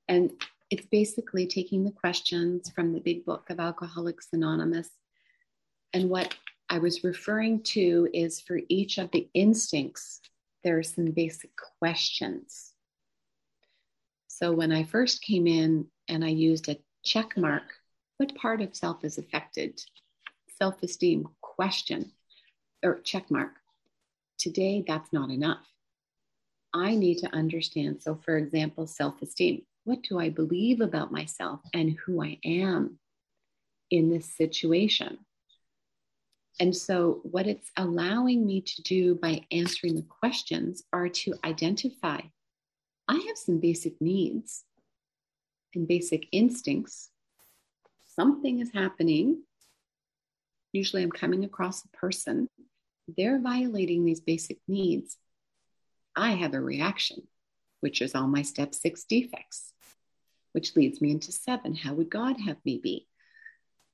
And 0.08 0.32
it's 0.70 0.86
basically 0.86 1.48
taking 1.48 1.84
the 1.84 1.92
questions 1.92 2.72
from 2.74 2.94
the 2.94 3.02
big 3.02 3.26
book 3.26 3.50
of 3.50 3.60
Alcoholics 3.60 4.30
Anonymous. 4.34 4.90
And 5.94 6.10
what 6.10 6.34
I 6.70 6.80
was 6.80 7.04
referring 7.04 7.64
to 7.64 8.10
is 8.14 8.42
for 8.42 8.60
each 8.70 8.98
of 8.98 9.12
the 9.12 9.30
instincts, 9.34 10.22
there 10.64 10.78
are 10.78 10.84
some 10.84 11.12
basic 11.12 11.52
questions. 11.80 12.72
So 14.28 14.52
when 14.52 14.72
I 14.72 14.84
first 14.84 15.22
came 15.22 15.48
in 15.48 15.88
and 16.08 16.26
I 16.26 16.30
used 16.30 16.68
a 16.70 16.78
check 17.04 17.38
mark, 17.38 17.64
what 18.18 18.36
part 18.36 18.62
of 18.62 18.76
self 18.76 19.04
is 19.04 19.18
affected? 19.18 19.82
Self 20.58 20.82
esteem, 20.84 21.28
question, 21.42 22.12
or 22.84 23.00
check 23.02 23.30
mark. 23.30 23.52
Today, 24.38 24.84
that's 24.88 25.12
not 25.12 25.30
enough. 25.30 25.66
I 26.74 26.96
need 26.96 27.20
to 27.20 27.34
understand. 27.34 28.02
So, 28.02 28.16
for 28.24 28.38
example, 28.38 28.88
self 28.88 29.22
esteem. 29.22 29.64
What 29.84 30.02
do 30.02 30.20
I 30.20 30.30
believe 30.30 30.82
about 30.82 31.12
myself 31.12 31.60
and 31.74 31.98
who 32.06 32.24
I 32.24 32.40
am 32.44 33.00
in 33.92 34.10
this 34.10 34.26
situation? 34.36 35.20
And 36.60 36.76
so, 36.76 37.20
what 37.24 37.48
it's 37.48 37.72
allowing 37.76 38.46
me 38.46 38.62
to 38.62 38.82
do 38.82 39.16
by 39.16 39.42
answering 39.52 39.96
the 39.96 40.06
questions 40.22 40.84
are 40.94 41.10
to 41.10 41.34
identify 41.44 42.22
I 43.08 43.16
have 43.28 43.38
some 43.38 43.60
basic 43.60 44.02
needs 44.02 44.64
and 45.76 45.88
basic 45.88 46.28
instincts. 46.32 47.10
Something 48.16 48.60
is 48.60 48.72
happening. 48.74 49.44
Usually, 50.72 51.04
I'm 51.04 51.12
coming 51.12 51.44
across 51.44 51.84
a 51.84 51.90
person, 51.90 52.50
they're 53.08 53.40
violating 53.40 54.04
these 54.04 54.20
basic 54.20 54.60
needs. 54.68 55.18
I 56.16 56.32
have 56.32 56.54
a 56.54 56.62
reaction, 56.62 57.28
which 57.82 58.02
is 58.02 58.16
all 58.16 58.28
my 58.28 58.42
step 58.42 58.74
six 58.74 59.04
defects, 59.04 59.74
which 60.54 60.76
leads 60.76 61.02
me 61.02 61.12
into 61.12 61.32
seven. 61.32 61.76
How 61.76 61.94
would 61.94 62.10
God 62.10 62.40
have 62.40 62.58
me 62.66 62.80
be? 62.82 63.08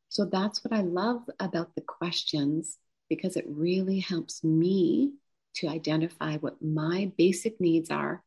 So 0.10 0.26
that's 0.26 0.64
what 0.64 0.74
I 0.74 0.82
love 0.82 1.24
about 1.40 1.74
the 1.76 1.82
questions 1.82 2.78
because 3.10 3.36
it 3.36 3.46
really 3.48 4.00
helps 4.00 4.44
me 4.44 5.14
to 5.56 5.68
identify 5.68 6.38
what 6.38 6.62
my 6.62 7.12
basic 7.18 7.60
needs 7.60 7.90
are 7.90 8.24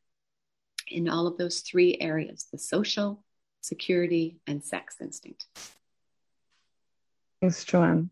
in 0.88 1.08
all 1.08 1.26
of 1.26 1.38
those 1.38 1.60
three 1.60 1.96
areas 2.00 2.46
the 2.52 2.58
social, 2.58 3.22
security, 3.60 4.38
and 4.46 4.62
sex 4.62 4.96
instinct. 5.00 5.46
Thanks, 7.44 7.62
Joanne. 7.64 8.08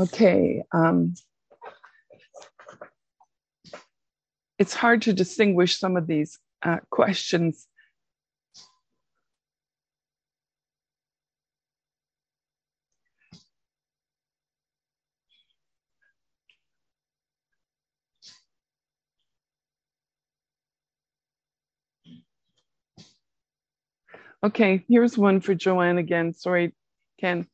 Okay. 0.00 0.62
Um, 0.72 1.12
it's 4.58 4.72
hard 4.72 5.02
to 5.02 5.12
distinguish 5.12 5.78
some 5.78 5.98
of 5.98 6.06
these 6.06 6.38
uh, 6.62 6.78
questions 6.88 7.66
Okay, 24.44 24.84
here's 24.88 25.18
one 25.18 25.40
for 25.40 25.54
Joanne 25.54 25.98
again. 25.98 26.32
Sorry, 26.32 26.72
Ken. 27.20 27.46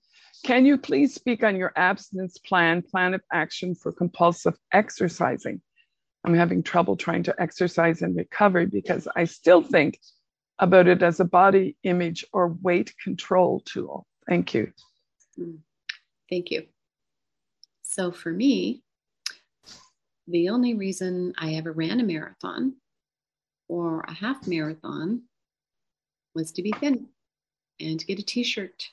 Can 0.45 0.67
you 0.67 0.77
please 0.77 1.15
speak 1.15 1.43
on 1.43 1.57
your 1.57 1.73
abstinence 1.77 2.37
plan, 2.37 2.83
plan 2.83 3.15
of 3.15 3.23
action 3.33 3.75
for 3.75 3.93
compulsive 3.93 4.55
exercising? 4.73 5.63
I'm 6.25 6.35
having 6.35 6.63
trouble 6.63 6.97
trying 6.97 7.23
to 7.25 7.35
exercise 7.41 8.03
and 8.03 8.15
recovery 8.15 8.67
because 8.67 9.09
I 9.17 9.25
still 9.25 9.63
think 9.63 9.99
about 10.59 10.87
it 10.87 11.03
as 11.03 11.21
a 11.21 11.25
body 11.25 11.77
image 11.85 12.25
or 12.33 12.57
weight 12.63 12.95
control 13.03 13.61
tool. 13.61 14.07
Thank 14.29 14.53
you. 14.53 14.71
Hmm. 15.37 15.57
Thank 16.29 16.51
you. 16.51 16.67
So 17.83 18.11
for 18.11 18.31
me, 18.31 18.83
the 20.29 20.51
only 20.51 20.75
reason 20.75 21.33
I 21.39 21.55
ever 21.55 21.73
ran 21.73 22.01
a 22.01 22.05
marathon 22.05 22.77
or 23.69 24.01
a 24.01 24.13
half 24.13 24.47
marathon 24.47 25.23
was 26.35 26.53
to 26.53 26.63
be 26.63 26.73
thin 26.73 27.07
and 27.81 28.05
get 28.07 28.19
a 28.19 28.23
t 28.23 28.43
shirt 28.43 28.91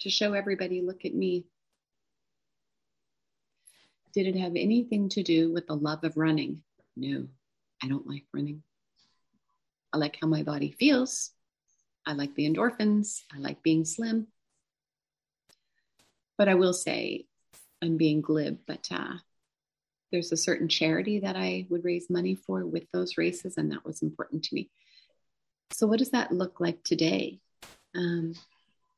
to 0.00 0.10
show 0.10 0.32
everybody, 0.32 0.82
look 0.82 1.04
at 1.04 1.14
me. 1.14 1.46
Did 4.12 4.26
it 4.26 4.36
have 4.36 4.52
anything 4.56 5.08
to 5.10 5.22
do 5.22 5.52
with 5.52 5.66
the 5.66 5.76
love 5.76 6.04
of 6.04 6.16
running? 6.16 6.62
No, 6.96 7.26
I 7.82 7.88
don't 7.88 8.06
like 8.06 8.24
running. 8.32 8.62
I 9.92 9.98
like 9.98 10.18
how 10.20 10.28
my 10.28 10.42
body 10.42 10.72
feels. 10.72 11.30
I 12.06 12.12
like 12.12 12.34
the 12.34 12.48
endorphins. 12.48 13.22
I 13.34 13.38
like 13.38 13.62
being 13.62 13.84
slim. 13.84 14.26
But 16.36 16.48
I 16.48 16.54
will 16.54 16.72
say, 16.72 17.26
I'm 17.80 17.96
being 17.96 18.20
glib, 18.20 18.58
but 18.66 18.88
uh, 18.90 19.14
there's 20.10 20.32
a 20.32 20.36
certain 20.36 20.68
charity 20.68 21.20
that 21.20 21.36
I 21.36 21.66
would 21.70 21.84
raise 21.84 22.10
money 22.10 22.34
for 22.34 22.64
with 22.66 22.84
those 22.92 23.16
races, 23.16 23.56
and 23.56 23.70
that 23.72 23.84
was 23.84 24.02
important 24.02 24.44
to 24.44 24.54
me. 24.54 24.70
So, 25.74 25.88
what 25.88 25.98
does 25.98 26.10
that 26.10 26.30
look 26.30 26.60
like 26.60 26.84
today? 26.84 27.40
Um, 27.96 28.34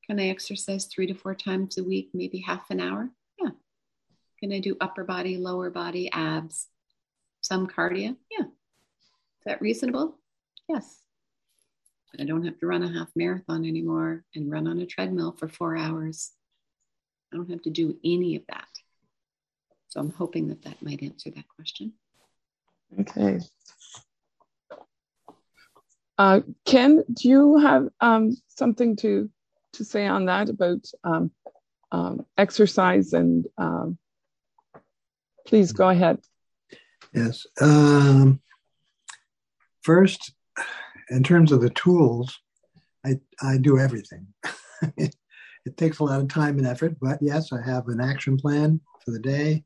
can 0.07 0.20
I 0.20 0.29
exercise 0.29 0.85
three 0.85 1.07
to 1.07 1.14
four 1.14 1.35
times 1.35 1.79
a 1.79 1.83
week, 1.83 2.11
maybe 2.12 2.39
half 2.41 2.70
an 2.70 2.81
hour? 2.81 3.09
Yeah. 3.41 3.53
Can 4.41 4.53
I 4.53 4.59
do 4.59 4.77
upper 4.79 5.03
body, 5.03 5.39
lower 5.39 5.70
body, 5.70 6.12
abs, 6.12 6.66
some 7.41 7.66
cardio? 7.66 8.14
Yeah. 8.31 8.45
Is 8.45 9.45
that 9.47 9.62
reasonable? 9.62 10.18
Yes. 10.68 11.01
I 12.20 12.24
don't 12.24 12.45
have 12.45 12.59
to 12.59 12.66
run 12.66 12.83
a 12.83 12.93
half 12.93 13.09
marathon 13.16 13.64
anymore 13.64 14.24
and 14.35 14.53
run 14.53 14.68
on 14.68 14.79
a 14.79 14.87
treadmill 14.87 15.33
for 15.33 15.49
four 15.49 15.79
hours. 15.79 16.33
I 17.33 17.37
don't 17.37 17.51
have 17.51 17.62
to 17.62 17.70
do 17.70 17.97
any 18.05 18.37
of 18.37 18.43
that. 18.51 18.68
So 19.89 20.01
I'm 20.01 20.12
hoping 20.12 20.49
that 20.49 20.61
that 20.64 20.83
might 20.83 21.03
answer 21.03 21.31
that 21.31 21.49
question. 21.49 21.95
Okay. 23.01 23.41
Uh, 26.19 26.41
Ken, 26.64 27.05
do 27.12 27.29
you 27.29 27.59
have 27.59 27.89
um, 28.01 28.37
something 28.49 28.97
to 28.97 29.31
to 29.75 29.85
say 29.85 30.07
on 30.07 30.25
that 30.27 30.49
about 30.49 30.91
um, 31.05 31.31
um, 31.93 32.27
exercise 32.37 33.12
and 33.12 33.47
um, 33.59 33.99
please 35.47 35.73
go 35.73 35.89
ahead. 35.89 36.19
Yes. 37.14 37.47
Um, 37.61 38.41
first, 39.83 40.33
in 41.11 41.23
terms 41.23 41.53
of 41.53 41.61
the 41.61 41.71
tools, 41.71 42.39
I, 43.05 43.21
I 43.41 43.59
do 43.59 43.79
everything. 43.79 44.27
it, 44.97 45.14
takes 45.77 45.99
a 45.99 46.05
lot 46.05 46.21
of 46.21 46.29
time 46.29 46.59
and 46.59 46.67
effort, 46.67 46.97
but 47.01 47.19
yes, 47.21 47.53
I 47.53 47.61
have 47.61 47.89
an 47.89 48.01
action 48.01 48.37
plan 48.37 48.81
for 49.05 49.11
the 49.11 49.19
day. 49.19 49.64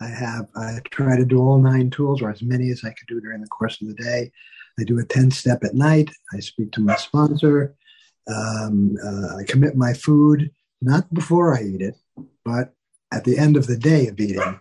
I 0.00 0.06
have 0.06 0.46
I 0.54 0.78
try 0.90 1.16
to 1.16 1.24
do 1.24 1.40
all 1.40 1.58
nine 1.58 1.90
tools 1.90 2.22
or 2.22 2.30
as 2.30 2.40
many 2.40 2.70
as 2.70 2.84
I 2.84 2.90
could 2.90 3.08
do 3.08 3.20
during 3.20 3.40
the 3.40 3.48
course 3.48 3.82
of 3.82 3.88
the 3.88 3.94
day. 3.94 4.30
I 4.80 4.84
do 4.84 4.98
a 4.98 5.04
10 5.04 5.30
step 5.30 5.62
at 5.62 5.74
night. 5.74 6.10
I 6.32 6.40
speak 6.40 6.72
to 6.72 6.80
my 6.80 6.96
sponsor. 6.96 7.74
Um, 8.28 8.96
uh, 9.04 9.36
I 9.36 9.44
commit 9.44 9.76
my 9.76 9.92
food, 9.92 10.50
not 10.80 11.12
before 11.12 11.56
I 11.56 11.62
eat 11.62 11.82
it, 11.82 11.96
but 12.44 12.74
at 13.12 13.24
the 13.24 13.36
end 13.36 13.56
of 13.56 13.66
the 13.66 13.76
day 13.76 14.06
of 14.06 14.18
eating. 14.18 14.60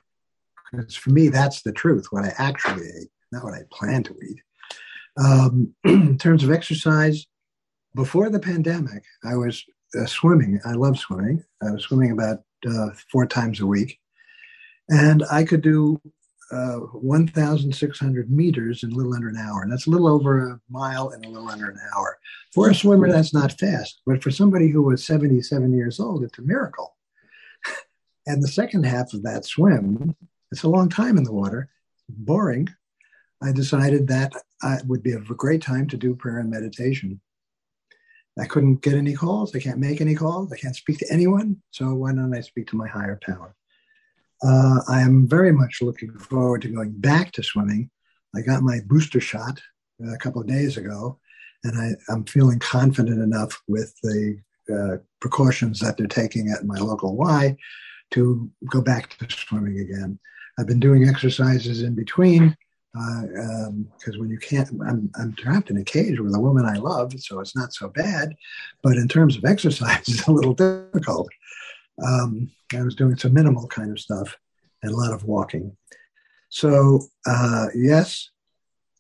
Because 0.72 0.96
for 0.96 1.12
me, 1.12 1.30
that's 1.30 1.62
the 1.62 1.72
truth, 1.72 2.08
what 2.10 2.26
I 2.26 2.34
actually 2.38 2.88
ate, 2.88 3.10
not 3.32 3.44
what 3.44 3.54
I 3.54 3.62
plan 3.72 4.04
to 4.04 4.16
eat. 4.22 4.42
Um, 5.18 5.74
in 5.84 6.18
terms 6.18 6.44
of 6.44 6.52
exercise, 6.52 7.26
before 7.96 8.30
the 8.30 8.40
pandemic, 8.40 9.04
I 9.24 9.36
was 9.36 9.64
uh, 10.00 10.06
swimming. 10.06 10.60
I 10.66 10.74
love 10.74 10.98
swimming. 11.00 11.44
I 11.62 11.72
was 11.72 11.84
swimming 11.84 12.12
about 12.12 12.40
uh, 12.68 12.90
four 13.12 13.26
times 13.26 13.60
a 13.60 13.68
week. 13.68 14.00
And 14.90 15.24
I 15.32 15.44
could 15.44 15.62
do 15.62 16.02
uh, 16.52 16.78
1,600 16.78 18.32
meters 18.32 18.84
in 18.84 18.92
a 18.92 18.96
little 18.96 19.14
under 19.14 19.30
an 19.30 19.38
hour. 19.38 19.62
And 19.62 19.72
that's 19.72 19.88
a 19.88 19.90
little 19.90 20.08
over 20.08 20.50
a 20.50 20.60
mile 20.70 21.10
in 21.12 21.24
a 21.24 21.30
little 21.30 21.50
under 21.50 21.70
an 21.70 21.80
hour. 21.96 22.18
For 22.54 22.70
a 22.70 22.76
swimmer, 22.76 23.12
that's 23.12 23.34
not 23.34 23.60
fast. 23.60 24.02
But 24.06 24.24
for 24.24 24.32
somebody 24.32 24.70
who 24.70 24.82
was 24.82 25.06
77 25.06 25.74
years 25.74 26.00
old, 26.00 26.24
it's 26.24 26.40
a 26.40 26.44
miracle. 26.44 26.96
and 28.28 28.42
the 28.42 28.48
second 28.48 28.86
half 28.86 29.14
of 29.14 29.24
that 29.24 29.46
swim, 29.46 30.16
it's 30.52 30.64
a 30.64 30.70
long 30.70 30.90
time 30.90 31.18
in 31.18 31.24
the 31.24 31.34
water, 31.34 31.70
boring. 32.10 32.70
I 33.42 33.52
decided 33.52 34.08
that 34.08 34.34
it 34.64 34.86
would 34.88 35.04
be 35.04 35.14
a 35.14 35.20
great 35.20 35.62
time 35.62 35.88
to 35.90 35.98
do 35.98 36.16
prayer 36.16 36.40
and 36.40 36.50
meditation. 36.50 37.22
I 38.40 38.46
couldn't 38.46 38.82
get 38.82 38.94
any 38.94 39.14
calls. 39.14 39.56
I 39.56 39.60
can't 39.60 39.80
make 39.80 40.02
any 40.02 40.16
calls. 40.16 40.52
I 40.52 40.58
can't 40.58 40.76
speak 40.76 40.98
to 41.00 41.12
anyone. 41.12 41.62
So 41.72 41.94
why 41.94 42.14
don't 42.14 42.36
I 42.36 42.42
speak 42.42 42.68
to 42.68 42.76
my 42.76 42.88
higher 42.88 43.20
power? 43.22 43.56
Uh, 44.42 44.80
I 44.88 45.02
am 45.02 45.28
very 45.28 45.52
much 45.52 45.82
looking 45.82 46.18
forward 46.18 46.62
to 46.62 46.70
going 46.70 46.92
back 46.92 47.32
to 47.34 47.44
swimming. 47.44 47.90
I 48.36 48.42
got 48.42 48.64
my 48.64 48.80
booster 48.86 49.20
shot 49.20 49.60
a 50.14 50.18
couple 50.18 50.42
of 50.42 50.48
days 50.48 50.78
ago, 50.78 51.20
and 51.64 51.78
I, 51.78 52.12
am 52.12 52.24
feeling 52.24 52.60
confident 52.60 53.22
enough 53.22 53.62
with 53.68 53.94
the 54.02 54.40
uh, 54.72 54.98
precautions 55.20 55.80
that 55.80 55.98
they're 55.98 56.08
taking 56.08 56.50
at 56.50 56.66
my 56.66 56.78
local 56.78 57.18
Y 57.18 57.58
to 58.12 58.50
go 58.72 58.82
back 58.82 59.18
to 59.18 59.30
swimming 59.30 59.80
again. 59.80 60.20
I've 60.58 60.68
been 60.68 60.80
doing 60.80 61.08
exercises 61.08 61.82
in 61.82 61.96
between 61.96 62.56
because 62.94 63.30
uh, 63.38 64.14
um, 64.14 64.20
when 64.20 64.30
you 64.30 64.40
can't, 64.40 64.70
I'm, 64.86 65.12
I'm 65.16 65.34
trapped 65.36 65.70
in 65.70 65.78
a 65.78 65.84
cage 65.84 66.20
with 66.20 66.36
a 66.36 66.40
woman 66.40 66.66
I 66.66 66.78
love, 66.78 67.14
so 67.20 67.40
it's 67.40 67.56
not 67.56 67.74
so 67.74 67.90
bad. 67.90 68.36
But 68.82 68.98
in 68.98 69.08
terms 69.08 69.38
of 69.38 69.46
exercise, 69.46 70.00
it's 70.08 70.28
a 70.28 70.32
little 70.32 70.54
difficult. 70.54 71.30
Um, 72.06 72.52
I 72.74 72.82
was 72.84 72.96
doing 72.96 73.18
some 73.18 73.34
minimal 73.34 73.68
kind 73.68 73.92
of 73.92 74.00
stuff 74.00 74.38
and 74.84 74.92
a 74.92 74.96
lot 74.96 75.14
of 75.14 75.24
walking. 75.26 75.76
So 76.50 77.02
uh, 77.26 77.68
yes, 77.76 78.30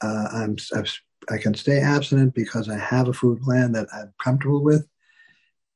uh, 0.01 0.27
I'm, 0.33 0.57
I've, 0.75 0.93
i 1.31 1.37
can 1.37 1.53
stay 1.53 1.79
abstinent 1.79 2.33
because 2.33 2.69
I 2.69 2.77
have 2.77 3.07
a 3.07 3.13
food 3.13 3.41
plan 3.41 3.71
that 3.73 3.87
I'm 3.93 4.13
comfortable 4.23 4.63
with, 4.63 4.87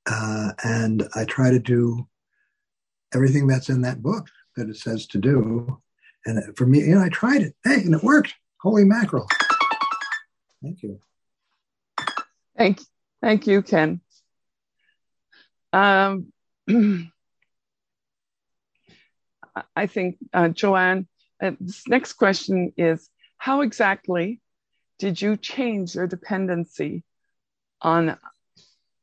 uh, 0.09 0.51
and 0.63 1.03
I 1.15 1.25
try 1.25 1.51
to 1.51 1.59
do 1.59 2.07
everything 3.13 3.47
that's 3.47 3.69
in 3.69 3.81
that 3.81 4.01
book 4.01 4.27
that 4.55 4.69
it 4.69 4.77
says 4.77 5.05
to 5.07 5.17
do. 5.17 5.79
And 6.25 6.55
for 6.57 6.65
me, 6.65 6.79
you 6.79 6.95
know, 6.95 7.03
I 7.03 7.09
tried 7.09 7.41
it, 7.41 7.55
hey, 7.63 7.81
and 7.81 7.93
it 7.93 8.03
worked. 8.03 8.33
Holy 8.61 8.85
mackerel! 8.85 9.27
Thank 10.61 10.83
you. 10.83 10.99
Thank, 12.57 12.79
thank 13.21 13.45
you, 13.45 13.61
Ken. 13.61 13.99
Um, 15.73 16.31
I 19.75 19.87
think, 19.87 20.17
uh, 20.33 20.49
Joanne, 20.49 21.07
uh, 21.41 21.51
this 21.59 21.87
next 21.87 22.13
question 22.13 22.73
is 22.77 23.09
How 23.37 23.61
exactly 23.61 24.41
did 24.99 25.21
you 25.21 25.37
change 25.37 25.95
your 25.95 26.07
dependency 26.07 27.03
on, 27.81 28.17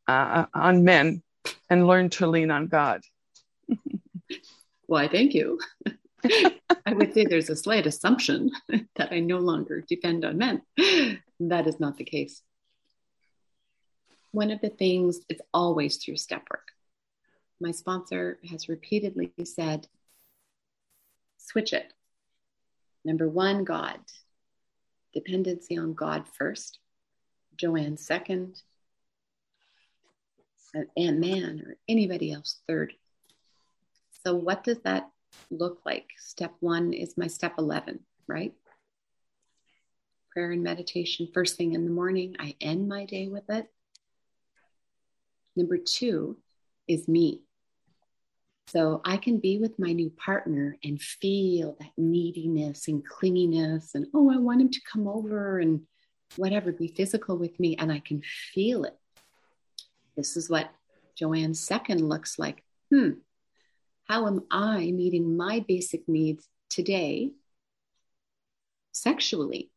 uh, 0.09 0.47
on 0.55 0.85
men 0.85 1.23
and 1.69 1.87
learn 1.87 2.11
to 2.11 2.27
lean 2.27 2.51
on 2.51 2.67
God? 2.67 3.03
Why, 4.87 5.09
thank 5.09 5.35
you. 5.35 5.61
I 6.87 6.93
would 6.93 7.15
say 7.15 7.25
there's 7.25 7.51
a 7.51 7.57
slight 7.57 7.87
assumption 7.87 8.51
that 8.97 9.13
I 9.13 9.21
no 9.21 9.39
longer 9.39 9.85
depend 9.87 10.25
on 10.25 10.39
men. 10.39 10.63
That 11.39 11.67
is 11.67 11.81
not 11.81 11.97
the 11.97 12.05
case. 12.05 12.43
One 14.33 14.51
of 14.51 14.61
the 14.61 14.69
things 14.69 15.21
is 15.29 15.41
always 15.53 15.97
through 15.97 16.17
step 16.17 16.47
work. 16.51 16.69
My 17.61 17.73
sponsor 17.73 18.39
has 18.51 18.69
repeatedly 18.69 19.33
said 19.45 19.87
switch 21.51 21.73
it. 21.73 21.93
Number 23.05 23.29
one, 23.29 23.65
God. 23.65 23.99
Dependency 25.13 25.77
on 25.77 25.95
God 25.95 26.25
first. 26.39 26.79
Joanne 27.57 27.97
second. 27.97 28.61
And 30.97 31.21
man 31.21 31.63
or 31.67 31.77
anybody 31.89 32.33
else 32.33 32.61
third. 32.69 32.95
So, 34.25 34.35
what 34.35 34.63
does 34.63 34.79
that 34.81 35.11
look 35.51 35.81
like? 35.85 36.11
Step 36.19 36.55
one 36.61 36.93
is 36.93 37.19
my 37.19 37.27
step 37.27 37.55
11, 37.59 38.01
right? 38.29 38.53
Prayer 40.33 40.53
and 40.53 40.63
meditation 40.63 41.29
first 41.35 41.57
thing 41.57 41.73
in 41.73 41.85
the 41.85 41.91
morning. 41.91 42.37
I 42.39 42.55
end 42.61 42.89
my 42.89 43.05
day 43.05 43.27
with 43.27 43.51
it. 43.51 43.69
Number 45.57 45.77
two 45.77 46.37
is 46.87 47.09
me. 47.09 47.43
So 48.71 49.01
I 49.05 49.17
can 49.17 49.39
be 49.39 49.59
with 49.59 49.81
my 49.81 49.93
new 49.93 50.11
partner 50.11 50.77
and 50.85 51.03
feel 51.03 51.77
that 51.81 51.91
neediness 51.97 52.87
and 52.87 53.03
clinginess 53.05 53.97
and, 53.97 54.07
oh, 54.15 54.31
I 54.31 54.37
want 54.37 54.61
him 54.61 54.71
to 54.71 54.81
come 54.91 55.09
over 55.09 55.59
and 55.59 55.83
whatever, 56.37 56.71
be 56.71 56.87
physical 56.87 57.37
with 57.37 57.59
me. 57.59 57.75
And 57.77 57.91
I 57.91 57.99
can 57.99 58.23
feel 58.23 58.85
it. 58.85 58.97
This 60.17 60.37
is 60.37 60.49
what 60.49 60.71
Joanne's 61.17 61.59
second 61.59 62.09
looks 62.09 62.39
like. 62.39 62.63
Hmm, 62.95 63.15
how 64.05 64.29
am 64.29 64.45
I 64.53 64.93
meeting 64.93 65.37
my 65.37 65.65
basic 65.67 66.09
needs 66.09 66.47
today 66.69 67.33
sexually? 68.93 69.73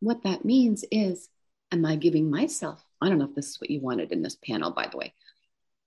What 0.00 0.24
that 0.24 0.44
means 0.44 0.84
is, 0.90 1.28
am 1.70 1.84
I 1.84 1.94
giving 1.94 2.28
myself, 2.28 2.84
I 3.00 3.08
don't 3.08 3.18
know 3.18 3.26
if 3.26 3.36
this 3.36 3.50
is 3.50 3.60
what 3.60 3.70
you 3.70 3.80
wanted 3.80 4.10
in 4.10 4.22
this 4.22 4.36
panel, 4.44 4.72
by 4.72 4.88
the 4.88 4.96
way. 4.96 5.14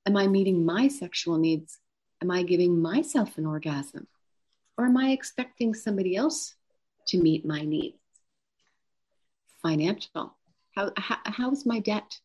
Am 0.06 0.16
I 0.16 0.28
meeting 0.28 0.66
my 0.66 0.88
sexual 0.88 1.38
needs 1.38 1.80
Am 2.26 2.32
I 2.32 2.41
giving 2.41 2.82
myself 2.82 3.38
an 3.38 3.45
orgasm? 3.45 4.07
Or 4.80 4.86
am 4.86 4.97
I 4.97 5.11
expecting 5.11 5.76
somebody 5.76 6.15
else 6.15 6.55
to 7.09 7.21
meet 7.21 7.45
my 7.45 7.61
needs? 7.61 7.99
Financial. 9.61 10.36
How, 10.76 10.91
how, 10.97 11.17
how's 11.23 11.67
my 11.67 11.80
debt? 11.80 12.19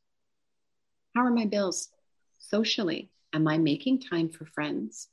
How 1.15 1.27
are 1.27 1.31
my 1.31 1.45
bills? 1.45 1.91
Socially, 2.39 3.11
am 3.35 3.47
I 3.47 3.59
making 3.59 4.01
time 4.01 4.31
for 4.31 4.47
friends? 4.47 5.09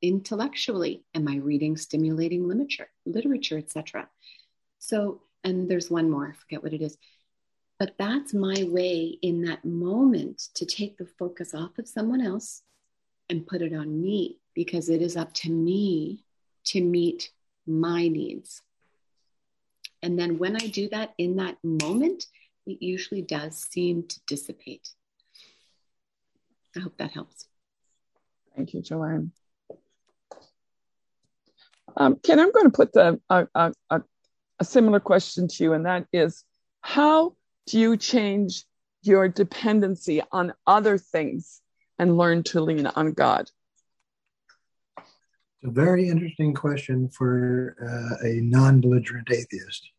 Intellectually, 0.00 1.04
am 1.14 1.28
I 1.28 1.36
reading 1.36 1.76
stimulating 1.76 2.48
literature, 2.48 2.88
literature, 3.04 3.58
etc.? 3.58 4.08
So, 4.78 5.20
and 5.44 5.70
there's 5.70 5.90
one 5.90 6.08
more, 6.08 6.28
I 6.28 6.32
forget 6.32 6.62
what 6.62 6.72
it 6.72 6.80
is. 6.80 6.96
But 7.78 7.96
that's 7.98 8.32
my 8.32 8.64
way 8.66 9.18
in 9.20 9.42
that 9.42 9.66
moment 9.66 10.48
to 10.54 10.64
take 10.64 10.96
the 10.96 11.04
focus 11.18 11.54
off 11.54 11.78
of 11.78 11.86
someone 11.86 12.22
else 12.22 12.62
and 13.28 13.46
put 13.46 13.62
it 13.62 13.74
on 13.74 14.00
me 14.00 14.38
because 14.54 14.88
it 14.88 15.02
is 15.02 15.16
up 15.16 15.32
to 15.34 15.50
me 15.50 16.24
to 16.64 16.80
meet 16.80 17.30
my 17.66 18.08
needs. 18.08 18.62
And 20.02 20.18
then 20.18 20.38
when 20.38 20.56
I 20.56 20.66
do 20.66 20.88
that 20.90 21.14
in 21.16 21.36
that 21.36 21.56
moment, 21.62 22.26
it 22.66 22.82
usually 22.82 23.22
does 23.22 23.58
seem 23.58 24.06
to 24.06 24.20
dissipate. 24.26 24.90
I 26.76 26.80
hope 26.80 26.96
that 26.98 27.12
helps. 27.12 27.46
Thank 28.54 28.74
you, 28.74 28.82
Joanne. 28.82 29.32
Um, 31.96 32.16
Ken, 32.22 32.38
I'm 32.38 32.52
going 32.52 32.66
to 32.66 32.76
put 32.76 32.92
the, 32.92 33.20
a, 33.30 33.46
a, 33.54 34.02
a 34.58 34.64
similar 34.64 35.00
question 35.00 35.48
to 35.48 35.64
you, 35.64 35.72
and 35.72 35.86
that 35.86 36.06
is 36.12 36.44
how 36.80 37.36
do 37.66 37.78
you 37.78 37.96
change 37.96 38.64
your 39.02 39.28
dependency 39.28 40.22
on 40.32 40.52
other 40.66 40.98
things 40.98 41.60
and 41.98 42.16
learn 42.16 42.42
to 42.44 42.60
lean 42.60 42.86
on 42.86 43.12
God? 43.12 43.50
A 45.64 45.70
very 45.70 46.08
interesting 46.08 46.52
question 46.54 47.08
for 47.08 47.76
uh, 47.80 48.26
a 48.26 48.40
non 48.40 48.80
belligerent 48.80 49.30
atheist. 49.30 49.90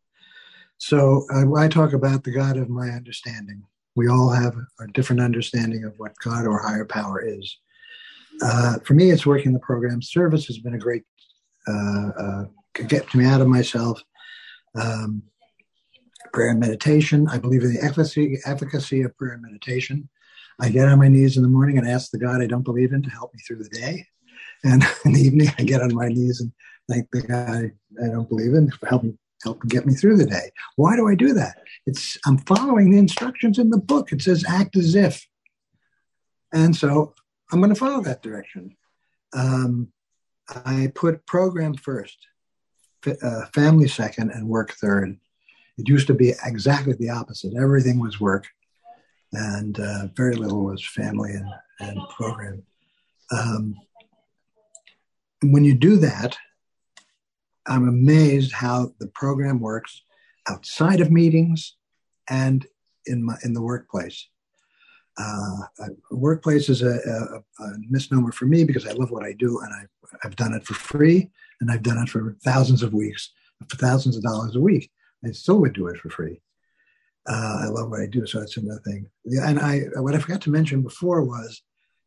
So 0.78 1.26
I 1.56 1.68
talk 1.68 1.94
about 1.94 2.24
the 2.24 2.32
God 2.32 2.58
of 2.58 2.70
my 2.70 2.90
understanding. 2.90 3.64
We 3.96 4.10
all 4.10 4.30
have 4.30 4.56
a 4.80 4.88
different 4.88 5.22
understanding 5.22 5.86
of 5.86 5.94
what 5.98 6.18
God 6.20 6.46
or 6.46 6.60
higher 6.60 6.86
power 6.86 7.24
is. 7.26 7.58
uh, 8.42 8.80
for 8.84 8.94
me, 8.94 9.12
it's 9.12 9.26
working 9.26 9.54
the 9.54 9.60
program. 9.60 10.02
Service 10.02 10.46
has 10.48 10.60
been 10.60 10.74
a 10.74 10.80
great 10.80 11.04
uh, 11.68 12.10
uh, 12.20 12.46
get 12.88 13.14
me 13.16 13.26
out 13.26 13.42
of 13.42 13.48
myself. 13.48 14.04
Um, 14.76 15.24
prayer 16.34 16.50
and 16.50 16.60
meditation. 16.60 17.28
I 17.30 17.38
believe 17.38 17.64
in 17.64 17.74
the 17.74 17.82
efficacy, 17.82 18.40
efficacy 18.46 19.04
of 19.04 19.18
prayer 19.18 19.34
and 19.34 19.42
meditation. 19.42 20.10
I 20.60 20.70
get 20.70 20.88
on 20.88 21.00
my 21.00 21.08
knees 21.08 21.38
in 21.38 21.44
the 21.44 21.50
morning 21.50 21.78
and 21.78 21.88
ask 21.88 22.12
the 22.12 22.20
God 22.20 22.42
I 22.42 22.48
don't 22.48 22.64
believe 22.64 22.94
in 22.94 23.04
to 23.04 23.10
help 23.10 23.34
me 23.34 23.40
through 23.42 23.64
the 23.64 23.70
day. 23.70 24.06
And 24.64 24.84
in 25.06 25.14
the 25.14 25.22
evening, 25.22 25.50
I 25.58 25.64
get 25.64 25.82
on 25.82 25.94
my 25.94 26.08
knees 26.08 26.42
and 26.42 26.52
thank 26.90 27.10
the 27.12 27.22
God 27.22 27.72
I 28.04 28.08
don't 28.08 28.30
believe 28.30 28.54
in 28.54 28.72
for 28.72 28.88
helping 28.88 29.18
help 29.44 29.62
get 29.68 29.86
me 29.86 29.94
through 29.94 30.18
the 30.18 30.26
day. 30.26 30.52
Why 30.76 30.96
do 30.96 31.08
I 31.08 31.16
do 31.16 31.34
that? 31.34 31.58
It's 31.86 32.18
I'm 32.26 32.38
following 32.40 32.90
the 32.90 32.98
instructions 32.98 33.60
in 33.60 33.70
the 33.70 33.78
book. 33.78 34.12
It 34.12 34.22
says 34.22 34.44
act 34.48 34.76
as 34.76 34.96
if, 34.96 35.26
and 36.54 36.76
so 36.76 37.14
I'm 37.52 37.60
going 37.60 37.74
to 37.74 37.80
follow 37.80 38.02
that 38.02 38.24
direction. 38.24 38.76
Um, 39.34 39.92
I 40.48 40.92
put 40.96 41.26
program 41.26 41.76
first, 41.76 42.18
uh, 43.22 43.46
family 43.54 43.88
second, 43.88 44.32
and 44.32 44.48
work 44.48 44.74
third. 44.74 45.18
It 45.78 45.90
used 45.90 46.08
to 46.08 46.14
be 46.14 46.34
exactly 46.44 46.94
the 46.94 47.10
opposite. 47.10 47.54
Everything 47.56 48.00
was 48.00 48.20
work, 48.20 48.48
and 49.36 49.80
uh, 49.80 50.08
very 50.16 50.36
little 50.36 50.64
was 50.64 50.86
family 50.86 51.34
and, 51.34 51.50
and 51.80 52.00
program. 52.10 52.64
Um, 53.32 53.76
when 55.42 55.64
you 55.64 55.74
do 55.74 55.98
that, 55.98 56.38
I'm 57.68 57.88
amazed 57.88 58.52
how 58.52 58.94
the 59.00 59.08
program 59.08 59.60
works 59.60 60.04
outside 60.48 61.02
of 61.02 61.12
meetings 61.12 61.76
and 62.30 62.66
in 63.06 63.24
my 63.24 63.36
in 63.44 63.54
the 63.54 63.62
workplace. 63.62 64.28
Uh, 65.18 65.88
workplace 66.12 66.68
is 66.68 66.82
a, 66.82 66.90
a, 66.90 67.64
a, 67.64 67.72
misnomer 67.90 68.34
for 68.34 68.46
me 68.46 68.66
because 68.66 68.86
I 68.86 68.92
love 68.92 69.12
what 69.12 69.24
I 69.24 69.32
do 69.32 69.62
and 69.62 69.74
I've, 69.74 70.18
I've 70.26 70.36
done 70.36 70.54
it 70.54 70.66
for 70.66 70.74
free 70.74 71.32
and 71.62 71.72
I've 71.72 71.84
done 71.84 71.98
it 72.00 72.10
for 72.10 72.36
thousands 72.44 72.84
of 72.84 72.94
weeks, 72.94 73.32
for 73.70 73.78
thousands 73.78 74.18
of 74.18 74.24
dollars 74.24 74.58
a 74.58 74.60
week. 74.60 74.92
I 75.24 75.32
still 75.32 75.60
would 75.60 75.74
do 75.74 75.88
it 75.88 75.98
for 75.98 76.10
free. 76.10 76.42
Uh, 77.28 77.60
I 77.64 77.66
love 77.68 77.90
what 77.90 78.02
I 78.02 78.06
do, 78.06 78.26
so 78.26 78.40
that's 78.40 78.58
another 78.58 78.82
thing. 78.86 79.08
And 79.26 79.60
I 79.60 79.82
what 79.98 80.14
I 80.16 80.20
forgot 80.20 80.42
to 80.42 80.52
mention 80.52 80.84
before 80.84 81.24
was 81.24 81.62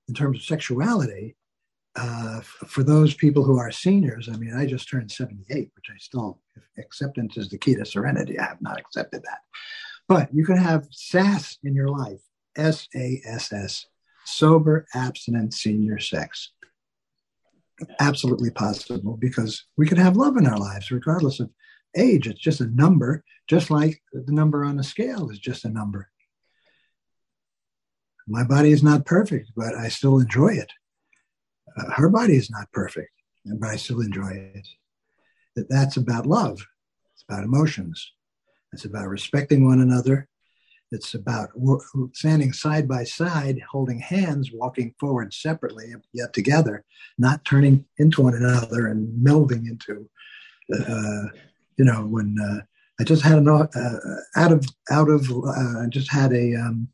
in 0.09 0.15
terms 0.15 0.39
of 0.39 0.45
sexuality. 0.45 1.37
Uh, 1.97 2.41
for 2.41 2.85
those 2.85 3.15
people 3.15 3.43
who 3.43 3.59
are 3.59 3.73
seniors, 3.73 4.29
I 4.29 4.37
mean, 4.37 4.55
I 4.55 4.67
just 4.67 4.89
turned 4.89 5.11
78, 5.11 5.71
which 5.75 5.87
I 5.91 5.99
still, 5.99 6.41
acceptance 6.79 7.37
is 7.37 7.49
the 7.49 7.59
key 7.59 7.75
to 7.75 7.85
serenity. 7.85 8.39
I 8.39 8.45
have 8.45 8.63
not 8.63 8.79
accepted 8.79 9.23
that. 9.25 9.41
But 10.07 10.33
you 10.33 10.45
can 10.45 10.59
have 10.59 10.87
SAS 10.91 11.59
in 11.65 11.75
your 11.75 11.89
life, 11.89 12.21
S 12.57 12.87
A 12.95 13.21
S 13.27 13.53
S, 13.53 13.87
sober, 14.25 14.87
abstinent, 14.95 15.55
senior 15.55 15.99
sex. 15.99 16.53
Absolutely 18.01 18.51
possible 18.51 19.17
because 19.17 19.65
we 19.77 19.87
can 19.87 19.99
have 19.99 20.17
love 20.17 20.37
in 20.37 20.47
our 20.47 20.59
lives 20.59 20.91
regardless 20.91 21.41
of 21.41 21.51
age. 21.97 22.27
It's 22.27 22.41
just 22.41 22.61
a 22.61 22.67
number, 22.67 23.25
just 23.47 23.71
like 23.71 24.03
the 24.13 24.33
number 24.33 24.65
on 24.65 24.79
a 24.79 24.85
scale 24.85 25.31
is 25.31 25.39
just 25.39 25.65
a 25.65 25.71
number. 25.71 26.11
My 28.27 28.45
body 28.45 28.73
is 28.73 28.83
not 28.83 29.07
perfect, 29.07 29.53
but 29.57 29.75
I 29.75 29.89
still 29.89 30.19
enjoy 30.19 30.49
it. 30.49 30.71
Uh, 31.79 31.91
her 31.93 32.09
body 32.09 32.37
is 32.37 32.51
not 32.51 32.71
perfect, 32.73 33.13
but 33.45 33.69
I 33.69 33.77
still 33.77 34.01
enjoy 34.01 34.31
it. 34.55 34.69
That 35.57 35.69
that's 35.69 35.97
about 35.97 36.27
love. 36.27 36.61
It's 37.15 37.25
about 37.29 37.45
emotions. 37.45 38.13
It's 38.73 38.85
about 38.85 39.09
respecting 39.09 39.65
one 39.65 39.81
another. 39.81 40.29
It's 40.91 41.15
about 41.15 41.51
standing 42.15 42.53
side 42.53 42.89
by 42.89 43.05
side, 43.05 43.61
holding 43.71 44.01
hands, 44.01 44.51
walking 44.53 44.95
forward 44.99 45.35
separately, 45.35 45.95
yet 46.13 46.33
together, 46.33 46.85
not 47.19 47.45
turning 47.45 47.85
into 47.99 48.23
one 48.23 48.35
another 48.35 48.87
and 48.87 49.09
melding 49.23 49.69
into 49.69 50.09
uh, 50.75 51.29
you 51.79 51.85
know, 51.85 52.07
when 52.07 52.37
uh, 52.39 52.61
I 53.01 53.05
just 53.05 53.23
had 53.23 53.39
an 53.39 53.49
uh, 53.49 53.67
out 54.37 54.53
of 54.53 54.67
out 54.91 55.09
of 55.09 55.31
uh, 55.31 55.87
just 55.89 56.11
had 56.11 56.33
a 56.33 56.55
um, 56.57 56.89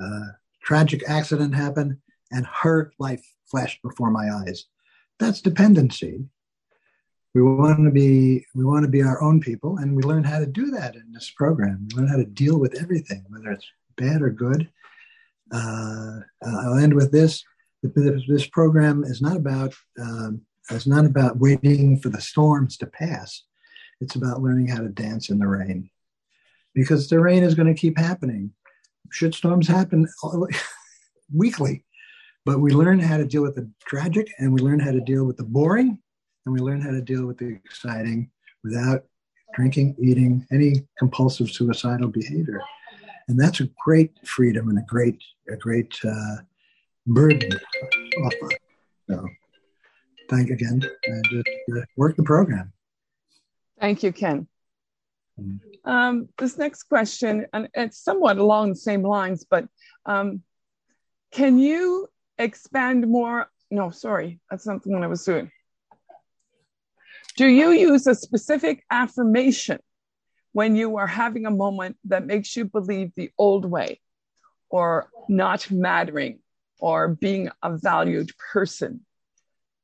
uh, 0.00 0.26
tragic 0.62 1.02
accident 1.08 1.54
happen, 1.54 2.02
and 2.32 2.46
her 2.46 2.92
life 2.98 3.24
flashed 3.50 3.80
before 3.82 4.10
my 4.10 4.28
eyes. 4.30 4.66
That's 5.20 5.40
dependency. 5.40 6.24
We 7.34 7.42
want 7.42 7.84
to 7.84 7.92
be 7.92 8.44
we 8.54 8.64
want 8.64 8.84
to 8.84 8.90
be 8.90 9.02
our 9.02 9.22
own 9.22 9.40
people, 9.40 9.78
and 9.78 9.94
we 9.94 10.02
learn 10.02 10.24
how 10.24 10.40
to 10.40 10.46
do 10.46 10.72
that 10.72 10.96
in 10.96 11.12
this 11.12 11.30
program. 11.30 11.86
We 11.88 12.00
learn 12.00 12.08
how 12.08 12.16
to 12.16 12.24
deal 12.24 12.58
with 12.58 12.74
everything, 12.80 13.24
whether 13.28 13.52
it's 13.52 13.66
bad 13.96 14.22
or 14.22 14.30
good. 14.30 14.68
Uh, 15.52 16.20
I'll 16.44 16.78
end 16.78 16.94
with 16.94 17.12
this. 17.12 17.44
This 17.82 18.46
program 18.48 19.04
is 19.04 19.22
not 19.22 19.36
about 19.36 19.74
um, 20.00 20.42
it's 20.70 20.86
not 20.86 21.06
about 21.06 21.38
waiting 21.38 21.98
for 21.98 22.08
the 22.08 22.20
storms 22.20 22.76
to 22.78 22.86
pass. 22.86 23.44
It's 24.00 24.16
about 24.16 24.42
learning 24.42 24.68
how 24.68 24.78
to 24.78 24.88
dance 24.88 25.30
in 25.30 25.38
the 25.38 25.46
rain 25.46 25.90
because 26.74 27.08
the 27.08 27.20
rain 27.20 27.42
is 27.42 27.54
going 27.54 27.72
to 27.72 27.78
keep 27.78 27.98
happening. 27.98 28.52
Shitstorms 29.12 29.66
happen 29.66 30.06
weekly, 31.34 31.84
but 32.44 32.60
we 32.60 32.70
learn 32.70 33.00
how 33.00 33.16
to 33.16 33.26
deal 33.26 33.42
with 33.42 33.56
the 33.56 33.70
tragic 33.84 34.32
and 34.38 34.52
we 34.52 34.60
learn 34.60 34.80
how 34.80 34.92
to 34.92 35.00
deal 35.00 35.24
with 35.24 35.36
the 35.36 35.44
boring 35.44 35.98
and 36.46 36.54
we 36.54 36.60
learn 36.60 36.80
how 36.80 36.90
to 36.90 37.02
deal 37.02 37.26
with 37.26 37.38
the 37.38 37.48
exciting 37.48 38.30
without 38.64 39.04
drinking, 39.54 39.96
eating, 40.00 40.46
any 40.52 40.86
compulsive 40.98 41.50
suicidal 41.50 42.08
behavior. 42.08 42.62
And 43.28 43.38
that's 43.38 43.60
a 43.60 43.68
great 43.84 44.12
freedom 44.24 44.68
and 44.68 44.78
a 44.78 44.82
great, 44.82 45.22
a 45.48 45.56
great 45.56 45.98
uh, 46.04 46.36
burden. 47.06 47.50
So, 49.08 49.28
thank 50.28 50.50
again, 50.50 50.82
and 51.04 51.24
just 51.30 51.48
uh, 51.76 51.80
work 51.96 52.16
the 52.16 52.22
program. 52.22 52.72
Thank 53.80 54.02
you, 54.02 54.12
Ken. 54.12 54.46
Um, 55.84 56.28
this 56.36 56.58
next 56.58 56.84
question, 56.84 57.46
and 57.52 57.68
it's 57.72 57.98
somewhat 57.98 58.36
along 58.36 58.70
the 58.70 58.76
same 58.76 59.02
lines, 59.02 59.46
but 59.48 59.66
um, 60.04 60.42
can 61.32 61.58
you 61.58 62.08
expand 62.38 63.08
more? 63.08 63.46
No, 63.70 63.90
sorry, 63.90 64.40
that's 64.50 64.64
something 64.64 64.92
that 64.92 65.02
I 65.02 65.06
was 65.06 65.24
doing. 65.24 65.50
Do 67.36 67.46
you 67.46 67.70
use 67.70 68.06
a 68.06 68.14
specific 68.14 68.84
affirmation 68.90 69.78
when 70.52 70.76
you 70.76 70.98
are 70.98 71.06
having 71.06 71.46
a 71.46 71.50
moment 71.50 71.96
that 72.04 72.26
makes 72.26 72.54
you 72.56 72.66
believe 72.66 73.12
the 73.14 73.30
old 73.38 73.64
way 73.64 74.00
or 74.68 75.08
not 75.28 75.70
mattering 75.70 76.40
or 76.80 77.08
being 77.08 77.48
a 77.62 77.78
valued 77.78 78.30
person? 78.52 79.06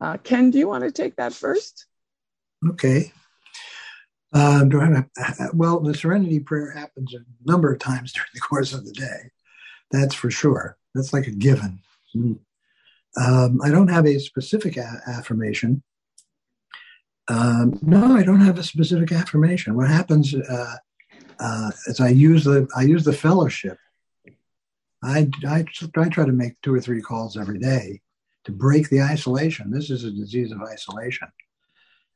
Uh, 0.01 0.19
Ken, 0.19 0.51
do 0.51 0.59
you 0.59 0.69
want 0.69 0.85
to 0.85 0.93
take 0.93 1.17
that 1.17 1.33
first? 1.33 1.87
Okay. 2.69 3.13
Um, 4.37 4.71
well, 5.55 5.81
the 5.81 5.95
serenity 5.95 6.41
prayer 6.41 6.71
happens 6.73 7.15
a 7.15 7.19
number 7.51 7.73
of 7.73 7.79
times 7.79 8.13
during 8.15 8.29
the 8.35 8.41
course 8.41 8.75
of 8.75 8.85
the 8.85 8.93
day. 8.93 9.31
That's 9.91 10.15
for 10.15 10.31
sure. 10.31 10.77
That's 10.95 11.13
like 11.13 11.27
a 11.27 11.31
given. 11.31 11.81
Um, 12.15 13.61
I 13.65 13.71
don't 13.71 13.89
have 13.89 14.07
a 14.07 14.19
specific 14.19 14.77
a- 14.77 15.01
affirmation. 15.07 15.83
Um, 17.29 17.79
no, 17.83 18.17
I 18.17 18.23
don't 18.23 18.41
have 18.41 18.59
a 18.59 18.63
specific 18.63 19.11
affirmation. 19.11 19.75
What 19.75 19.89
happens 19.89 20.35
uh, 20.35 20.77
uh, 21.41 21.71
is 21.87 22.01
I 22.01 22.09
use 22.09 22.45
the 22.45 22.69
I 22.77 22.83
use 22.83 23.05
the 23.05 23.13
fellowship. 23.13 23.79
I, 25.03 25.29
I 25.47 25.65
I 25.97 26.09
try 26.09 26.25
to 26.25 26.33
make 26.33 26.61
two 26.63 26.75
or 26.75 26.81
three 26.81 27.01
calls 27.01 27.37
every 27.37 27.59
day 27.59 28.01
to 28.45 28.53
break 28.53 28.89
the 28.89 29.03
isolation. 29.03 29.71
This 29.71 29.91
is 29.91 30.05
a 30.05 30.11
disease 30.11 30.53
of 30.53 30.63
isolation 30.63 31.29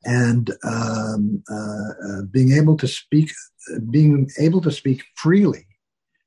and 0.05 0.51
um, 0.65 1.43
uh, 1.51 1.91
uh, 2.09 2.23
being 2.31 2.53
able 2.53 2.77
to 2.77 2.89
speak, 2.89 3.31
being 3.91 4.29
able 4.39 4.61
to 4.63 4.71
speak 4.71 5.03
freely, 5.17 5.67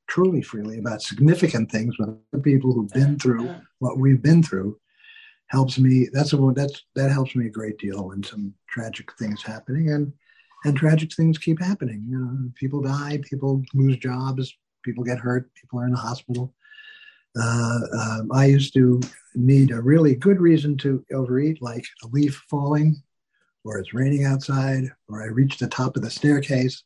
truly 0.06 0.42
freely 0.42 0.78
about 0.78 1.02
significant 1.02 1.70
things 1.70 1.94
with 1.98 2.44
people 2.44 2.72
who've 2.72 2.92
been 2.92 3.18
through 3.18 3.54
what 3.80 3.98
we've 3.98 4.22
been 4.22 4.42
through, 4.42 4.78
helps 5.48 5.78
me. 5.78 6.08
That's 6.12 6.32
a, 6.32 6.52
that's 6.54 6.84
that 6.94 7.10
helps 7.10 7.34
me 7.34 7.46
a 7.46 7.50
great 7.50 7.78
deal 7.78 8.08
when 8.08 8.22
some 8.22 8.54
tragic 8.68 9.12
things 9.18 9.42
happening 9.42 9.90
and 9.90 10.12
and 10.64 10.76
tragic 10.76 11.12
things 11.14 11.38
keep 11.38 11.60
happening. 11.60 12.04
You 12.08 12.18
know, 12.18 12.50
people 12.54 12.80
die, 12.80 13.20
people 13.28 13.62
lose 13.74 13.98
jobs, 13.98 14.54
people 14.82 15.04
get 15.04 15.18
hurt, 15.18 15.52
people 15.54 15.80
are 15.80 15.86
in 15.86 15.92
the 15.92 15.98
hospital. 15.98 16.54
Uh, 17.36 17.80
um, 17.98 18.30
I 18.32 18.46
used 18.46 18.72
to 18.74 19.00
need 19.34 19.72
a 19.72 19.82
really 19.82 20.14
good 20.14 20.40
reason 20.40 20.76
to 20.78 21.04
overeat, 21.12 21.60
like 21.60 21.84
a 22.04 22.06
leaf 22.08 22.44
falling 22.48 23.02
or 23.64 23.78
it's 23.78 23.94
raining 23.94 24.24
outside, 24.24 24.90
or 25.08 25.22
I 25.22 25.26
reach 25.26 25.58
the 25.58 25.66
top 25.66 25.96
of 25.96 26.02
the 26.02 26.10
staircase. 26.10 26.82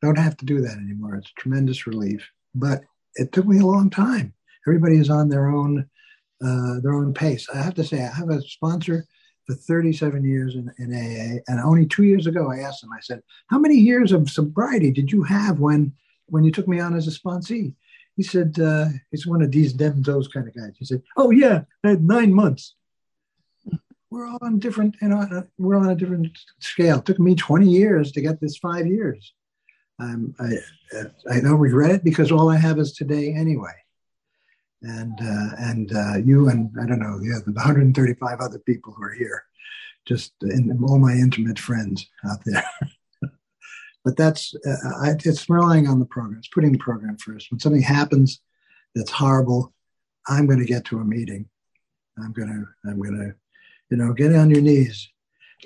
Don't 0.00 0.18
have 0.18 0.36
to 0.38 0.44
do 0.44 0.60
that 0.62 0.78
anymore. 0.78 1.16
It's 1.16 1.30
tremendous 1.32 1.86
relief. 1.86 2.28
But 2.54 2.82
it 3.14 3.32
took 3.32 3.46
me 3.46 3.60
a 3.60 3.66
long 3.66 3.90
time. 3.90 4.34
Everybody 4.66 4.96
is 4.96 5.10
on 5.10 5.28
their 5.28 5.48
own 5.48 5.88
uh, 6.44 6.80
their 6.80 6.92
own 6.92 7.14
pace. 7.14 7.48
I 7.54 7.58
have 7.58 7.74
to 7.74 7.84
say, 7.84 8.02
I 8.02 8.12
have 8.12 8.28
a 8.28 8.42
sponsor 8.42 9.06
for 9.46 9.54
37 9.54 10.24
years 10.24 10.56
in, 10.56 10.72
in 10.78 10.92
AA, 10.92 11.40
and 11.46 11.60
only 11.60 11.86
two 11.86 12.02
years 12.02 12.26
ago, 12.26 12.50
I 12.50 12.58
asked 12.58 12.82
him. 12.82 12.90
I 12.92 13.00
said, 13.00 13.22
"How 13.46 13.58
many 13.58 13.76
years 13.76 14.10
of 14.10 14.28
sobriety 14.28 14.90
did 14.90 15.12
you 15.12 15.22
have 15.22 15.60
when 15.60 15.92
when 16.26 16.42
you 16.42 16.50
took 16.50 16.66
me 16.66 16.80
on 16.80 16.96
as 16.96 17.06
a 17.06 17.10
sponsee?" 17.10 17.74
he 18.16 18.22
said, 18.22 18.58
uh, 18.60 18.88
he's 19.10 19.26
one 19.26 19.42
of 19.42 19.50
these 19.50 19.74
them 19.74 20.02
those 20.02 20.28
kind 20.28 20.46
of 20.46 20.54
guys. 20.54 20.72
He 20.78 20.84
said, 20.84 21.02
"Oh 21.16 21.30
yeah, 21.30 21.62
I 21.84 21.90
had 21.90 22.04
nine 22.04 22.32
months." 22.32 22.74
We're 24.12 24.28
all 24.28 24.38
on 24.42 24.58
different, 24.58 24.96
you 25.00 25.08
know, 25.08 25.44
we're 25.56 25.76
on 25.76 25.88
a 25.88 25.94
different 25.94 26.38
scale. 26.60 26.98
It 26.98 27.06
took 27.06 27.18
me 27.18 27.34
20 27.34 27.66
years 27.66 28.12
to 28.12 28.20
get 28.20 28.42
this 28.42 28.58
five 28.58 28.86
years. 28.86 29.32
Um, 29.98 30.34
I 30.38 30.56
I 31.30 31.40
don't 31.40 31.58
regret 31.58 31.92
it 31.92 32.04
because 32.04 32.30
all 32.30 32.50
I 32.50 32.58
have 32.58 32.78
is 32.78 32.92
today 32.92 33.32
anyway. 33.32 33.72
And 34.82 35.18
uh, 35.18 35.56
and 35.58 35.96
uh, 35.96 36.16
you 36.22 36.50
and 36.50 36.70
I 36.78 36.86
don't 36.86 37.00
know, 37.00 37.20
yeah, 37.22 37.38
the 37.46 37.52
135 37.52 38.40
other 38.40 38.58
people 38.58 38.92
who 38.92 39.02
are 39.02 39.14
here, 39.14 39.44
just 40.06 40.34
in, 40.42 40.78
all 40.86 40.98
my 40.98 41.12
intimate 41.14 41.58
friends 41.58 42.06
out 42.28 42.44
there. 42.44 42.64
but 44.04 44.16
that's 44.18 44.54
uh, 44.66 44.90
I, 45.04 45.14
it's 45.24 45.48
relying 45.48 45.88
on 45.88 46.00
the 46.00 46.06
program. 46.06 46.38
It's 46.38 46.48
putting 46.48 46.72
the 46.72 46.78
program 46.78 47.16
first. 47.16 47.50
When 47.50 47.60
something 47.60 47.80
happens 47.80 48.42
that's 48.94 49.10
horrible, 49.10 49.72
I'm 50.28 50.46
going 50.46 50.58
to 50.58 50.66
get 50.66 50.84
to 50.86 50.98
a 50.98 51.04
meeting. 51.04 51.48
I'm 52.22 52.32
going 52.32 52.48
to 52.48 52.90
I'm 52.90 53.00
going 53.00 53.16
to 53.16 53.34
you 53.92 53.98
know 53.98 54.14
get 54.14 54.34
on 54.34 54.48
your 54.48 54.62
knees. 54.62 55.10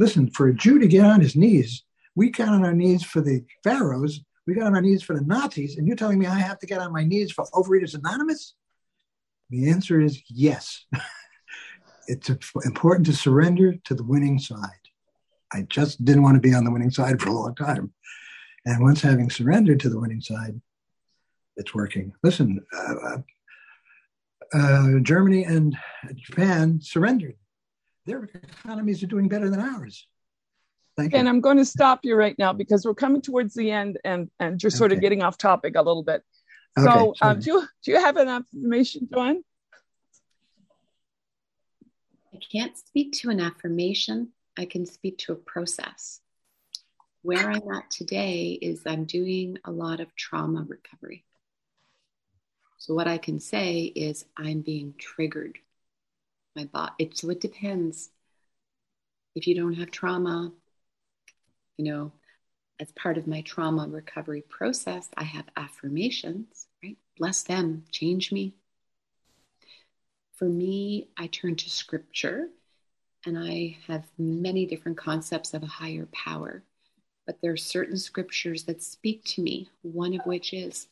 Listen, 0.01 0.29
for 0.31 0.49
a 0.49 0.55
Jew 0.55 0.81
to 0.81 0.89
get 0.89 1.05
on 1.05 1.20
his 1.20 1.37
knees, 1.37 1.85
we 2.16 2.31
got 2.31 2.49
on 2.49 2.64
our 2.64 2.74
knees 2.74 3.05
for 3.05 3.20
the 3.20 3.45
pharaohs. 3.62 4.20
We 4.49 4.55
got 4.55 4.66
on 4.66 4.74
our 4.74 4.83
knees 4.83 5.05
for 5.05 5.14
the 5.14 5.24
Nazis, 5.24 5.79
and 5.79 5.87
you're 5.87 5.97
telling 5.97 6.18
me 6.18 6.27
I 6.27 6.41
have 6.41 6.59
to 6.59 6.66
get 6.66 6.81
on 6.81 6.93
my 6.93 7.05
knees 7.05 7.31
for 7.31 7.47
Overeaters 7.55 7.95
Anonymous? 7.95 8.55
The 9.51 9.70
answer 9.70 10.01
is 10.01 10.20
yes. 10.29 10.87
it's 12.09 12.29
important 12.64 13.07
to 13.07 13.12
surrender 13.12 13.77
to 13.85 13.95
the 13.95 14.03
winning 14.03 14.41
side. 14.41 14.70
I 15.53 15.62
just 15.62 16.05
didn't 16.05 16.24
want 16.24 16.35
to 16.35 16.41
be 16.41 16.53
on 16.53 16.64
the 16.64 16.72
winning 16.72 16.91
side 16.91 17.22
for 17.22 17.29
a 17.29 17.33
long 17.33 17.55
time. 17.55 17.93
And 18.64 18.83
once 18.83 19.03
having 19.03 19.31
surrendered 19.31 19.79
to 19.81 19.89
the 19.89 20.01
winning 20.01 20.20
side, 20.20 20.61
it's 21.57 21.74
working. 21.74 22.12
Listen, 22.24 22.59
uh, 22.77 22.95
uh, 23.05 23.18
uh, 24.53 24.99
Germany 25.03 25.45
and 25.45 25.77
Japan 26.16 26.81
surrendered. 26.83 27.37
Their 28.07 28.25
economies 28.25 29.03
are 29.03 29.07
doing 29.07 29.29
better 29.29 29.51
than 29.51 29.61
ours. 29.61 30.07
Thank 30.97 31.13
you. 31.13 31.19
And 31.19 31.29
I'm 31.29 31.41
going 31.41 31.59
to 31.59 31.65
stop 31.65 32.01
you 32.05 32.17
right 32.17 32.37
now 32.39 32.53
because 32.53 32.87
we're 32.87 32.95
coming 32.95 33.21
towards 33.21 33.55
the 33.55 33.71
end 33.71 33.99
and, 34.05 34.31
and 34.41 34.63
you're 34.63 34.71
sort 34.71 34.93
okay. 34.93 34.97
of 34.97 35.03
getting 35.03 35.23
off 35.23 35.37
topic 35.37 35.75
a 35.77 35.83
little 35.83 36.03
bit. 36.03 36.23
So, 36.79 37.09
okay, 37.11 37.19
uh, 37.21 37.35
do, 37.35 37.51
you, 37.51 37.69
do 37.85 37.91
you 37.91 38.01
have 38.01 38.17
an 38.17 38.29
affirmation, 38.29 39.09
Joanne? 39.13 39.43
I 42.35 42.39
can't 42.53 42.77
speak 42.77 43.13
to 43.21 43.31
an 43.31 43.41
affirmation. 43.41 44.33
I 44.59 44.67
can 44.67 44.87
speak 44.87 45.19
to 45.19 45.33
a 45.33 45.37
process 45.37 46.21
where 47.23 47.51
I'm 47.51 47.69
at 47.73 47.91
today 47.91 48.51
is 48.63 48.83
I'm 48.87 49.05
doing 49.05 49.59
a 49.65 49.71
lot 49.73 49.99
of 49.99 50.15
trauma 50.15 50.65
recovery. 50.67 51.25
So 52.79 52.95
what 52.95 53.09
I 53.09 53.19
can 53.19 53.41
say 53.41 53.81
is 53.81 54.27
I'm 54.37 54.61
being 54.61 54.95
triggered. 54.97 55.59
My 56.57 56.65
body. 56.65 56.93
It, 56.99 57.17
so 57.17 57.31
it 57.31 57.41
depends. 57.41 58.11
If 59.37 59.47
you 59.47 59.55
don't 59.55 59.75
have 59.75 59.93
trauma, 59.93 60.53
you 61.77 61.85
know, 61.85 62.13
as 62.81 62.91
part 62.93 63.19
of 63.19 63.29
my 63.29 63.43
trauma 63.43 63.87
recovery 63.87 64.43
process, 64.43 65.09
I 65.17 65.25
have 65.25 65.45
affirmations. 65.57 66.67
Right, 66.83 66.97
bless 67.17 67.45
them, 67.45 67.85
change 67.93 68.33
me. 68.33 68.55
For 70.35 70.49
me, 70.49 71.09
I 71.17 71.29
turn 71.29 71.55
to 71.57 71.71
scripture, 71.71 72.49
and 73.25 73.39
I 73.39 73.77
have 73.87 74.05
many 74.19 74.67
different 74.67 74.99
concepts 74.99 75.55
of 75.55 75.63
a 75.63 75.67
higher 75.67 76.09
power 76.13 76.65
but 77.27 77.41
there 77.43 77.53
are 77.53 77.57
certain 77.57 77.99
scriptures 77.99 78.65
that 78.65 78.83
speak 78.83 79.25
to 79.25 79.43
me, 79.43 79.69
one 79.83 80.15
of 80.15 80.25
which 80.25 80.55
is 80.55 80.87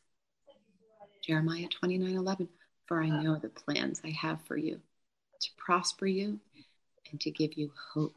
Jeremiah 1.22 1.68
29 1.68 2.14
11. 2.14 2.48
For 2.86 3.00
I 3.00 3.08
know 3.08 3.36
the 3.36 3.48
plans 3.48 4.02
I 4.04 4.10
have 4.10 4.42
for 4.42 4.56
you 4.56 4.80
to 5.44 5.50
prosper 5.56 6.06
you 6.06 6.40
and 7.10 7.20
to 7.20 7.30
give 7.30 7.54
you 7.54 7.70
hope. 7.92 8.16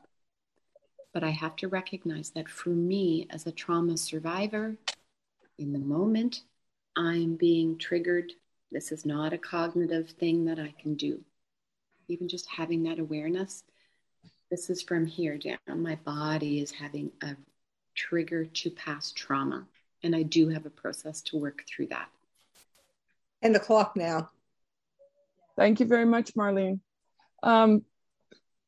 But 1.13 1.23
I 1.23 1.29
have 1.29 1.55
to 1.57 1.67
recognize 1.67 2.31
that 2.31 2.49
for 2.49 2.69
me, 2.69 3.27
as 3.29 3.45
a 3.45 3.51
trauma 3.51 3.97
survivor, 3.97 4.75
in 5.57 5.73
the 5.73 5.79
moment, 5.79 6.41
I'm 6.95 7.35
being 7.35 7.77
triggered. 7.77 8.31
This 8.71 8.91
is 8.91 9.05
not 9.05 9.33
a 9.33 9.37
cognitive 9.37 10.09
thing 10.11 10.45
that 10.45 10.59
I 10.59 10.73
can 10.79 10.95
do. 10.95 11.21
Even 12.07 12.27
just 12.27 12.47
having 12.47 12.83
that 12.83 12.99
awareness, 12.99 13.63
this 14.49 14.69
is 14.69 14.81
from 14.81 15.05
here 15.05 15.37
down. 15.37 15.57
My 15.67 15.95
body 15.95 16.61
is 16.61 16.71
having 16.71 17.11
a 17.21 17.35
trigger 17.95 18.45
to 18.45 18.71
past 18.71 19.15
trauma. 19.15 19.65
And 20.03 20.15
I 20.15 20.23
do 20.23 20.49
have 20.49 20.65
a 20.65 20.69
process 20.69 21.21
to 21.23 21.37
work 21.37 21.63
through 21.67 21.87
that. 21.87 22.09
And 23.41 23.53
the 23.53 23.59
clock 23.59 23.95
now. 23.95 24.29
Thank 25.55 25.79
you 25.79 25.87
very 25.87 26.05
much, 26.05 26.33
Marlene. 26.35 26.79
Um, 27.43 27.83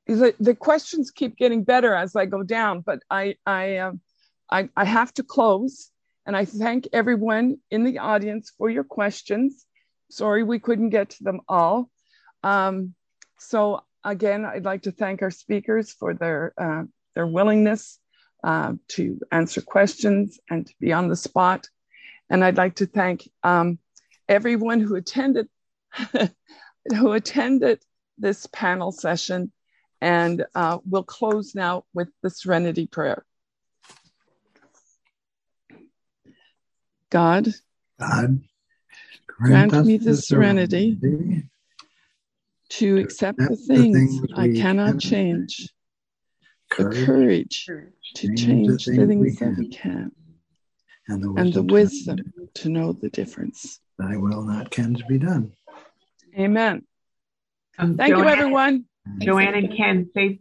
the, 0.07 0.33
the 0.39 0.55
questions 0.55 1.11
keep 1.11 1.37
getting 1.37 1.63
better 1.63 1.93
as 1.93 2.15
I 2.15 2.25
go 2.25 2.43
down, 2.43 2.81
but 2.81 2.99
I, 3.09 3.35
I, 3.45 3.77
um, 3.77 4.01
I, 4.49 4.69
I 4.75 4.85
have 4.85 5.13
to 5.15 5.23
close. 5.23 5.91
And 6.25 6.35
I 6.35 6.45
thank 6.45 6.87
everyone 6.93 7.57
in 7.71 7.83
the 7.83 7.99
audience 7.99 8.51
for 8.57 8.69
your 8.69 8.83
questions. 8.83 9.65
Sorry 10.11 10.43
we 10.43 10.59
couldn't 10.59 10.89
get 10.89 11.11
to 11.11 11.23
them 11.23 11.41
all. 11.47 11.89
Um, 12.43 12.93
so 13.39 13.81
again, 14.03 14.45
I'd 14.45 14.65
like 14.65 14.83
to 14.83 14.91
thank 14.91 15.21
our 15.21 15.31
speakers 15.31 15.91
for 15.91 16.13
their 16.13 16.53
uh, 16.57 16.83
their 17.15 17.27
willingness 17.27 17.99
uh, 18.43 18.73
to 18.89 19.19
answer 19.31 19.61
questions 19.61 20.39
and 20.49 20.65
to 20.65 20.73
be 20.79 20.93
on 20.93 21.07
the 21.07 21.15
spot. 21.15 21.67
And 22.29 22.43
I'd 22.43 22.57
like 22.57 22.75
to 22.75 22.85
thank 22.85 23.29
um, 23.43 23.79
everyone 24.27 24.79
who 24.79 24.95
attended 24.95 25.47
who 26.95 27.11
attended 27.11 27.79
this 28.19 28.45
panel 28.47 28.91
session. 28.91 29.51
And 30.01 30.45
uh, 30.55 30.79
we'll 30.85 31.03
close 31.03 31.55
now 31.55 31.83
with 31.93 32.09
the 32.21 32.29
Serenity 32.29 32.87
Prayer. 32.87 33.25
God, 37.09 37.47
God 37.99 38.41
grant, 39.27 39.71
grant 39.71 39.87
me 39.87 39.97
the, 39.97 40.11
the 40.11 40.17
serenity, 40.17 40.97
serenity 41.01 41.49
to 42.69 42.97
accept 42.97 43.39
the 43.39 43.55
things, 43.55 44.21
the 44.21 44.27
things 44.27 44.37
I 44.37 44.61
cannot 44.61 44.99
change, 44.99 45.73
courage, 46.69 47.65
the 47.65 47.73
courage 47.73 47.93
to 48.15 48.35
change 48.35 48.67
the 48.67 48.95
things 48.95 49.39
that 49.39 49.57
we 49.57 49.69
can, 49.69 50.11
and 51.07 51.23
the 51.23 51.31
wisdom, 51.31 51.39
and 51.39 51.53
the 51.53 51.63
wisdom 51.63 52.17
to, 52.17 52.61
to 52.61 52.69
know 52.69 52.93
the 52.93 53.09
difference. 53.09 53.79
Thy 53.97 54.15
will 54.17 54.43
not 54.43 54.69
can 54.69 55.01
be 55.07 55.17
done. 55.17 55.53
Amen. 56.37 56.85
Um, 57.79 57.95
Thank 57.95 58.13
Joanne, 58.13 58.25
you, 58.25 58.29
everyone. 58.29 58.85
Joanne 59.21 59.55
and 59.55 59.75
Ken, 59.75 60.09
say 60.13 60.37